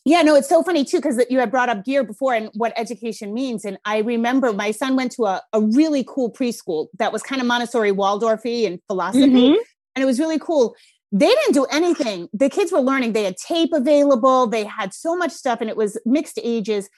Yeah, 0.04 0.22
no, 0.22 0.34
it's 0.36 0.48
so 0.48 0.62
funny 0.62 0.84
too, 0.84 0.98
because 0.98 1.24
you 1.28 1.38
had 1.38 1.50
brought 1.50 1.68
up 1.68 1.84
gear 1.84 2.02
before 2.02 2.34
and 2.34 2.50
what 2.54 2.72
education 2.76 3.34
means. 3.34 3.64
And 3.64 3.78
I 3.84 3.98
remember 3.98 4.52
my 4.52 4.70
son 4.70 4.96
went 4.96 5.12
to 5.12 5.26
a, 5.26 5.42
a 5.52 5.60
really 5.60 6.04
cool 6.08 6.32
preschool 6.32 6.86
that 6.98 7.12
was 7.12 7.22
kind 7.22 7.40
of 7.40 7.46
Montessori 7.46 7.92
Waldorfy 7.92 8.66
and 8.66 8.80
philosophy. 8.86 9.26
Mm-hmm. 9.26 9.58
And 9.94 10.02
it 10.02 10.06
was 10.06 10.18
really 10.18 10.38
cool 10.38 10.74
they 11.10 11.26
didn't 11.26 11.54
do 11.54 11.64
anything. 11.70 12.28
The 12.32 12.50
kids 12.50 12.70
were 12.70 12.80
learning. 12.80 13.12
They 13.12 13.24
had 13.24 13.36
tape 13.36 13.72
available. 13.72 14.46
They 14.46 14.64
had 14.64 14.92
so 14.92 15.16
much 15.16 15.32
stuff, 15.32 15.60
and 15.60 15.70
it 15.70 15.76
was 15.76 15.98
mixed 16.04 16.38
ages. 16.42 16.88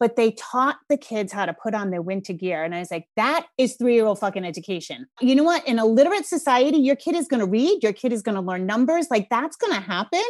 But 0.00 0.16
they 0.16 0.30
taught 0.32 0.78
the 0.88 0.96
kids 0.96 1.30
how 1.30 1.44
to 1.44 1.52
put 1.52 1.74
on 1.74 1.90
their 1.90 2.00
winter 2.00 2.32
gear. 2.32 2.64
And 2.64 2.74
I 2.74 2.78
was 2.78 2.90
like, 2.90 3.06
that 3.16 3.46
is 3.58 3.76
three 3.76 3.94
year 3.94 4.06
old 4.06 4.18
fucking 4.18 4.46
education. 4.46 5.06
You 5.20 5.34
know 5.34 5.44
what? 5.44 5.66
In 5.68 5.78
a 5.78 5.84
literate 5.84 6.24
society, 6.24 6.78
your 6.78 6.96
kid 6.96 7.14
is 7.14 7.28
going 7.28 7.40
to 7.40 7.46
read, 7.46 7.82
your 7.82 7.92
kid 7.92 8.10
is 8.10 8.22
going 8.22 8.36
to 8.36 8.40
learn 8.40 8.64
numbers. 8.64 9.08
Like 9.10 9.28
that's 9.28 9.56
going 9.56 9.74
to 9.74 9.80
happen. 9.80 10.24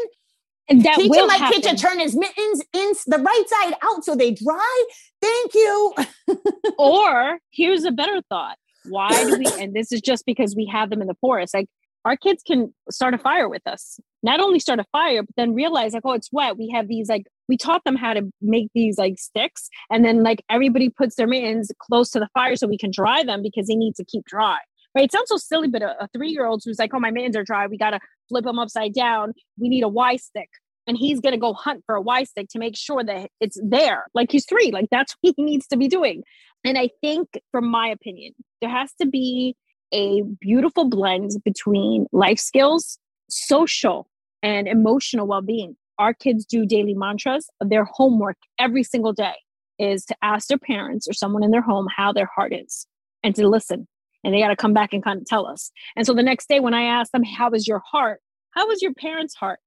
And 0.69 0.83
that 0.85 0.97
Teaching 0.97 1.11
will 1.11 1.27
my 1.29 1.37
happen. 1.37 1.61
kid 1.61 1.71
to 1.71 1.77
turn 1.77 2.01
his 2.01 2.17
mittens 2.17 2.63
in 2.73 2.93
the 3.07 3.19
right 3.19 3.45
side 3.47 3.75
out 3.83 4.05
so 4.05 4.17
they 4.17 4.33
dry. 4.33 4.85
Thank 5.23 5.55
you. 5.55 5.95
or 6.79 7.39
here's 7.53 7.85
a 7.85 7.93
better 7.93 8.23
thought. 8.29 8.57
Why 8.89 9.11
do 9.11 9.37
we, 9.37 9.47
and 9.63 9.75
this 9.75 9.93
is 9.93 10.01
just 10.01 10.27
because 10.27 10.57
we 10.57 10.67
have 10.67 10.91
them 10.91 11.01
in 11.01 11.07
the 11.07 11.17
forest. 11.21 11.55
Like 11.55 11.69
our 12.05 12.17
kids 12.17 12.43
can 12.47 12.73
start 12.91 13.15
a 13.15 13.19
fire 13.19 13.49
with 13.49 13.67
us. 13.67 14.01
Not 14.23 14.41
only 14.41 14.59
start 14.59 14.81
a 14.81 14.85
fire, 14.93 15.23
but 15.23 15.35
then 15.37 15.55
realize 15.55 15.93
like, 15.93 16.03
oh, 16.05 16.13
it's 16.13 16.31
wet. 16.33 16.57
We 16.57 16.71
have 16.75 16.89
these 16.89 17.09
like 17.09 17.25
we 17.49 17.57
taught 17.57 17.85
them 17.85 17.97
how 17.97 18.15
to 18.15 18.31
make 18.41 18.69
these 18.75 18.99
like 18.99 19.19
sticks, 19.19 19.69
and 19.91 20.05
then 20.05 20.23
like 20.23 20.43
everybody 20.49 20.89
puts 20.89 21.17
their 21.17 21.27
mittens 21.27 21.71
close 21.81 22.11
to 22.11 22.21
the 22.21 22.29
fire 22.35 22.57
so 22.57 22.67
we 22.67 22.79
can 22.79 22.91
dry 22.91 23.25
them 23.25 23.43
because 23.43 23.67
they 23.67 23.77
need 23.77 23.95
to 23.97 24.05
keep 24.05 24.25
dry. 24.25 24.59
Right? 24.95 25.05
It 25.05 25.13
sounds 25.13 25.29
so 25.29 25.37
silly, 25.37 25.69
but 25.69 25.83
a, 25.83 26.05
a 26.05 26.09
three 26.09 26.31
year 26.31 26.47
old 26.47 26.63
who's 26.65 26.79
like, 26.79 26.93
oh, 26.95 27.01
my 27.01 27.11
mittens 27.11 27.37
are 27.37 27.45
dry. 27.45 27.67
We 27.67 27.77
gotta 27.77 28.01
flip 28.29 28.45
them 28.45 28.59
upside 28.59 28.95
down. 28.95 29.35
We 29.59 29.69
need 29.69 29.85
a 29.85 29.89
Y 29.89 30.17
stick. 30.17 30.49
And 30.87 30.97
he's 30.97 31.21
gonna 31.21 31.39
go 31.39 31.53
hunt 31.53 31.83
for 31.87 31.95
a 31.95 32.03
Y 32.03 32.25
stick 32.25 32.49
to 32.51 32.59
make 32.59 32.77
sure 32.77 33.05
that 33.05 33.31
it's 33.41 33.61
there. 33.63 34.07
Like 34.15 34.33
he's 34.33 34.47
three, 34.47 34.71
like 34.73 34.87
that's 34.91 35.15
what 35.21 35.35
he 35.37 35.43
needs 35.43 35.67
to 35.69 35.77
be 35.77 35.89
doing. 35.89 36.23
And 36.65 36.77
I 36.77 36.91
think, 37.01 37.29
from 37.53 37.71
my 37.71 37.89
opinion, 37.89 38.35
there 38.61 38.71
has 38.71 38.93
to 39.01 39.07
be 39.07 39.57
a 39.93 40.23
beautiful 40.41 40.89
blend 40.89 41.33
between 41.45 42.07
life 42.13 42.39
skills, 42.39 42.99
social, 43.29 44.09
and 44.43 44.69
emotional 44.69 45.27
well 45.27 45.43
being. 45.43 45.77
Our 45.99 46.15
kids 46.15 46.45
do 46.45 46.65
daily 46.65 46.95
mantras. 46.95 47.49
Their 47.61 47.85
homework 47.85 48.37
every 48.59 48.83
single 48.83 49.13
day 49.13 49.35
is 49.79 50.05
to 50.07 50.17
ask 50.23 50.49
their 50.49 50.59
parents 50.59 51.09
or 51.09 51.13
someone 51.13 51.43
in 51.43 51.51
their 51.51 51.63
home 51.63 51.89
how 51.95 52.13
their 52.13 52.29
heart 52.35 52.53
is 52.53 52.87
and 53.23 53.35
to 53.35 53.49
listen. 53.49 53.87
And 54.23 54.35
they 54.35 54.41
got 54.41 54.49
to 54.49 54.57
come 54.57 54.75
back 54.75 54.93
and 54.93 55.03
kind 55.03 55.21
of 55.21 55.27
tell 55.27 55.47
us. 55.47 55.71
And 55.97 56.07
so 56.07 56.13
the 56.13 56.23
next 56.23 56.49
day, 56.49 56.61
when 56.61 56.75
I 56.75 56.83
ask 56.83 57.11
them, 57.13 57.25
How 57.25 57.51
is 57.51 57.67
your 57.67 57.83
heart? 57.91 58.21
How 58.53 58.71
is 58.71 58.83
your 58.83 58.95
parents' 58.95 59.35
heart? 59.35 59.61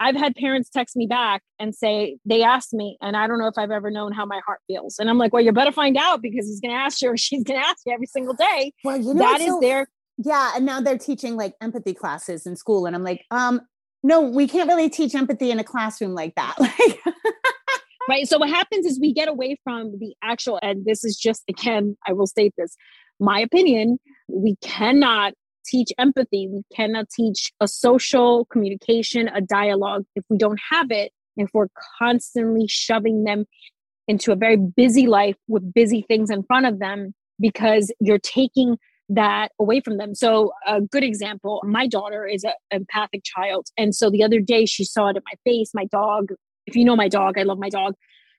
I've 0.00 0.16
had 0.16 0.34
parents 0.34 0.70
text 0.70 0.96
me 0.96 1.06
back 1.06 1.42
and 1.58 1.74
say, 1.74 2.16
they 2.24 2.42
asked 2.42 2.72
me, 2.72 2.96
and 3.02 3.16
I 3.16 3.26
don't 3.26 3.38
know 3.38 3.48
if 3.48 3.58
I've 3.58 3.70
ever 3.70 3.90
known 3.90 4.12
how 4.12 4.24
my 4.24 4.40
heart 4.46 4.60
feels. 4.66 4.98
And 4.98 5.10
I'm 5.10 5.18
like, 5.18 5.34
well, 5.34 5.42
you 5.42 5.52
better 5.52 5.72
find 5.72 5.98
out 5.98 6.22
because 6.22 6.46
he's 6.46 6.58
going 6.58 6.74
to 6.74 6.80
ask 6.80 7.02
you 7.02 7.10
or 7.10 7.16
she's 7.18 7.44
going 7.44 7.60
to 7.60 7.66
ask 7.66 7.80
you 7.84 7.92
every 7.92 8.06
single 8.06 8.34
day. 8.34 8.72
Well, 8.82 8.96
you 8.96 9.12
know, 9.12 9.22
that 9.22 9.42
is 9.42 9.48
so, 9.48 9.60
their. 9.60 9.88
Yeah. 10.16 10.52
And 10.56 10.64
now 10.64 10.80
they're 10.80 10.98
teaching 10.98 11.36
like 11.36 11.54
empathy 11.60 11.92
classes 11.92 12.46
in 12.46 12.56
school. 12.56 12.86
And 12.86 12.96
I'm 12.96 13.04
like, 13.04 13.24
um, 13.30 13.60
no, 14.02 14.22
we 14.22 14.48
can't 14.48 14.68
really 14.68 14.88
teach 14.88 15.14
empathy 15.14 15.50
in 15.50 15.58
a 15.58 15.64
classroom 15.64 16.14
like 16.14 16.34
that. 16.34 16.56
Like, 18.08 18.16
right. 18.16 18.26
So 18.26 18.38
what 18.38 18.48
happens 18.48 18.86
is 18.86 18.98
we 18.98 19.12
get 19.12 19.28
away 19.28 19.56
from 19.62 19.98
the 20.00 20.14
actual, 20.22 20.58
and 20.62 20.84
this 20.84 21.04
is 21.04 21.16
just, 21.16 21.44
again, 21.48 21.96
I 22.08 22.12
will 22.12 22.26
state 22.26 22.54
this, 22.56 22.74
my 23.20 23.38
opinion, 23.38 24.00
we 24.26 24.56
cannot 24.62 25.34
teach 25.70 25.88
empathy. 25.98 26.48
We 26.50 26.62
cannot 26.74 27.08
teach 27.10 27.52
a 27.60 27.68
social 27.68 28.46
communication, 28.46 29.28
a 29.28 29.40
dialogue 29.40 30.04
if 30.16 30.24
we 30.28 30.36
don't 30.36 30.60
have 30.70 30.90
it, 30.90 31.12
if 31.36 31.50
we're 31.54 31.68
constantly 31.98 32.66
shoving 32.68 33.24
them 33.24 33.44
into 34.08 34.32
a 34.32 34.36
very 34.36 34.56
busy 34.56 35.06
life 35.06 35.36
with 35.46 35.72
busy 35.72 36.02
things 36.02 36.30
in 36.30 36.42
front 36.42 36.66
of 36.66 36.78
them 36.78 37.14
because 37.38 37.92
you're 38.00 38.18
taking 38.18 38.76
that 39.08 39.50
away 39.58 39.80
from 39.80 39.98
them. 39.98 40.14
So, 40.14 40.52
a 40.66 40.80
good 40.80 41.04
example 41.04 41.60
my 41.64 41.86
daughter 41.86 42.26
is 42.26 42.44
an 42.44 42.52
empathic 42.70 43.22
child. 43.24 43.68
And 43.76 43.94
so 43.94 44.10
the 44.10 44.22
other 44.22 44.40
day 44.40 44.66
she 44.66 44.84
saw 44.84 45.08
it 45.08 45.16
in 45.16 45.22
my 45.24 45.36
face. 45.44 45.70
My 45.74 45.86
dog, 45.86 46.30
if 46.66 46.76
you 46.76 46.84
know 46.84 46.96
my 46.96 47.08
dog, 47.08 47.38
I 47.38 47.42
love 47.42 47.58
my 47.58 47.68
dog. 47.68 47.94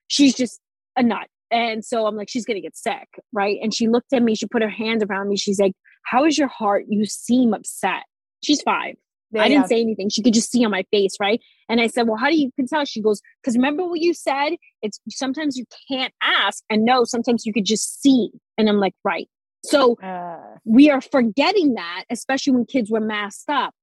She's 0.07 0.35
just 0.35 0.59
a 0.95 1.03
nut. 1.03 1.27
And 1.51 1.83
so 1.83 2.05
I'm 2.05 2.15
like, 2.15 2.29
she's 2.29 2.45
going 2.45 2.55
to 2.55 2.61
get 2.61 2.77
sick. 2.77 3.07
Right. 3.33 3.57
And 3.61 3.73
she 3.73 3.89
looked 3.89 4.13
at 4.13 4.23
me, 4.23 4.35
she 4.35 4.47
put 4.47 4.61
her 4.61 4.69
hand 4.69 5.03
around 5.03 5.27
me. 5.27 5.35
She's 5.35 5.59
like, 5.59 5.73
how 6.03 6.25
is 6.25 6.37
your 6.37 6.47
heart? 6.47 6.85
You 6.87 7.05
seem 7.05 7.53
upset. 7.53 8.03
She's 8.43 8.61
five. 8.61 8.95
Yeah, 9.31 9.43
I 9.43 9.47
didn't 9.47 9.63
yeah. 9.63 9.67
say 9.67 9.81
anything. 9.81 10.09
She 10.09 10.21
could 10.21 10.33
just 10.33 10.51
see 10.51 10.65
on 10.65 10.71
my 10.71 10.83
face, 10.91 11.15
right? 11.19 11.39
And 11.69 11.79
I 11.79 11.87
said, 11.87 12.07
Well, 12.07 12.17
how 12.17 12.29
do 12.29 12.35
you 12.35 12.51
can 12.55 12.67
tell? 12.67 12.83
She 12.85 13.01
goes, 13.01 13.21
Because 13.41 13.55
remember 13.55 13.85
what 13.87 14.01
you 14.01 14.13
said? 14.13 14.55
It's 14.81 14.99
sometimes 15.09 15.57
you 15.57 15.65
can't 15.89 16.13
ask. 16.21 16.63
And 16.69 16.83
no, 16.83 17.05
sometimes 17.05 17.45
you 17.45 17.53
could 17.53 17.65
just 17.65 18.01
see. 18.01 18.29
And 18.57 18.67
I'm 18.67 18.77
like, 18.77 18.93
Right. 19.05 19.29
So 19.63 19.95
uh, 19.95 20.57
we 20.65 20.89
are 20.89 21.01
forgetting 21.01 21.75
that, 21.75 22.05
especially 22.09 22.53
when 22.53 22.65
kids 22.65 22.89
were 22.89 22.99
masked 22.99 23.49
up. 23.49 23.73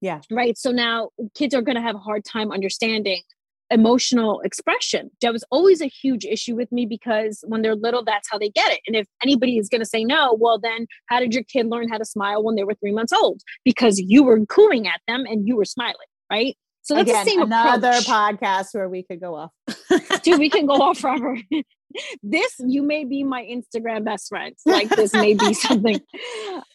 Yeah. 0.00 0.20
Right. 0.30 0.58
So 0.58 0.72
now 0.72 1.10
kids 1.34 1.54
are 1.54 1.62
going 1.62 1.76
to 1.76 1.82
have 1.82 1.94
a 1.94 2.00
hard 2.00 2.24
time 2.24 2.50
understanding 2.50 3.22
emotional 3.70 4.40
expression. 4.40 5.10
That 5.22 5.32
was 5.32 5.44
always 5.50 5.80
a 5.80 5.86
huge 5.86 6.24
issue 6.24 6.54
with 6.54 6.70
me 6.70 6.86
because 6.86 7.44
when 7.46 7.62
they're 7.62 7.74
little, 7.74 8.04
that's 8.04 8.28
how 8.30 8.38
they 8.38 8.50
get 8.50 8.72
it. 8.72 8.80
And 8.86 8.96
if 8.96 9.06
anybody 9.22 9.58
is 9.58 9.68
going 9.68 9.80
to 9.80 9.86
say 9.86 10.04
no, 10.04 10.36
well, 10.38 10.58
then 10.58 10.86
how 11.06 11.20
did 11.20 11.34
your 11.34 11.44
kid 11.44 11.66
learn 11.66 11.88
how 11.88 11.98
to 11.98 12.04
smile 12.04 12.42
when 12.42 12.54
they 12.54 12.64
were 12.64 12.74
three 12.74 12.92
months 12.92 13.12
old? 13.12 13.42
Because 13.64 13.98
you 13.98 14.22
were 14.22 14.44
cooing 14.46 14.86
at 14.86 15.00
them 15.08 15.24
and 15.26 15.46
you 15.46 15.56
were 15.56 15.64
smiling, 15.64 15.94
right? 16.30 16.56
So 16.86 16.94
that's 16.94 17.10
Again, 17.10 17.24
the 17.24 17.30
same 17.32 17.42
another 17.42 17.88
approach. 17.88 18.06
podcast 18.06 18.66
where 18.70 18.88
we 18.88 19.02
could 19.02 19.20
go 19.20 19.34
off. 19.34 19.50
Dude, 20.22 20.38
we 20.38 20.48
can 20.48 20.66
go 20.66 20.74
off 20.74 20.98
forever. 20.98 21.36
this 22.22 22.54
you 22.60 22.80
may 22.80 23.02
be 23.02 23.24
my 23.24 23.42
Instagram 23.42 24.04
best 24.04 24.28
friend. 24.28 24.54
Like 24.64 24.90
this 24.90 25.12
may 25.12 25.34
be 25.34 25.52
something. 25.66 25.98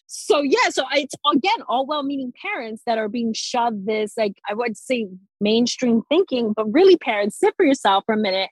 So 0.08 0.42
yeah, 0.42 0.68
so 0.70 0.84
it's 0.92 1.14
again 1.34 1.64
all 1.70 1.86
well-meaning 1.86 2.34
parents 2.42 2.82
that 2.86 2.98
are 2.98 3.08
being 3.08 3.32
shoved 3.34 3.86
this 3.86 4.12
like 4.18 4.34
I 4.50 4.54
would 4.54 4.76
say 4.76 5.08
mainstream 5.40 6.02
thinking, 6.10 6.52
but 6.58 6.66
really 6.74 6.98
parents 6.98 7.40
sit 7.40 7.54
for 7.56 7.66
yourself 7.66 8.04
for 8.06 8.14
a 8.14 8.18
minute. 8.18 8.50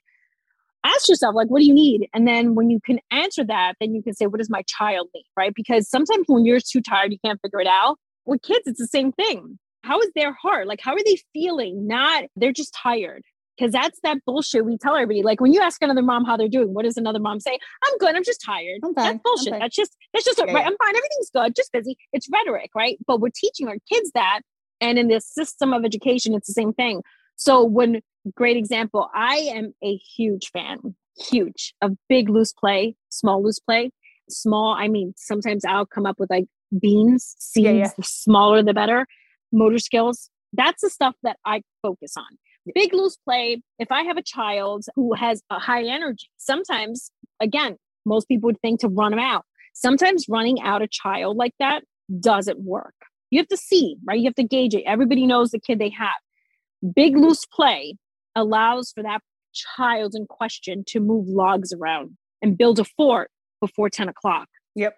Ask 0.82 1.10
yourself 1.10 1.34
like, 1.34 1.48
what 1.48 1.58
do 1.58 1.66
you 1.66 1.74
need? 1.74 2.08
And 2.14 2.26
then 2.26 2.54
when 2.54 2.70
you 2.70 2.80
can 2.82 3.00
answer 3.10 3.44
that, 3.44 3.74
then 3.80 3.94
you 3.94 4.02
can 4.02 4.14
say, 4.14 4.26
what 4.26 4.38
does 4.38 4.48
my 4.48 4.62
child 4.66 5.08
need? 5.14 5.26
Right? 5.36 5.52
Because 5.54 5.90
sometimes 5.90 6.24
when 6.26 6.46
you're 6.46 6.58
too 6.58 6.80
tired, 6.80 7.12
you 7.12 7.18
can't 7.22 7.38
figure 7.42 7.60
it 7.60 7.66
out. 7.66 7.98
With 8.24 8.40
kids, 8.40 8.62
it's 8.64 8.78
the 8.78 8.86
same 8.86 9.12
thing 9.12 9.58
how 9.82 10.00
is 10.00 10.10
their 10.14 10.32
heart? 10.32 10.66
Like, 10.66 10.80
how 10.80 10.92
are 10.92 11.04
they 11.04 11.18
feeling? 11.32 11.86
Not, 11.86 12.24
they're 12.36 12.52
just 12.52 12.74
tired. 12.74 13.22
Because 13.56 13.72
that's 13.72 14.00
that 14.04 14.18
bullshit 14.24 14.64
we 14.64 14.78
tell 14.78 14.94
everybody. 14.94 15.22
Like 15.22 15.38
when 15.38 15.52
you 15.52 15.60
ask 15.60 15.82
another 15.82 16.00
mom 16.00 16.24
how 16.24 16.38
they're 16.38 16.48
doing, 16.48 16.72
what 16.72 16.86
does 16.86 16.96
another 16.96 17.18
mom 17.18 17.40
say? 17.40 17.58
I'm 17.84 17.98
good. 17.98 18.16
I'm 18.16 18.24
just 18.24 18.40
tired. 18.42 18.80
Okay. 18.82 18.94
That's 18.96 19.18
bullshit. 19.22 19.52
That's 19.58 19.76
just 19.76 19.94
that's 20.14 20.24
just 20.24 20.38
yeah, 20.38 20.44
right. 20.44 20.66
I'm 20.66 20.76
fine. 20.78 20.96
Everything's 20.96 21.30
good. 21.34 21.54
Just 21.54 21.70
busy. 21.70 21.98
It's 22.14 22.26
rhetoric, 22.32 22.70
right? 22.74 22.96
But 23.06 23.20
we're 23.20 23.28
teaching 23.34 23.68
our 23.68 23.76
kids 23.92 24.12
that, 24.14 24.40
and 24.80 24.98
in 24.98 25.08
this 25.08 25.26
system 25.26 25.74
of 25.74 25.84
education, 25.84 26.32
it's 26.34 26.46
the 26.46 26.54
same 26.54 26.72
thing. 26.72 27.02
So 27.36 27.62
when 27.62 28.00
great 28.34 28.56
example, 28.56 29.10
I 29.14 29.36
am 29.54 29.74
a 29.84 29.96
huge 30.16 30.50
fan, 30.52 30.78
huge 31.18 31.74
of 31.82 31.98
big 32.08 32.30
loose 32.30 32.54
play, 32.54 32.96
small 33.10 33.42
loose 33.44 33.58
play. 33.58 33.90
Small, 34.30 34.72
I 34.72 34.88
mean, 34.88 35.12
sometimes 35.18 35.66
I'll 35.66 35.84
come 35.84 36.06
up 36.06 36.18
with 36.18 36.30
like 36.30 36.46
beans, 36.80 37.34
seeds, 37.38 37.66
yeah. 37.66 37.90
the 37.94 38.04
smaller 38.04 38.62
the 38.62 38.72
better 38.72 39.06
motor 39.52 39.78
skills. 39.78 40.30
That's 40.52 40.82
the 40.82 40.90
stuff 40.90 41.14
that 41.22 41.36
I 41.44 41.62
focus 41.82 42.14
on. 42.16 42.26
Big 42.74 42.92
loose 42.92 43.16
play. 43.16 43.62
If 43.78 43.90
I 43.90 44.02
have 44.02 44.16
a 44.16 44.22
child 44.22 44.84
who 44.94 45.14
has 45.14 45.42
a 45.50 45.58
high 45.58 45.84
energy, 45.84 46.28
sometimes, 46.36 47.10
again, 47.40 47.76
most 48.04 48.28
people 48.28 48.48
would 48.48 48.60
think 48.60 48.80
to 48.80 48.88
run 48.88 49.12
them 49.12 49.20
out. 49.20 49.44
Sometimes 49.74 50.26
running 50.28 50.60
out 50.60 50.82
a 50.82 50.88
child 50.88 51.36
like 51.36 51.54
that 51.58 51.84
doesn't 52.20 52.60
work. 52.60 52.94
You 53.30 53.38
have 53.38 53.48
to 53.48 53.56
see, 53.56 53.96
right? 54.06 54.18
You 54.18 54.24
have 54.24 54.34
to 54.34 54.44
gauge 54.44 54.74
it. 54.74 54.82
Everybody 54.84 55.26
knows 55.26 55.50
the 55.50 55.60
kid 55.60 55.78
they 55.78 55.90
have. 55.90 56.10
Big 56.94 57.16
loose 57.16 57.44
play 57.46 57.96
allows 58.34 58.90
for 58.92 59.02
that 59.02 59.20
child 59.52 60.14
in 60.14 60.26
question 60.26 60.84
to 60.88 61.00
move 61.00 61.28
logs 61.28 61.72
around 61.72 62.16
and 62.42 62.58
build 62.58 62.78
a 62.78 62.84
fort 62.84 63.30
before 63.60 63.90
10 63.90 64.08
o'clock. 64.08 64.48
Yep. 64.74 64.94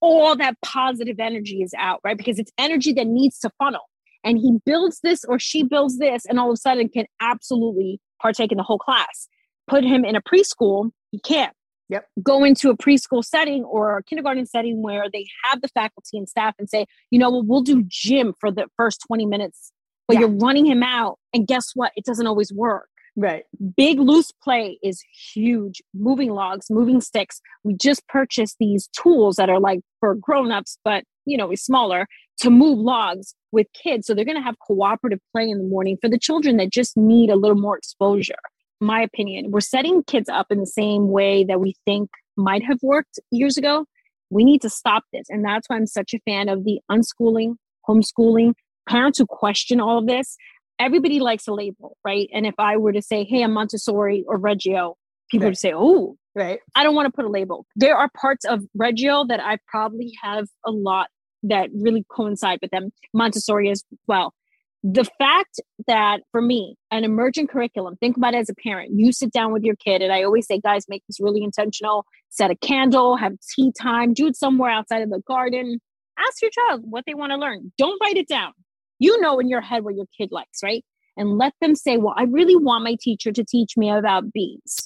All 0.00 0.36
that 0.36 0.56
positive 0.62 1.18
energy 1.18 1.62
is 1.62 1.74
out, 1.78 2.00
right? 2.04 2.16
Because 2.16 2.38
it's 2.38 2.52
energy 2.58 2.92
that 2.94 3.06
needs 3.06 3.38
to 3.40 3.50
funnel 3.58 3.82
and 4.24 4.38
he 4.38 4.58
builds 4.64 5.00
this 5.02 5.24
or 5.24 5.38
she 5.38 5.62
builds 5.62 5.98
this 5.98 6.24
and 6.26 6.38
all 6.40 6.50
of 6.50 6.54
a 6.54 6.56
sudden 6.56 6.88
can 6.88 7.06
absolutely 7.20 8.00
partake 8.20 8.50
in 8.50 8.56
the 8.56 8.64
whole 8.64 8.78
class 8.78 9.28
put 9.66 9.84
him 9.84 10.04
in 10.04 10.16
a 10.16 10.22
preschool 10.22 10.90
he 11.10 11.20
can't 11.20 11.54
yep 11.88 12.06
go 12.22 12.42
into 12.42 12.70
a 12.70 12.76
preschool 12.76 13.24
setting 13.24 13.62
or 13.64 13.98
a 13.98 14.02
kindergarten 14.02 14.46
setting 14.46 14.82
where 14.82 15.04
they 15.12 15.26
have 15.44 15.60
the 15.60 15.68
faculty 15.68 16.16
and 16.18 16.28
staff 16.28 16.54
and 16.58 16.68
say 16.68 16.86
you 17.10 17.18
know 17.18 17.30
well, 17.30 17.44
we'll 17.44 17.62
do 17.62 17.84
gym 17.86 18.34
for 18.40 18.50
the 18.50 18.66
first 18.76 19.00
20 19.06 19.26
minutes 19.26 19.72
but 20.08 20.14
yeah. 20.14 20.20
you're 20.20 20.30
running 20.30 20.66
him 20.66 20.82
out 20.82 21.18
and 21.32 21.46
guess 21.46 21.70
what 21.74 21.92
it 21.96 22.04
doesn't 22.04 22.26
always 22.26 22.52
work 22.52 22.88
Right. 23.16 23.44
Big 23.76 24.00
loose 24.00 24.32
play 24.42 24.78
is 24.82 25.02
huge. 25.32 25.80
Moving 25.94 26.30
logs, 26.30 26.66
moving 26.68 27.00
sticks. 27.00 27.40
We 27.62 27.74
just 27.74 28.06
purchased 28.08 28.56
these 28.58 28.88
tools 28.88 29.36
that 29.36 29.48
are 29.48 29.60
like 29.60 29.80
for 30.00 30.14
grown-ups, 30.16 30.78
but 30.84 31.04
you 31.24 31.36
know, 31.36 31.50
it's 31.50 31.64
smaller 31.64 32.06
to 32.40 32.50
move 32.50 32.78
logs 32.78 33.34
with 33.52 33.66
kids. 33.80 34.06
So 34.06 34.14
they're 34.14 34.24
going 34.24 34.36
to 34.36 34.42
have 34.42 34.56
cooperative 34.66 35.20
play 35.32 35.48
in 35.48 35.58
the 35.58 35.64
morning 35.64 35.96
for 36.00 36.08
the 36.08 36.18
children 36.18 36.56
that 36.56 36.70
just 36.70 36.96
need 36.96 37.30
a 37.30 37.36
little 37.36 37.56
more 37.56 37.76
exposure. 37.76 38.34
My 38.80 39.00
opinion, 39.00 39.50
we're 39.50 39.60
setting 39.60 40.02
kids 40.02 40.28
up 40.28 40.46
in 40.50 40.58
the 40.58 40.66
same 40.66 41.08
way 41.08 41.44
that 41.44 41.60
we 41.60 41.74
think 41.84 42.10
might 42.36 42.64
have 42.64 42.78
worked 42.82 43.20
years 43.30 43.56
ago. 43.56 43.86
We 44.30 44.44
need 44.44 44.62
to 44.62 44.70
stop 44.70 45.04
this. 45.12 45.26
And 45.28 45.44
that's 45.44 45.68
why 45.68 45.76
I'm 45.76 45.86
such 45.86 46.12
a 46.12 46.18
fan 46.28 46.48
of 46.48 46.64
the 46.64 46.80
unschooling, 46.90 47.54
homeschooling, 47.88 48.54
parents 48.88 49.18
who 49.18 49.26
question 49.26 49.80
all 49.80 49.98
of 49.98 50.06
this 50.06 50.36
everybody 50.78 51.20
likes 51.20 51.46
a 51.46 51.52
label, 51.52 51.96
right? 52.04 52.28
And 52.32 52.46
if 52.46 52.54
I 52.58 52.76
were 52.76 52.92
to 52.92 53.02
say, 53.02 53.24
hey, 53.24 53.42
I'm 53.42 53.52
Montessori 53.52 54.24
or 54.26 54.38
Reggio, 54.38 54.96
people 55.30 55.44
right. 55.44 55.50
would 55.50 55.58
say, 55.58 55.72
oh, 55.74 56.16
right. 56.34 56.60
I 56.74 56.82
don't 56.82 56.94
want 56.94 57.06
to 57.06 57.12
put 57.12 57.24
a 57.24 57.30
label. 57.30 57.66
There 57.76 57.96
are 57.96 58.08
parts 58.20 58.44
of 58.44 58.64
Reggio 58.74 59.24
that 59.28 59.40
I 59.40 59.58
probably 59.68 60.12
have 60.22 60.46
a 60.66 60.70
lot 60.70 61.08
that 61.44 61.70
really 61.74 62.04
coincide 62.10 62.58
with 62.60 62.70
them, 62.70 62.90
Montessori 63.12 63.70
as 63.70 63.84
well. 64.06 64.34
The 64.82 65.08
fact 65.18 65.60
that 65.86 66.20
for 66.30 66.42
me, 66.42 66.76
an 66.90 67.04
emergent 67.04 67.48
curriculum, 67.48 67.96
think 67.96 68.18
about 68.18 68.34
it 68.34 68.38
as 68.38 68.50
a 68.50 68.54
parent. 68.54 68.92
You 68.94 69.12
sit 69.12 69.32
down 69.32 69.52
with 69.52 69.62
your 69.62 69.76
kid, 69.76 70.02
and 70.02 70.12
I 70.12 70.24
always 70.24 70.46
say, 70.46 70.60
guys, 70.60 70.84
make 70.88 71.02
this 71.08 71.20
really 71.20 71.42
intentional. 71.42 72.04
Set 72.28 72.50
a 72.50 72.56
candle, 72.56 73.16
have 73.16 73.32
tea 73.54 73.72
time, 73.80 74.12
do 74.12 74.26
it 74.26 74.36
somewhere 74.36 74.70
outside 74.70 75.00
of 75.00 75.08
the 75.08 75.22
garden. 75.26 75.80
Ask 76.18 76.42
your 76.42 76.50
child 76.50 76.82
what 76.84 77.04
they 77.06 77.14
want 77.14 77.30
to 77.30 77.36
learn. 77.36 77.72
Don't 77.78 77.98
write 78.02 78.16
it 78.16 78.28
down 78.28 78.52
you 78.98 79.20
know 79.20 79.38
in 79.38 79.48
your 79.48 79.60
head 79.60 79.84
what 79.84 79.94
your 79.94 80.06
kid 80.16 80.30
likes, 80.32 80.62
right? 80.62 80.84
And 81.16 81.38
let 81.38 81.52
them 81.60 81.74
say, 81.74 81.96
well, 81.96 82.14
I 82.16 82.24
really 82.24 82.56
want 82.56 82.84
my 82.84 82.96
teacher 83.00 83.32
to 83.32 83.44
teach 83.44 83.76
me 83.76 83.90
about 83.90 84.32
bees. 84.32 84.76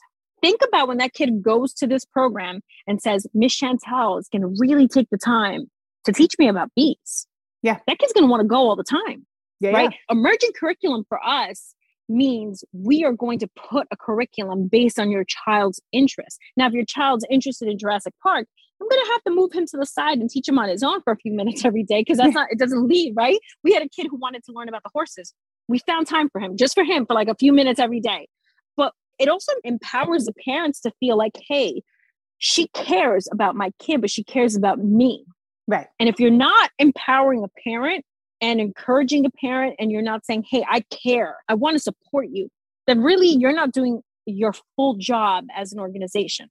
Think 0.43 0.61
about 0.67 0.89
when 0.89 0.99
that 0.99 1.15
kid 1.15 1.43
goes 1.43 1.73
to 1.75 1.87
this 1.87 2.05
program 2.05 2.61
and 2.87 3.01
says, 3.01 3.27
Miss 3.35 3.59
Chantel 3.59 4.19
is 4.19 4.29
going 4.29 4.43
to 4.43 4.55
really 4.59 4.87
take 4.87 5.09
the 5.11 5.19
time 5.19 5.71
to 6.09 6.13
teach 6.15 6.35
me 6.39 6.49
about 6.49 6.71
bees. 6.75 7.27
Yeah. 7.63 7.79
That 7.87 7.99
kid's 7.99 8.13
going 8.13 8.25
to 8.25 8.31
want 8.31 8.41
to 8.41 8.49
go 8.49 8.57
all 8.57 8.77
the 8.77 8.85
time. 8.85 9.27
Yeah, 9.61 9.73
right. 9.73 9.91
Yeah. 9.91 10.17
Emergent 10.17 10.57
curriculum 10.57 11.05
for 11.09 11.25
us 11.25 11.75
means 12.09 12.65
we 12.73 13.05
are 13.05 13.13
going 13.13 13.39
to 13.41 13.49
put 13.57 13.87
a 13.91 13.97
curriculum 13.97 14.69
based 14.69 14.99
on 14.99 15.11
your 15.11 15.25
child's 15.25 15.81
interest. 15.93 16.39
Now, 16.57 16.67
if 16.67 16.73
your 16.73 16.85
child's 16.85 17.27
interested 17.31 17.69
in 17.69 17.79
Jurassic 17.79 18.15
Park, 18.23 18.47
I'm 18.81 18.89
going 18.89 19.05
to 19.05 19.11
have 19.13 19.25
to 19.25 19.31
move 19.33 19.53
him 19.53 19.67
to 19.67 19.77
the 19.77 19.85
side 19.85 20.19
and 20.19 20.31
teach 20.31 20.49
him 20.49 20.59
on 20.59 20.69
his 20.69 20.83
own 20.83 21.03
for 21.03 21.13
a 21.13 21.17
few 21.17 21.33
minutes 21.33 21.65
every 21.65 21.83
day 21.83 22.01
because 22.01 22.19
that's 22.19 22.35
not, 22.35 22.51
it 22.51 22.59
doesn't 22.59 22.89
lead, 22.89 23.15
right? 23.17 23.39
We 23.63 23.75
had 23.75 23.83
a 23.83 23.89
kid 23.89 24.07
who 24.09 24.17
wanted 24.17 24.45
to 24.45 24.53
learn 24.53 24.69
about 24.69 24.85
the 24.85 24.91
horses. 24.95 25.35
We 25.67 25.81
found 25.81 26.07
time 26.07 26.31
for 26.31 26.41
him, 26.41 26.57
just 26.57 26.75
for 26.75 26.85
him, 26.85 27.05
for 27.05 27.15
like 27.15 27.29
a 27.29 27.35
few 27.35 27.53
minutes 27.53 27.81
every 27.81 28.01
day. 28.01 28.29
But 28.77 28.93
it 29.19 29.29
also 29.29 29.53
empowers 29.65 30.25
the 30.25 30.33
parents 30.45 30.81
to 30.83 30.93
feel 31.01 31.19
like, 31.19 31.39
hey, 31.47 31.83
she 32.39 32.69
cares 32.69 33.27
about 33.33 33.57
my 33.57 33.73
kid, 33.81 34.01
but 34.01 34.11
she 34.11 34.23
cares 34.23 34.55
about 34.55 34.79
me. 34.79 35.25
Right. 35.69 35.87
And 36.01 36.09
if 36.09 36.19
you're 36.19 36.31
not 36.31 36.71
empowering 36.79 37.45
a 37.45 37.49
parent 37.63 38.05
and 38.41 38.59
encouraging 38.59 39.27
a 39.27 39.31
parent 39.31 39.77
and 39.79 39.93
you're 39.93 40.03
not 40.03 40.25
saying, 40.25 40.47
hey, 40.51 40.65
I 40.69 40.81
care, 40.91 41.37
I 41.47 41.55
want 41.55 41.75
to 41.75 41.79
support 41.79 42.29
you, 42.33 42.49
then 42.87 43.03
really 43.03 43.29
you're 43.29 43.53
not 43.53 43.73
doing 43.73 44.01
your 44.25 44.55
full 44.75 44.95
job 44.95 45.45
as 45.55 45.73
an 45.73 45.79
organization. 45.79 46.49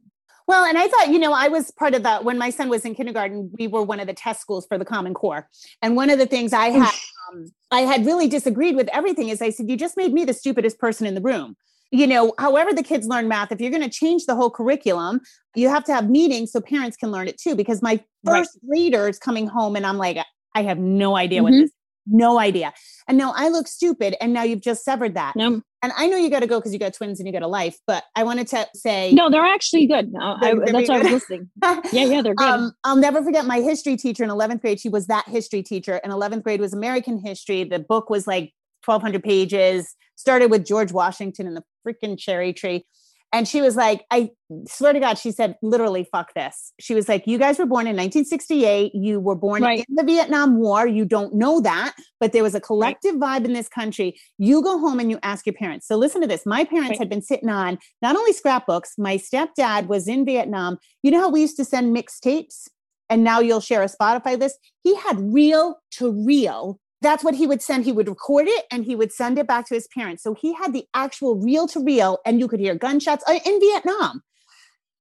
Well, 0.48 0.64
and 0.64 0.78
I 0.78 0.88
thought, 0.88 1.10
you 1.10 1.20
know, 1.20 1.34
I 1.34 1.50
was 1.50 1.72
part 1.72 1.94
of 1.94 2.04
that 2.04 2.24
when 2.24 2.38
my 2.38 2.52
son 2.52 2.70
was 2.70 2.86
in 2.86 2.96
kindergarten. 2.96 3.52
We 3.60 3.68
were 3.68 3.82
one 3.82 4.00
of 4.00 4.08
the 4.08 4.14
test 4.14 4.40
schools 4.40 4.66
for 4.66 4.78
the 4.78 4.86
Common 4.86 5.14
Core, 5.14 5.50
and 5.82 5.98
one 5.98 6.10
of 6.10 6.20
the 6.20 6.26
things 6.26 6.54
I 6.54 6.70
had, 6.70 6.94
um, 7.34 7.52
I 7.70 7.82
had 7.82 8.06
really 8.06 8.30
disagreed 8.30 8.78
with 8.78 8.88
everything 8.94 9.28
is 9.28 9.42
I 9.42 9.50
said, 9.50 9.70
you 9.70 9.76
just 9.76 9.98
made 9.98 10.14
me 10.14 10.24
the 10.24 10.34
stupidest 10.34 10.80
person 10.80 11.06
in 11.06 11.16
the 11.16 11.22
room. 11.22 11.58
You 11.92 12.08
know, 12.08 12.34
however 12.38 12.74
the 12.74 12.84
kids 12.84 13.08
learn 13.08 13.28
math, 13.28 13.52
if 13.52 13.62
you're 13.62 13.72
going 13.72 13.84
to 13.84 13.90
change 13.90 14.26
the 14.26 14.36
whole 14.36 14.50
curriculum, 14.50 15.22
you 15.56 15.70
have 15.70 15.84
to 15.86 15.94
have 15.94 16.10
meetings 16.10 16.52
so 16.52 16.60
parents 16.60 16.98
can 16.98 17.12
learn 17.12 17.28
it 17.28 17.40
too. 17.40 17.56
Because 17.56 17.82
my 17.82 18.04
first 18.26 18.58
right. 18.62 18.70
graders 18.70 19.20
coming 19.20 19.48
home, 19.48 19.76
and 19.76 19.86
I'm 19.86 19.98
like, 19.98 20.18
I 20.54 20.64
have 20.64 20.78
no 20.78 21.16
idea 21.16 21.40
mm-hmm. 21.40 21.44
what 21.44 21.52
this 21.52 21.72
no 22.08 22.40
idea. 22.40 22.74
And 23.08 23.18
now 23.18 23.34
I 23.36 23.50
look 23.50 23.68
stupid. 23.68 24.16
And 24.22 24.34
now 24.34 24.44
you've 24.44 24.62
just 24.62 24.84
severed 24.84 25.16
that. 25.16 25.36
No. 25.36 25.62
And 25.84 25.94
I 25.96 26.08
know 26.08 26.18
you 26.18 26.30
got 26.30 26.40
to 26.40 26.48
go 26.48 26.60
because 26.60 26.74
you 26.74 26.80
got 26.80 26.94
twins 26.94 27.20
and 27.20 27.28
you 27.28 27.34
got 27.34 27.44
a 27.44 27.48
life, 27.48 27.78
but 27.86 28.04
I 28.16 28.24
wanted 28.24 28.48
to 28.48 28.68
say 28.74 29.12
no, 29.12 29.30
they're 29.30 29.46
actually 29.46 29.86
good. 29.86 30.12
Uh, 30.20 30.38
they're, 30.42 30.64
I, 30.64 30.72
that's 30.72 30.90
why 30.90 30.96
I 30.96 31.04
was 31.04 31.12
listening. 31.12 31.50
yeah, 31.62 31.82
yeah, 31.92 32.22
they're 32.24 32.34
good. 32.36 32.48
Um, 32.48 32.72
I'll 32.84 32.96
never 32.96 33.22
forget 33.24 33.46
my 33.46 33.62
history 33.62 33.96
teacher 33.96 34.24
in 34.24 34.30
11th 34.30 34.62
grade. 34.62 34.80
She 34.80 34.90
was 34.90 35.06
that 35.08 35.28
history 35.28 35.62
teacher. 35.62 35.98
In 36.04 36.10
11th 36.10 36.44
grade 36.44 36.62
was 36.62 36.74
American 36.74 37.20
history. 37.24 37.64
The 37.64 37.80
book 37.80 38.10
was 38.10 38.26
like 38.26 38.54
1,200 38.88 39.24
pages. 39.24 39.96
Started 40.16 40.50
with 40.50 40.66
George 40.66 40.92
Washington 40.92 41.48
and 41.48 41.56
the 41.56 41.64
freaking 41.86 42.18
cherry 42.18 42.54
tree. 42.54 42.86
And 43.34 43.48
she 43.48 43.62
was 43.62 43.76
like, 43.76 44.06
I 44.10 44.32
swear 44.68 44.94
to 44.94 45.00
God, 45.00 45.18
she 45.18 45.32
said, 45.32 45.56
literally, 45.62 46.08
fuck 46.10 46.34
this. 46.34 46.72
She 46.80 46.96
was 46.96 47.10
like, 47.10 47.28
You 47.28 47.38
guys 47.38 47.60
were 47.60 47.66
born 47.66 47.86
in 47.86 47.96
1968. 47.96 48.96
You 48.96 49.20
were 49.20 49.36
born 49.36 49.64
right. 49.64 49.86
in 49.88 49.96
the 49.96 50.04
Vietnam 50.04 50.58
War. 50.58 50.88
You 50.88 51.04
don't 51.04 51.36
know 51.36 51.60
that, 51.60 51.94
but 52.22 52.32
there 52.32 52.44
was 52.44 52.56
a 52.56 52.62
collective 52.62 53.16
right. 53.16 53.42
vibe 53.42 53.46
in 53.46 53.54
this 53.54 53.68
country. 53.68 54.18
You 54.38 54.64
go 54.64 54.80
home 54.80 55.00
and 55.00 55.12
you 55.12 55.20
ask 55.24 55.46
your 55.46 55.54
parents. 55.54 55.88
So 55.88 55.98
listen 55.98 56.22
to 56.22 56.28
this. 56.28 56.46
My 56.46 56.64
parents 56.64 56.92
right. 56.92 57.00
had 57.00 57.10
been 57.10 57.22
sitting 57.22 57.50
on 57.50 57.78
not 58.02 58.16
only 58.16 58.32
scrapbooks, 58.32 58.94
my 58.98 59.18
stepdad 59.18 59.88
was 59.88 60.08
in 60.08 60.24
Vietnam. 60.26 60.78
You 61.04 61.12
know 61.12 61.20
how 61.20 61.30
we 61.30 61.42
used 61.42 61.58
to 61.58 61.66
send 61.66 61.96
mixtapes? 61.96 62.70
And 63.10 63.24
now 63.24 63.40
you'll 63.40 63.62
share 63.62 63.84
a 63.84 63.90
Spotify 63.90 64.40
list. 64.40 64.58
He 64.84 64.96
had 64.96 65.34
reel 65.34 65.80
to 65.92 66.12
reel 66.12 66.80
that's 67.02 67.24
what 67.24 67.36
he 67.36 67.48
would 67.48 67.62
send. 67.62 67.86
He 67.86 67.92
would 67.92 68.08
record 68.08 68.48
it 68.48 68.66
and 68.72 68.84
he 68.84 68.96
would 68.96 69.12
send 69.12 69.38
it 69.38 69.48
back 69.48 69.68
to 69.68 69.76
his 69.76 69.88
parents. 69.88 70.24
So 70.24 70.34
he 70.34 70.54
had 70.54 70.74
the 70.74 70.86
actual 70.94 71.36
reel 71.36 71.68
to 71.68 71.84
reel, 71.84 72.20
and 72.26 72.40
you 72.40 72.48
could 72.48 72.60
hear 72.60 72.76
gunshots 72.76 73.24
uh, 73.28 73.40
in 73.46 73.60
Vietnam. 73.60 74.24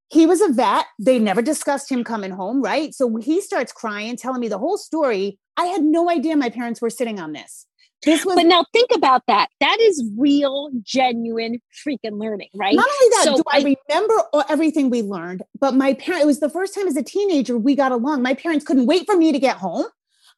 He 0.08 0.26
was 0.26 0.40
a 0.40 0.52
vet. 0.52 0.86
They 1.00 1.18
never 1.18 1.42
discussed 1.42 1.90
him 1.90 2.04
coming 2.04 2.30
home, 2.30 2.62
right? 2.62 2.94
So 2.94 3.16
he 3.16 3.40
starts 3.40 3.72
crying, 3.72 4.16
telling 4.16 4.40
me 4.40 4.48
the 4.48 4.58
whole 4.58 4.78
story. 4.78 5.38
I 5.56 5.66
had 5.66 5.82
no 5.82 6.10
idea 6.10 6.36
my 6.36 6.50
parents 6.50 6.80
were 6.80 6.90
sitting 6.90 7.18
on 7.18 7.32
this. 7.32 7.66
This 8.04 8.24
was, 8.24 8.36
but 8.36 8.46
now 8.46 8.64
think 8.72 8.90
about 8.94 9.22
that. 9.26 9.48
That 9.58 9.78
is 9.80 10.04
real, 10.16 10.70
genuine 10.82 11.60
freaking 11.84 12.20
learning, 12.20 12.50
right? 12.54 12.74
Not 12.74 12.86
only 12.86 13.16
that, 13.16 13.24
so 13.24 13.36
do 13.36 13.42
I, 13.50 13.58
I 13.58 13.76
remember 13.88 14.14
everything 14.48 14.90
we 14.90 15.02
learned, 15.02 15.42
but 15.58 15.74
my 15.74 15.94
parent, 15.94 16.22
it 16.22 16.26
was 16.26 16.40
the 16.40 16.50
first 16.50 16.74
time 16.74 16.86
as 16.86 16.96
a 16.96 17.02
teenager 17.02 17.58
we 17.58 17.74
got 17.74 17.92
along. 17.92 18.22
My 18.22 18.34
parents 18.34 18.64
couldn't 18.64 18.86
wait 18.86 19.06
for 19.06 19.16
me 19.16 19.32
to 19.32 19.38
get 19.38 19.56
home. 19.56 19.86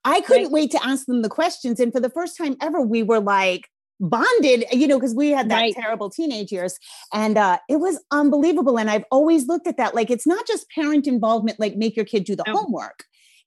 I 0.09 0.23
couldn't 0.23 0.45
right. 0.45 0.53
wait 0.53 0.71
to 0.73 0.87
ask 0.87 1.07
them 1.07 1.23
the 1.23 1.29
questions. 1.29 1.79
And 1.79 1.93
for 1.93 2.01
the 2.01 2.09
first 2.09 2.37
time 2.37 2.57
ever, 2.63 2.81
we 2.81 3.03
were 3.03 3.21
like, 3.21 3.69
bonded 4.01 4.65
you 4.71 4.87
know 4.87 4.97
because 4.97 5.13
we 5.13 5.31
had 5.31 5.51
that 5.51 5.57
right. 5.57 5.75
terrible 5.75 6.09
teenage 6.09 6.53
years 6.53 6.79
and 7.13 7.37
uh 7.37 7.59
it 7.69 7.81
was 7.81 8.01
unbelievable 8.13 8.79
and 8.79 8.89
i've 8.89 9.03
always 9.11 9.49
looked 9.49 9.67
at 9.67 9.77
that 9.77 9.93
like 9.93 10.09
it's 10.09 10.25
not 10.25 10.47
just 10.47 10.71
parent 10.71 11.09
involvement 11.09 11.59
like 11.59 11.75
make 11.75 11.97
your 11.97 12.05
kid 12.05 12.23
do 12.23 12.37
the 12.37 12.45
no. 12.47 12.53
homework 12.53 13.03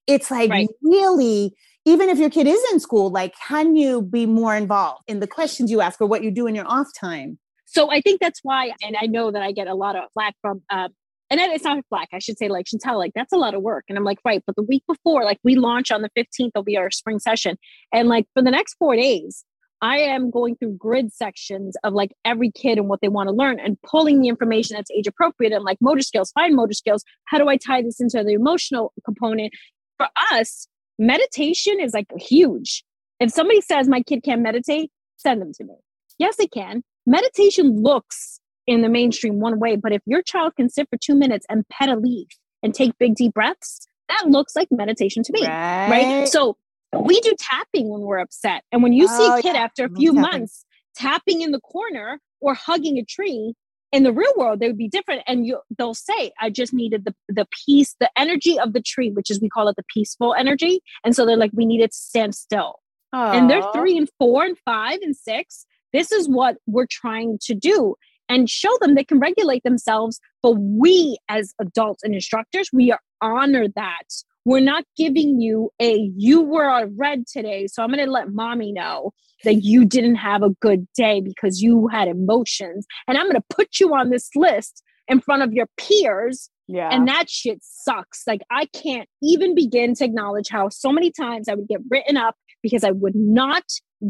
it's 0.08 0.30
like 0.30 0.50
right. 0.50 0.68
really 0.84 1.56
even 1.86 2.10
if 2.10 2.18
your 2.18 2.30
kid 2.30 2.48
is 2.48 2.62
in 2.74 2.82
school 2.82 3.10
like 3.10 3.34
can 3.48 3.78
you 3.78 4.02
be 4.02 4.26
more 4.26 4.54
involved 4.54 5.02
in 5.08 5.22
the 5.22 5.28
questions 5.28 5.72
you 5.72 5.80
ask 5.80 6.02
or 6.02 6.06
what 6.06 6.22
you 6.22 6.30
do 6.30 6.48
in 6.48 6.54
your 6.54 6.68
off 6.68 6.88
time 7.00 7.40
so 7.66 7.90
i 7.90 8.02
think 8.02 8.20
that's 8.20 8.42
why 8.44 8.74
and 8.84 8.98
i 9.02 9.06
know 9.06 9.32
that 9.32 9.42
i 9.42 9.54
get 9.54 9.68
a 9.68 9.74
lot 9.74 9.96
of 9.96 10.04
flack 10.14 10.36
from 10.42 10.62
uh, 10.70 10.90
and 11.32 11.40
then 11.40 11.50
it's 11.52 11.64
not 11.64 11.82
black. 11.90 12.10
I 12.12 12.20
should 12.20 12.38
say 12.38 12.50
like 12.50 12.66
Chantel, 12.66 12.98
like 12.98 13.14
that's 13.16 13.32
a 13.32 13.38
lot 13.38 13.56
of 13.56 13.62
work. 13.62 13.86
And 13.88 13.98
I'm 13.98 14.04
like, 14.04 14.20
right. 14.26 14.44
But 14.46 14.58
the 14.58 14.64
week 14.64 14.84
before, 14.86 15.24
like 15.24 15.40
we 15.46 15.56
launch 15.56 15.90
on 15.90 16.02
the 16.02 16.10
15th, 16.18 16.52
will 16.54 16.64
be 16.64 16.78
our 16.78 16.92
spring 16.92 17.20
session. 17.20 17.58
And 17.94 18.10
like 18.10 18.28
for 18.34 18.44
the 18.44 18.52
next 18.52 18.74
four 18.74 18.98
days, 18.98 19.46
I 19.82 19.98
am 20.00 20.30
going 20.30 20.58
through 20.58 20.76
grid 20.78 21.14
sections 21.14 21.78
of 21.86 21.94
like 21.94 22.12
every 22.26 22.52
kid 22.52 22.78
and 22.78 22.90
what 22.90 23.00
they 23.02 23.08
want 23.08 23.30
to 23.30 23.34
learn 23.34 23.62
and 23.62 23.82
pulling 23.82 24.20
the 24.20 24.28
information 24.28 24.76
that's 24.76 24.92
age 24.92 25.08
appropriate 25.08 25.54
and 25.54 25.64
like 25.64 25.78
motor 25.80 26.02
skills, 26.02 26.32
fine 26.34 26.54
motor 26.54 26.74
skills. 26.74 27.06
How 27.26 27.38
do 27.38 27.48
I 27.48 27.56
tie 27.56 27.82
this 27.82 28.02
into 28.02 28.22
the 28.26 28.34
emotional 28.34 28.92
component? 29.06 29.54
For 29.98 30.08
us, 30.34 30.68
meditation 31.00 31.80
is 31.80 31.94
like 31.94 32.08
huge. 32.20 32.84
If 33.22 33.32
somebody 33.32 33.62
says 33.62 33.88
my 33.88 34.02
kid 34.02 34.22
can't 34.24 34.42
meditate, 34.42 34.92
send 35.16 35.42
them 35.42 35.54
to 35.54 35.64
me. 35.64 35.76
Yes, 36.20 36.36
they 36.36 36.48
can. 36.48 36.84
Meditation 37.06 37.82
looks 37.82 38.41
in 38.72 38.82
the 38.82 38.90
mainstream 38.90 39.40
one 39.40 39.60
way. 39.60 39.76
But 39.76 39.92
if 39.92 40.02
your 40.06 40.22
child 40.22 40.56
can 40.56 40.70
sit 40.70 40.88
for 40.90 40.98
two 40.98 41.16
minutes 41.16 41.46
and 41.50 41.68
pet 41.68 41.90
a 41.90 41.96
leaf 41.96 42.28
and 42.64 42.74
take 42.74 42.98
big, 42.98 43.16
deep 43.16 43.34
breaths, 43.34 43.86
that 44.08 44.30
looks 44.30 44.56
like 44.56 44.70
meditation 44.72 45.24
to 45.24 45.34
me. 45.34 45.46
Right. 45.46 45.90
right? 45.90 46.28
So 46.28 46.58
we 46.98 47.20
do 47.22 47.34
tapping 47.40 47.90
when 47.90 48.02
we're 48.02 48.20
upset. 48.20 48.64
And 48.72 48.82
when 48.82 48.94
you 48.94 49.08
oh, 49.10 49.18
see 49.18 49.40
a 49.40 49.42
kid 49.42 49.56
yeah. 49.56 49.64
after 49.64 49.86
a 49.86 49.90
few 49.90 50.14
tapping. 50.14 50.22
months 50.22 50.66
tapping 50.96 51.42
in 51.42 51.52
the 51.52 51.60
corner 51.60 52.20
or 52.40 52.54
hugging 52.54 52.98
a 52.98 53.04
tree, 53.04 53.56
in 53.92 54.04
the 54.04 54.14
real 54.14 54.32
world 54.38 54.62
they 54.62 54.68
would 54.68 54.78
be 54.78 54.88
different 54.88 55.22
and 55.28 55.46
you 55.46 55.60
they'll 55.78 55.94
say 55.94 56.32
i 56.40 56.50
just 56.50 56.74
needed 56.74 57.04
the 57.04 57.14
the 57.28 57.46
peace 57.66 57.94
the 58.00 58.10
energy 58.18 58.58
of 58.58 58.72
the 58.72 58.82
tree 58.82 59.12
which 59.12 59.30
is 59.30 59.42
we 59.42 59.50
call 59.50 59.68
it 59.68 59.76
the 59.76 59.84
peaceful 59.94 60.34
energy 60.34 60.80
and 61.04 61.14
so 61.14 61.26
they're 61.26 61.36
like 61.36 61.52
we 61.54 61.66
need 61.66 61.82
it 61.82 61.92
to 61.92 61.98
stand 61.98 62.34
still 62.34 62.76
Aww. 63.14 63.36
and 63.36 63.50
they're 63.50 63.70
three 63.74 63.98
and 63.98 64.10
four 64.18 64.46
and 64.46 64.58
five 64.64 65.00
and 65.02 65.14
six 65.14 65.66
this 65.92 66.14
is 66.14 66.30
what 66.30 66.56
we're 66.68 66.88
trying 66.90 67.38
to 67.42 67.54
do 67.54 67.96
and 68.32 68.50
show 68.50 68.70
them 68.80 68.96
they 68.96 69.04
can 69.04 69.20
regulate 69.20 69.62
themselves. 69.64 70.20
But 70.42 70.54
we, 70.54 71.18
as 71.30 71.54
adults 71.60 72.02
and 72.02 72.16
instructors, 72.16 72.70
we 72.74 72.92
are 72.92 73.00
honor 73.22 73.68
that. 73.76 74.08
We're 74.46 74.62
not 74.62 74.86
giving 74.98 75.40
you 75.40 75.70
a 75.80 76.10
you 76.16 76.42
were 76.42 76.68
on 76.68 76.96
red 76.98 77.28
today, 77.28 77.68
so 77.68 77.84
I'm 77.84 77.92
going 77.92 78.04
to 78.04 78.10
let 78.10 78.32
mommy 78.32 78.72
know 78.72 79.12
that 79.44 79.64
you 79.64 79.86
didn't 79.86 80.16
have 80.16 80.42
a 80.42 80.50
good 80.62 80.88
day 80.96 81.22
because 81.22 81.62
you 81.62 81.88
had 81.90 82.08
emotions, 82.08 82.88
and 83.08 83.18
I'm 83.18 83.26
going 83.26 83.36
to 83.36 83.56
put 83.56 83.80
you 83.80 83.94
on 83.94 84.10
this 84.10 84.30
list 84.36 84.82
in 85.08 85.20
front 85.20 85.44
of 85.44 85.54
your 85.54 85.68
peers. 85.78 86.50
Yeah. 86.68 86.90
And 86.90 87.08
that 87.10 87.30
shit 87.30 87.60
sucks. 87.62 88.24
Like, 88.26 88.42
I 88.50 88.66
can't 88.68 89.10
even 89.22 89.54
begin 89.54 89.94
to 89.96 90.06
acknowledge 90.06 90.48
how 90.50 90.70
so 90.70 90.90
many 90.92 91.12
times 91.12 91.50
I 91.50 91.54
would 91.54 91.68
get 91.68 91.82
written 91.90 92.16
up 92.16 92.36
because 92.64 92.86
I 92.86 92.92
would 92.92 93.16
not 93.16 93.64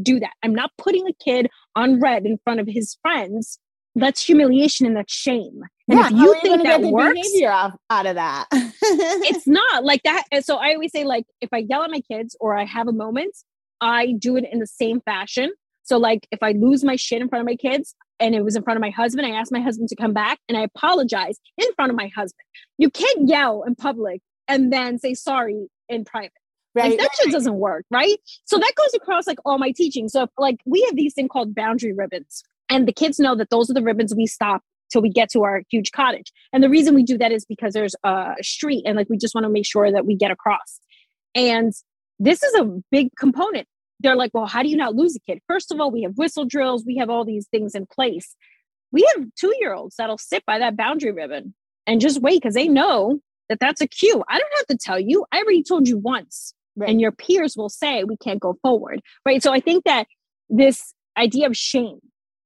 do 0.03 0.19
that. 0.19 0.33
I'm 0.43 0.53
not 0.53 0.69
putting 0.77 1.07
a 1.07 1.13
kid 1.23 1.49
on 1.75 1.99
red 1.99 2.25
in 2.25 2.37
front 2.43 2.59
of 2.59 2.67
his 2.67 2.97
friends 3.01 3.57
that's 3.95 4.23
humiliation 4.23 4.85
and 4.85 4.95
that's 4.95 5.13
shame. 5.13 5.61
And 5.87 5.99
yeah, 5.99 6.05
if 6.07 6.11
you 6.11 6.35
think 6.41 6.63
that 6.63 6.81
works, 6.81 7.13
behavior 7.13 7.51
out, 7.51 7.73
out 7.89 8.05
of 8.05 8.15
that, 8.15 8.47
it's 8.51 9.47
not 9.47 9.83
like 9.83 10.03
that. 10.03 10.23
So 10.43 10.55
I 10.55 10.73
always 10.73 10.91
say, 10.91 11.03
like, 11.03 11.25
if 11.41 11.49
I 11.51 11.57
yell 11.57 11.83
at 11.83 11.91
my 11.91 12.01
kids 12.01 12.35
or 12.39 12.57
I 12.57 12.63
have 12.65 12.87
a 12.87 12.93
moment, 12.93 13.35
I 13.81 14.13
do 14.17 14.37
it 14.37 14.45
in 14.49 14.59
the 14.59 14.67
same 14.67 15.01
fashion. 15.01 15.51
So, 15.83 15.97
like, 15.97 16.27
if 16.31 16.41
I 16.41 16.51
lose 16.51 16.83
my 16.83 16.95
shit 16.95 17.21
in 17.21 17.27
front 17.27 17.41
of 17.41 17.45
my 17.45 17.55
kids 17.55 17.95
and 18.19 18.33
it 18.33 18.43
was 18.43 18.55
in 18.55 18.63
front 18.63 18.77
of 18.77 18.81
my 18.81 18.91
husband, 18.91 19.27
I 19.27 19.31
ask 19.31 19.51
my 19.51 19.59
husband 19.59 19.89
to 19.89 19.95
come 19.95 20.13
back 20.13 20.39
and 20.47 20.57
I 20.57 20.61
apologize 20.61 21.39
in 21.57 21.67
front 21.73 21.89
of 21.89 21.97
my 21.97 22.09
husband. 22.15 22.45
You 22.77 22.89
can't 22.89 23.27
yell 23.27 23.63
in 23.63 23.75
public 23.75 24.21
and 24.47 24.71
then 24.71 24.99
say 24.99 25.13
sorry 25.13 25.67
in 25.89 26.05
private. 26.05 26.31
Right. 26.73 26.91
Like 26.91 26.99
that 26.99 27.09
right. 27.25 27.31
doesn't 27.33 27.55
work, 27.55 27.85
right? 27.91 28.15
So 28.45 28.57
that 28.57 28.71
goes 28.77 28.93
across 28.93 29.27
like 29.27 29.39
all 29.43 29.57
my 29.57 29.71
teaching. 29.71 30.07
So 30.07 30.27
like 30.37 30.61
we 30.65 30.81
have 30.83 30.95
these 30.95 31.13
thing 31.13 31.27
called 31.27 31.53
boundary 31.53 31.91
ribbons. 31.91 32.43
And 32.71 32.87
the 32.87 32.93
kids 32.93 33.19
know 33.19 33.35
that 33.35 33.49
those 33.49 33.69
are 33.69 33.73
the 33.73 33.83
ribbons 33.83 34.15
we 34.15 34.25
stop 34.25 34.61
till 34.91 35.01
we 35.01 35.09
get 35.09 35.29
to 35.31 35.43
our 35.43 35.61
huge 35.69 35.91
cottage. 35.91 36.31
And 36.53 36.63
the 36.63 36.69
reason 36.69 36.95
we 36.95 37.03
do 37.03 37.17
that 37.17 37.31
is 37.33 37.45
because 37.45 37.73
there's 37.73 37.95
a 38.05 38.35
street 38.41 38.83
and 38.85 38.95
like 38.95 39.09
we 39.09 39.17
just 39.17 39.35
want 39.35 39.43
to 39.43 39.49
make 39.49 39.65
sure 39.65 39.91
that 39.91 40.05
we 40.05 40.15
get 40.15 40.31
across. 40.31 40.79
And 41.35 41.73
this 42.17 42.41
is 42.41 42.55
a 42.55 42.81
big 42.89 43.09
component. 43.19 43.67
They're 43.99 44.15
like, 44.15 44.31
well, 44.33 44.45
how 44.45 44.63
do 44.63 44.69
you 44.69 44.77
not 44.77 44.95
lose 44.95 45.17
a 45.17 45.19
kid? 45.19 45.39
First 45.47 45.71
of 45.71 45.81
all, 45.81 45.91
we 45.91 46.03
have 46.03 46.13
whistle 46.15 46.45
drills, 46.45 46.85
we 46.85 46.95
have 46.95 47.09
all 47.09 47.25
these 47.25 47.47
things 47.49 47.75
in 47.75 47.85
place. 47.85 48.35
We 48.93 49.07
have 49.15 49.25
two 49.37 49.53
year 49.59 49.73
olds 49.73 49.95
that'll 49.97 50.17
sit 50.17 50.45
by 50.45 50.59
that 50.59 50.77
boundary 50.77 51.11
ribbon 51.11 51.53
and 51.85 51.99
just 51.99 52.21
wait 52.21 52.41
because 52.41 52.55
they 52.55 52.69
know 52.69 53.19
that 53.49 53.59
that's 53.59 53.81
a 53.81 53.87
cue. 53.87 54.23
I 54.29 54.39
don't 54.39 54.53
have 54.57 54.67
to 54.67 54.77
tell 54.77 54.99
you. 54.99 55.25
I 55.33 55.39
already 55.39 55.61
told 55.61 55.89
you 55.89 55.97
once. 55.97 56.53
Right. 56.77 56.89
And 56.89 57.01
your 57.01 57.11
peers 57.11 57.57
will 57.57 57.67
say 57.67 58.05
we 58.05 58.15
can't 58.15 58.39
go 58.39 58.57
forward. 58.61 59.01
Right. 59.25 59.43
So 59.43 59.51
I 59.51 59.59
think 59.59 59.83
that 59.83 60.07
this 60.49 60.93
idea 61.17 61.47
of 61.47 61.57
shame 61.57 61.99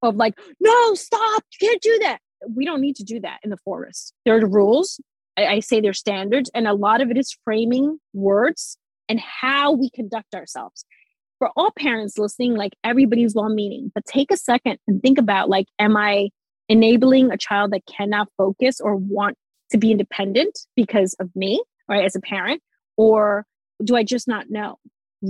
of 0.06 0.16
like, 0.16 0.38
no, 0.60 0.94
stop, 0.94 1.44
you 1.52 1.68
can't 1.68 1.82
do 1.82 2.00
that. 2.04 2.20
We 2.50 2.66
don't 2.66 2.82
need 2.82 2.96
to 2.98 3.04
do 3.04 3.20
that 3.22 3.40
in 3.44 3.50
the 3.50 3.58
forest. 3.58 4.14
There 4.26 4.38
are 4.38 4.48
rules. 4.48 5.00
I, 5.38 5.46
I 5.48 5.60
say 5.60 5.82
there's 5.82 6.00
standards, 6.00 6.50
and 6.54 6.68
a 6.68 6.74
lot 6.74 7.02
of 7.02 7.10
it 7.12 7.18
is 7.18 7.36
framing 7.44 8.00
words 8.14 8.78
and 9.10 9.20
how 9.20 9.72
we 9.72 9.90
conduct 9.90 10.36
ourselves. 10.36 10.86
For 11.40 11.50
all 11.58 11.72
parents 11.78 12.18
listening, 12.18 12.56
like 12.56 12.74
everybody's 12.84 13.36
well 13.36 13.50
meaning, 13.50 13.92
but 13.94 14.06
take 14.06 14.32
a 14.32 14.38
second 14.38 14.78
and 14.88 15.02
think 15.02 15.18
about 15.18 15.50
like, 15.50 15.68
am 15.80 15.98
I 15.98 16.30
enabling 16.70 17.32
a 17.32 17.38
child 17.38 17.72
that 17.72 17.86
cannot 17.86 18.30
focus 18.38 18.80
or 18.80 18.96
want 18.96 19.38
to 19.72 19.78
be 19.78 19.92
independent 19.92 20.58
because 20.76 21.14
of 21.20 21.30
me, 21.36 21.62
right, 21.90 22.06
as 22.06 22.16
a 22.16 22.22
parent? 22.22 22.62
Or 22.98 23.46
do 23.84 23.96
I 23.96 24.04
just 24.04 24.28
not 24.28 24.50
know? 24.50 24.78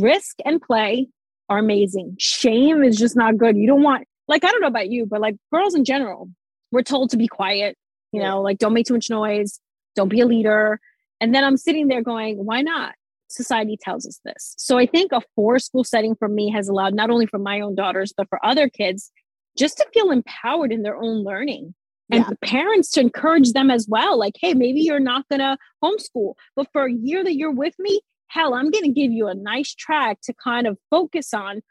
risk 0.01 0.37
and 0.45 0.61
play 0.61 1.07
are 1.49 1.57
amazing. 1.57 2.15
Shame 2.17 2.83
is 2.83 2.97
just 2.97 3.15
not 3.15 3.37
good. 3.37 3.57
You 3.57 3.67
don't 3.67 3.83
want, 3.83 4.07
like, 4.27 4.43
I 4.43 4.51
don't 4.51 4.61
know 4.61 4.67
about 4.67 4.89
you, 4.89 5.05
but 5.05 5.21
like 5.21 5.35
girls 5.51 5.75
in 5.75 5.85
general, 5.85 6.29
we're 6.71 6.81
told 6.81 7.09
to 7.11 7.17
be 7.17 7.27
quiet, 7.27 7.77
you 8.11 8.21
know, 8.21 8.41
like 8.41 8.57
don't 8.57 8.73
make 8.73 8.87
too 8.87 8.93
much 8.93 9.09
noise, 9.09 9.59
don't 9.95 10.09
be 10.09 10.21
a 10.21 10.25
leader. 10.25 10.79
And 11.21 11.33
then 11.33 11.43
I'm 11.43 11.57
sitting 11.57 11.87
there 11.87 12.01
going, 12.01 12.45
why 12.45 12.61
not? 12.61 12.93
Society 13.29 13.77
tells 13.79 14.05
us 14.05 14.19
this. 14.23 14.53
So 14.57 14.77
I 14.77 14.85
think 14.85 15.11
a 15.11 15.21
forest 15.35 15.67
school 15.67 15.83
setting 15.83 16.15
for 16.15 16.27
me 16.27 16.51
has 16.51 16.67
allowed 16.67 16.93
not 16.93 17.09
only 17.09 17.25
for 17.25 17.39
my 17.39 17.59
own 17.59 17.75
daughters, 17.75 18.13
but 18.15 18.29
for 18.29 18.43
other 18.45 18.69
kids 18.69 19.11
just 19.57 19.77
to 19.77 19.87
feel 19.93 20.11
empowered 20.11 20.71
in 20.71 20.83
their 20.83 20.97
own 20.97 21.23
learning 21.23 21.73
and 22.11 22.25
yeah. 22.27 22.49
parents 22.49 22.91
to 22.91 23.01
encourage 23.01 23.53
them 23.53 23.71
as 23.71 23.87
well 23.89 24.17
like 24.17 24.35
hey 24.39 24.53
maybe 24.53 24.81
you're 24.81 24.99
not 24.99 25.27
going 25.29 25.39
to 25.39 25.57
homeschool 25.83 26.33
but 26.55 26.67
for 26.71 26.85
a 26.85 26.93
year 26.93 27.23
that 27.23 27.35
you're 27.35 27.51
with 27.51 27.73
me 27.79 27.99
hell 28.27 28.53
i'm 28.53 28.69
going 28.69 28.83
to 28.83 28.91
give 28.91 29.11
you 29.11 29.27
a 29.27 29.33
nice 29.33 29.73
track 29.73 30.19
to 30.21 30.33
kind 30.33 30.67
of 30.67 30.77
focus 30.89 31.33
on 31.33 31.61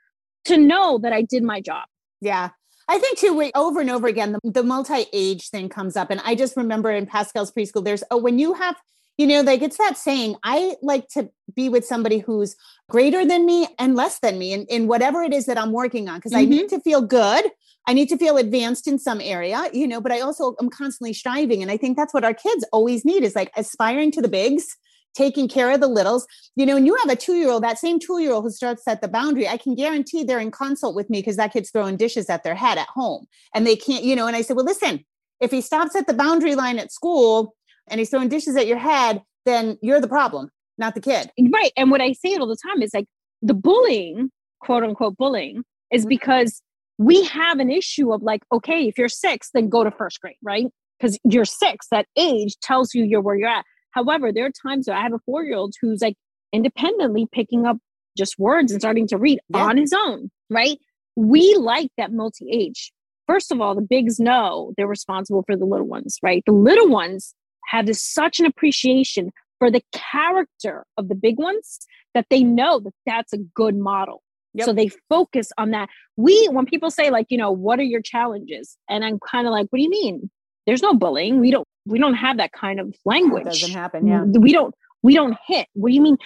to 0.44 0.56
know 0.56 0.98
that 0.98 1.12
i 1.12 1.22
did 1.22 1.42
my 1.42 1.60
job 1.60 1.84
yeah 2.24 2.50
I 2.86 2.98
think 2.98 3.18
too, 3.18 3.50
over 3.54 3.80
and 3.80 3.88
over 3.88 4.06
again, 4.06 4.32
the, 4.32 4.50
the 4.50 4.62
multi 4.62 5.06
age 5.14 5.48
thing 5.48 5.70
comes 5.70 5.96
up. 5.96 6.10
And 6.10 6.20
I 6.22 6.34
just 6.34 6.54
remember 6.54 6.90
in 6.90 7.06
Pascal's 7.06 7.50
preschool, 7.50 7.82
there's, 7.82 8.04
oh, 8.10 8.18
when 8.18 8.38
you 8.38 8.52
have, 8.52 8.76
you 9.16 9.26
know, 9.26 9.40
like 9.40 9.62
it's 9.62 9.78
that 9.78 9.96
saying, 9.96 10.36
I 10.44 10.76
like 10.82 11.08
to 11.14 11.30
be 11.56 11.70
with 11.70 11.86
somebody 11.86 12.18
who's 12.18 12.56
greater 12.90 13.24
than 13.24 13.46
me 13.46 13.68
and 13.78 13.96
less 13.96 14.18
than 14.18 14.38
me 14.38 14.52
in, 14.52 14.66
in 14.66 14.86
whatever 14.86 15.22
it 15.22 15.32
is 15.32 15.46
that 15.46 15.56
I'm 15.56 15.72
working 15.72 16.10
on, 16.10 16.16
because 16.16 16.32
mm-hmm. 16.32 16.42
I 16.42 16.44
need 16.44 16.68
to 16.68 16.80
feel 16.80 17.00
good 17.00 17.50
I 17.86 17.92
need 17.92 18.08
to 18.08 18.16
feel 18.16 18.36
advanced 18.36 18.88
in 18.88 18.98
some 18.98 19.20
area, 19.20 19.68
you 19.72 19.86
know, 19.86 20.00
but 20.00 20.12
I 20.12 20.20
also 20.20 20.54
am 20.60 20.70
constantly 20.70 21.12
striving. 21.12 21.60
And 21.60 21.70
I 21.70 21.76
think 21.76 21.96
that's 21.96 22.14
what 22.14 22.24
our 22.24 22.32
kids 22.32 22.64
always 22.72 23.04
need 23.04 23.22
is 23.22 23.36
like 23.36 23.52
aspiring 23.56 24.10
to 24.12 24.22
the 24.22 24.28
bigs, 24.28 24.76
taking 25.14 25.48
care 25.48 25.70
of 25.70 25.80
the 25.80 25.88
littles. 25.88 26.26
You 26.56 26.66
know, 26.66 26.76
and 26.76 26.86
you 26.86 26.96
have 26.96 27.10
a 27.10 27.16
two 27.16 27.34
year 27.34 27.50
old, 27.50 27.64
that 27.64 27.78
same 27.78 27.98
two 27.98 28.20
year 28.20 28.32
old 28.32 28.44
who 28.44 28.50
starts 28.50 28.86
at 28.86 29.00
the 29.00 29.08
boundary, 29.08 29.48
I 29.48 29.56
can 29.56 29.74
guarantee 29.74 30.24
they're 30.24 30.38
in 30.40 30.50
consult 30.50 30.94
with 30.94 31.10
me 31.10 31.20
because 31.20 31.36
that 31.36 31.52
kid's 31.52 31.70
throwing 31.70 31.96
dishes 31.96 32.28
at 32.28 32.44
their 32.44 32.54
head 32.54 32.78
at 32.78 32.88
home. 32.88 33.26
And 33.54 33.66
they 33.66 33.76
can't, 33.76 34.04
you 34.04 34.16
know, 34.16 34.26
and 34.26 34.36
I 34.36 34.42
said, 34.42 34.56
well, 34.56 34.64
listen, 34.64 35.04
if 35.40 35.50
he 35.50 35.60
stops 35.60 35.96
at 35.96 36.06
the 36.06 36.14
boundary 36.14 36.54
line 36.54 36.78
at 36.78 36.92
school 36.92 37.54
and 37.88 37.98
he's 37.98 38.10
throwing 38.10 38.28
dishes 38.28 38.56
at 38.56 38.66
your 38.66 38.78
head, 38.78 39.22
then 39.44 39.78
you're 39.82 40.00
the 40.00 40.08
problem, 40.08 40.50
not 40.78 40.94
the 40.94 41.00
kid. 41.00 41.30
Right. 41.52 41.72
And 41.76 41.90
what 41.90 42.00
I 42.00 42.12
say 42.12 42.30
it 42.30 42.40
all 42.40 42.46
the 42.46 42.56
time 42.56 42.82
is 42.82 42.92
like 42.94 43.06
the 43.42 43.54
bullying, 43.54 44.30
quote 44.60 44.82
unquote 44.82 45.16
bullying, 45.16 45.64
is 45.92 46.02
mm-hmm. 46.02 46.08
because 46.08 46.62
we 46.98 47.24
have 47.24 47.58
an 47.58 47.70
issue 47.70 48.12
of 48.12 48.22
like, 48.22 48.42
okay, 48.52 48.86
if 48.86 48.96
you're 48.96 49.08
six, 49.08 49.50
then 49.52 49.68
go 49.68 49.84
to 49.84 49.90
first 49.90 50.20
grade, 50.20 50.36
right? 50.42 50.66
Because 50.98 51.18
you're 51.24 51.44
six, 51.44 51.88
that 51.90 52.06
age 52.16 52.56
tells 52.60 52.94
you 52.94 53.04
you're 53.04 53.20
where 53.20 53.34
you're 53.34 53.48
at. 53.48 53.64
However, 53.94 54.32
there 54.32 54.46
are 54.46 54.50
times 54.50 54.88
where 54.88 54.96
I 54.96 55.02
have 55.02 55.12
a 55.12 55.20
four 55.24 55.44
year 55.44 55.56
old 55.56 55.74
who's 55.80 56.02
like 56.02 56.16
independently 56.52 57.26
picking 57.32 57.66
up 57.66 57.78
just 58.16 58.38
words 58.38 58.70
and 58.72 58.80
starting 58.80 59.06
to 59.08 59.18
read 59.18 59.40
yeah. 59.48 59.64
on 59.64 59.76
his 59.76 59.92
own, 59.92 60.30
right? 60.50 60.78
We 61.16 61.54
mm-hmm. 61.54 61.62
like 61.62 61.90
that 61.96 62.12
multi 62.12 62.48
age. 62.50 62.92
First 63.26 63.50
of 63.50 63.60
all, 63.60 63.74
the 63.74 63.82
bigs 63.82 64.20
know 64.20 64.72
they're 64.76 64.86
responsible 64.86 65.42
for 65.46 65.56
the 65.56 65.64
little 65.64 65.86
ones, 65.86 66.18
right? 66.22 66.42
The 66.44 66.52
little 66.52 66.88
ones 66.88 67.34
have 67.68 67.86
this 67.86 68.02
such 68.02 68.38
an 68.38 68.46
appreciation 68.46 69.30
for 69.58 69.70
the 69.70 69.82
character 69.92 70.84
of 70.98 71.08
the 71.08 71.14
big 71.14 71.38
ones 71.38 71.78
that 72.12 72.26
they 72.28 72.42
know 72.42 72.80
that 72.80 72.92
that's 73.06 73.32
a 73.32 73.38
good 73.38 73.76
model 73.76 74.22
Yep. 74.54 74.66
So 74.66 74.72
they 74.72 74.88
focus 75.08 75.50
on 75.58 75.72
that. 75.72 75.88
We, 76.16 76.46
when 76.46 76.64
people 76.64 76.90
say 76.90 77.10
like, 77.10 77.26
you 77.28 77.36
know, 77.36 77.50
what 77.50 77.80
are 77.80 77.84
your 77.84 78.00
challenges? 78.00 78.76
And 78.88 79.04
I'm 79.04 79.18
kind 79.18 79.46
of 79.46 79.52
like, 79.52 79.66
what 79.70 79.78
do 79.78 79.82
you 79.82 79.90
mean? 79.90 80.30
There's 80.66 80.82
no 80.82 80.94
bullying. 80.94 81.40
We 81.40 81.50
don't, 81.50 81.66
we 81.86 81.98
don't 81.98 82.14
have 82.14 82.38
that 82.38 82.52
kind 82.52 82.80
of 82.80 82.94
language. 83.04 83.46
It 83.46 83.60
doesn't 83.60 83.72
happen. 83.72 84.06
Yeah. 84.06 84.24
We 84.24 84.52
don't, 84.52 84.74
we 85.02 85.14
don't 85.14 85.36
hit. 85.46 85.68
What 85.74 85.90
do 85.90 85.94
you 85.94 86.00
mean? 86.00 86.16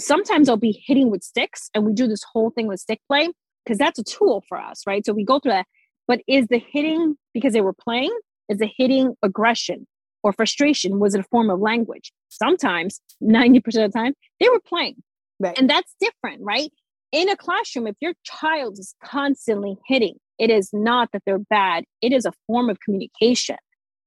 Sometimes 0.00 0.48
I'll 0.48 0.56
be 0.56 0.82
hitting 0.86 1.10
with 1.10 1.22
sticks 1.22 1.70
and 1.74 1.86
we 1.86 1.92
do 1.92 2.06
this 2.06 2.22
whole 2.32 2.50
thing 2.50 2.66
with 2.66 2.80
stick 2.80 3.00
play 3.08 3.30
because 3.64 3.78
that's 3.78 3.98
a 3.98 4.04
tool 4.04 4.44
for 4.48 4.58
us, 4.60 4.82
right? 4.86 5.04
So 5.04 5.12
we 5.12 5.24
go 5.24 5.38
through 5.38 5.52
that. 5.52 5.66
But 6.06 6.20
is 6.28 6.46
the 6.48 6.58
hitting 6.58 7.16
because 7.32 7.52
they 7.52 7.62
were 7.62 7.72
playing? 7.72 8.16
Is 8.48 8.58
the 8.58 8.70
hitting 8.76 9.14
aggression 9.22 9.86
or 10.22 10.32
frustration? 10.32 11.00
Was 11.00 11.14
it 11.14 11.20
a 11.20 11.24
form 11.24 11.50
of 11.50 11.60
language? 11.60 12.12
Sometimes, 12.28 13.00
90% 13.22 13.56
of 13.56 13.72
the 13.72 13.88
time, 13.98 14.12
they 14.38 14.48
were 14.48 14.60
playing. 14.60 15.02
Right. 15.40 15.58
And 15.58 15.68
that's 15.68 15.94
different, 16.00 16.42
right? 16.42 16.70
in 17.12 17.28
a 17.28 17.36
classroom, 17.36 17.86
if 17.86 17.96
your 18.00 18.12
child 18.24 18.78
is 18.78 18.94
constantly 19.02 19.76
hitting, 19.86 20.16
it 20.38 20.50
is 20.50 20.70
not 20.72 21.08
that 21.12 21.22
they're 21.24 21.38
bad, 21.38 21.84
it 22.02 22.12
is 22.12 22.26
a 22.26 22.32
form 22.46 22.68
of 22.68 22.80
communication. 22.80 23.56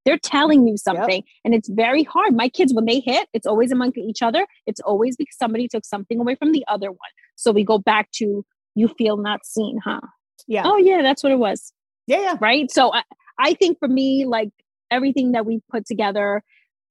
They're 0.04 0.18
telling 0.18 0.66
you 0.66 0.76
something, 0.76 1.16
yep. 1.16 1.24
and 1.44 1.54
it's 1.54 1.68
very 1.68 2.04
hard. 2.04 2.34
My 2.34 2.48
kids, 2.48 2.72
when 2.72 2.86
they 2.86 3.00
hit, 3.00 3.28
it's 3.34 3.46
always 3.46 3.70
among 3.70 3.92
each 3.96 4.22
other. 4.22 4.46
It's 4.66 4.80
always 4.80 5.16
because 5.16 5.36
somebody 5.36 5.68
took 5.68 5.84
something 5.84 6.18
away 6.18 6.36
from 6.36 6.52
the 6.52 6.64
other 6.68 6.90
one. 6.90 6.98
So 7.36 7.52
we 7.52 7.64
go 7.64 7.78
back 7.78 8.10
to 8.12 8.44
you 8.74 8.88
feel 8.88 9.16
not 9.16 9.44
seen, 9.44 9.78
huh? 9.84 10.00
Yeah. 10.48 10.62
Oh, 10.64 10.76
yeah, 10.76 11.02
that's 11.02 11.22
what 11.22 11.32
it 11.32 11.38
was. 11.38 11.72
Yeah, 12.06 12.20
yeah. 12.20 12.36
Right. 12.40 12.70
So 12.70 12.94
I, 12.94 13.02
I 13.38 13.54
think 13.54 13.78
for 13.78 13.88
me, 13.88 14.24
like 14.26 14.50
everything 14.90 15.32
that 15.32 15.46
we 15.46 15.60
put 15.70 15.86
together, 15.86 16.42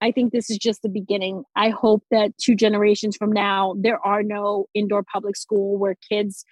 I 0.02 0.12
think 0.12 0.32
this 0.32 0.50
is 0.50 0.58
just 0.58 0.82
the 0.82 0.90
beginning. 0.90 1.44
I 1.56 1.70
hope 1.70 2.04
that 2.12 2.38
two 2.38 2.56
generations 2.56 3.18
from 3.18 3.32
now, 3.32 3.76
there 3.78 4.00
are 4.06 4.24
no 4.24 4.68
indoor 4.74 5.04
public 5.04 5.36
school 5.36 5.78
where 5.78 5.96
kids 6.10 6.46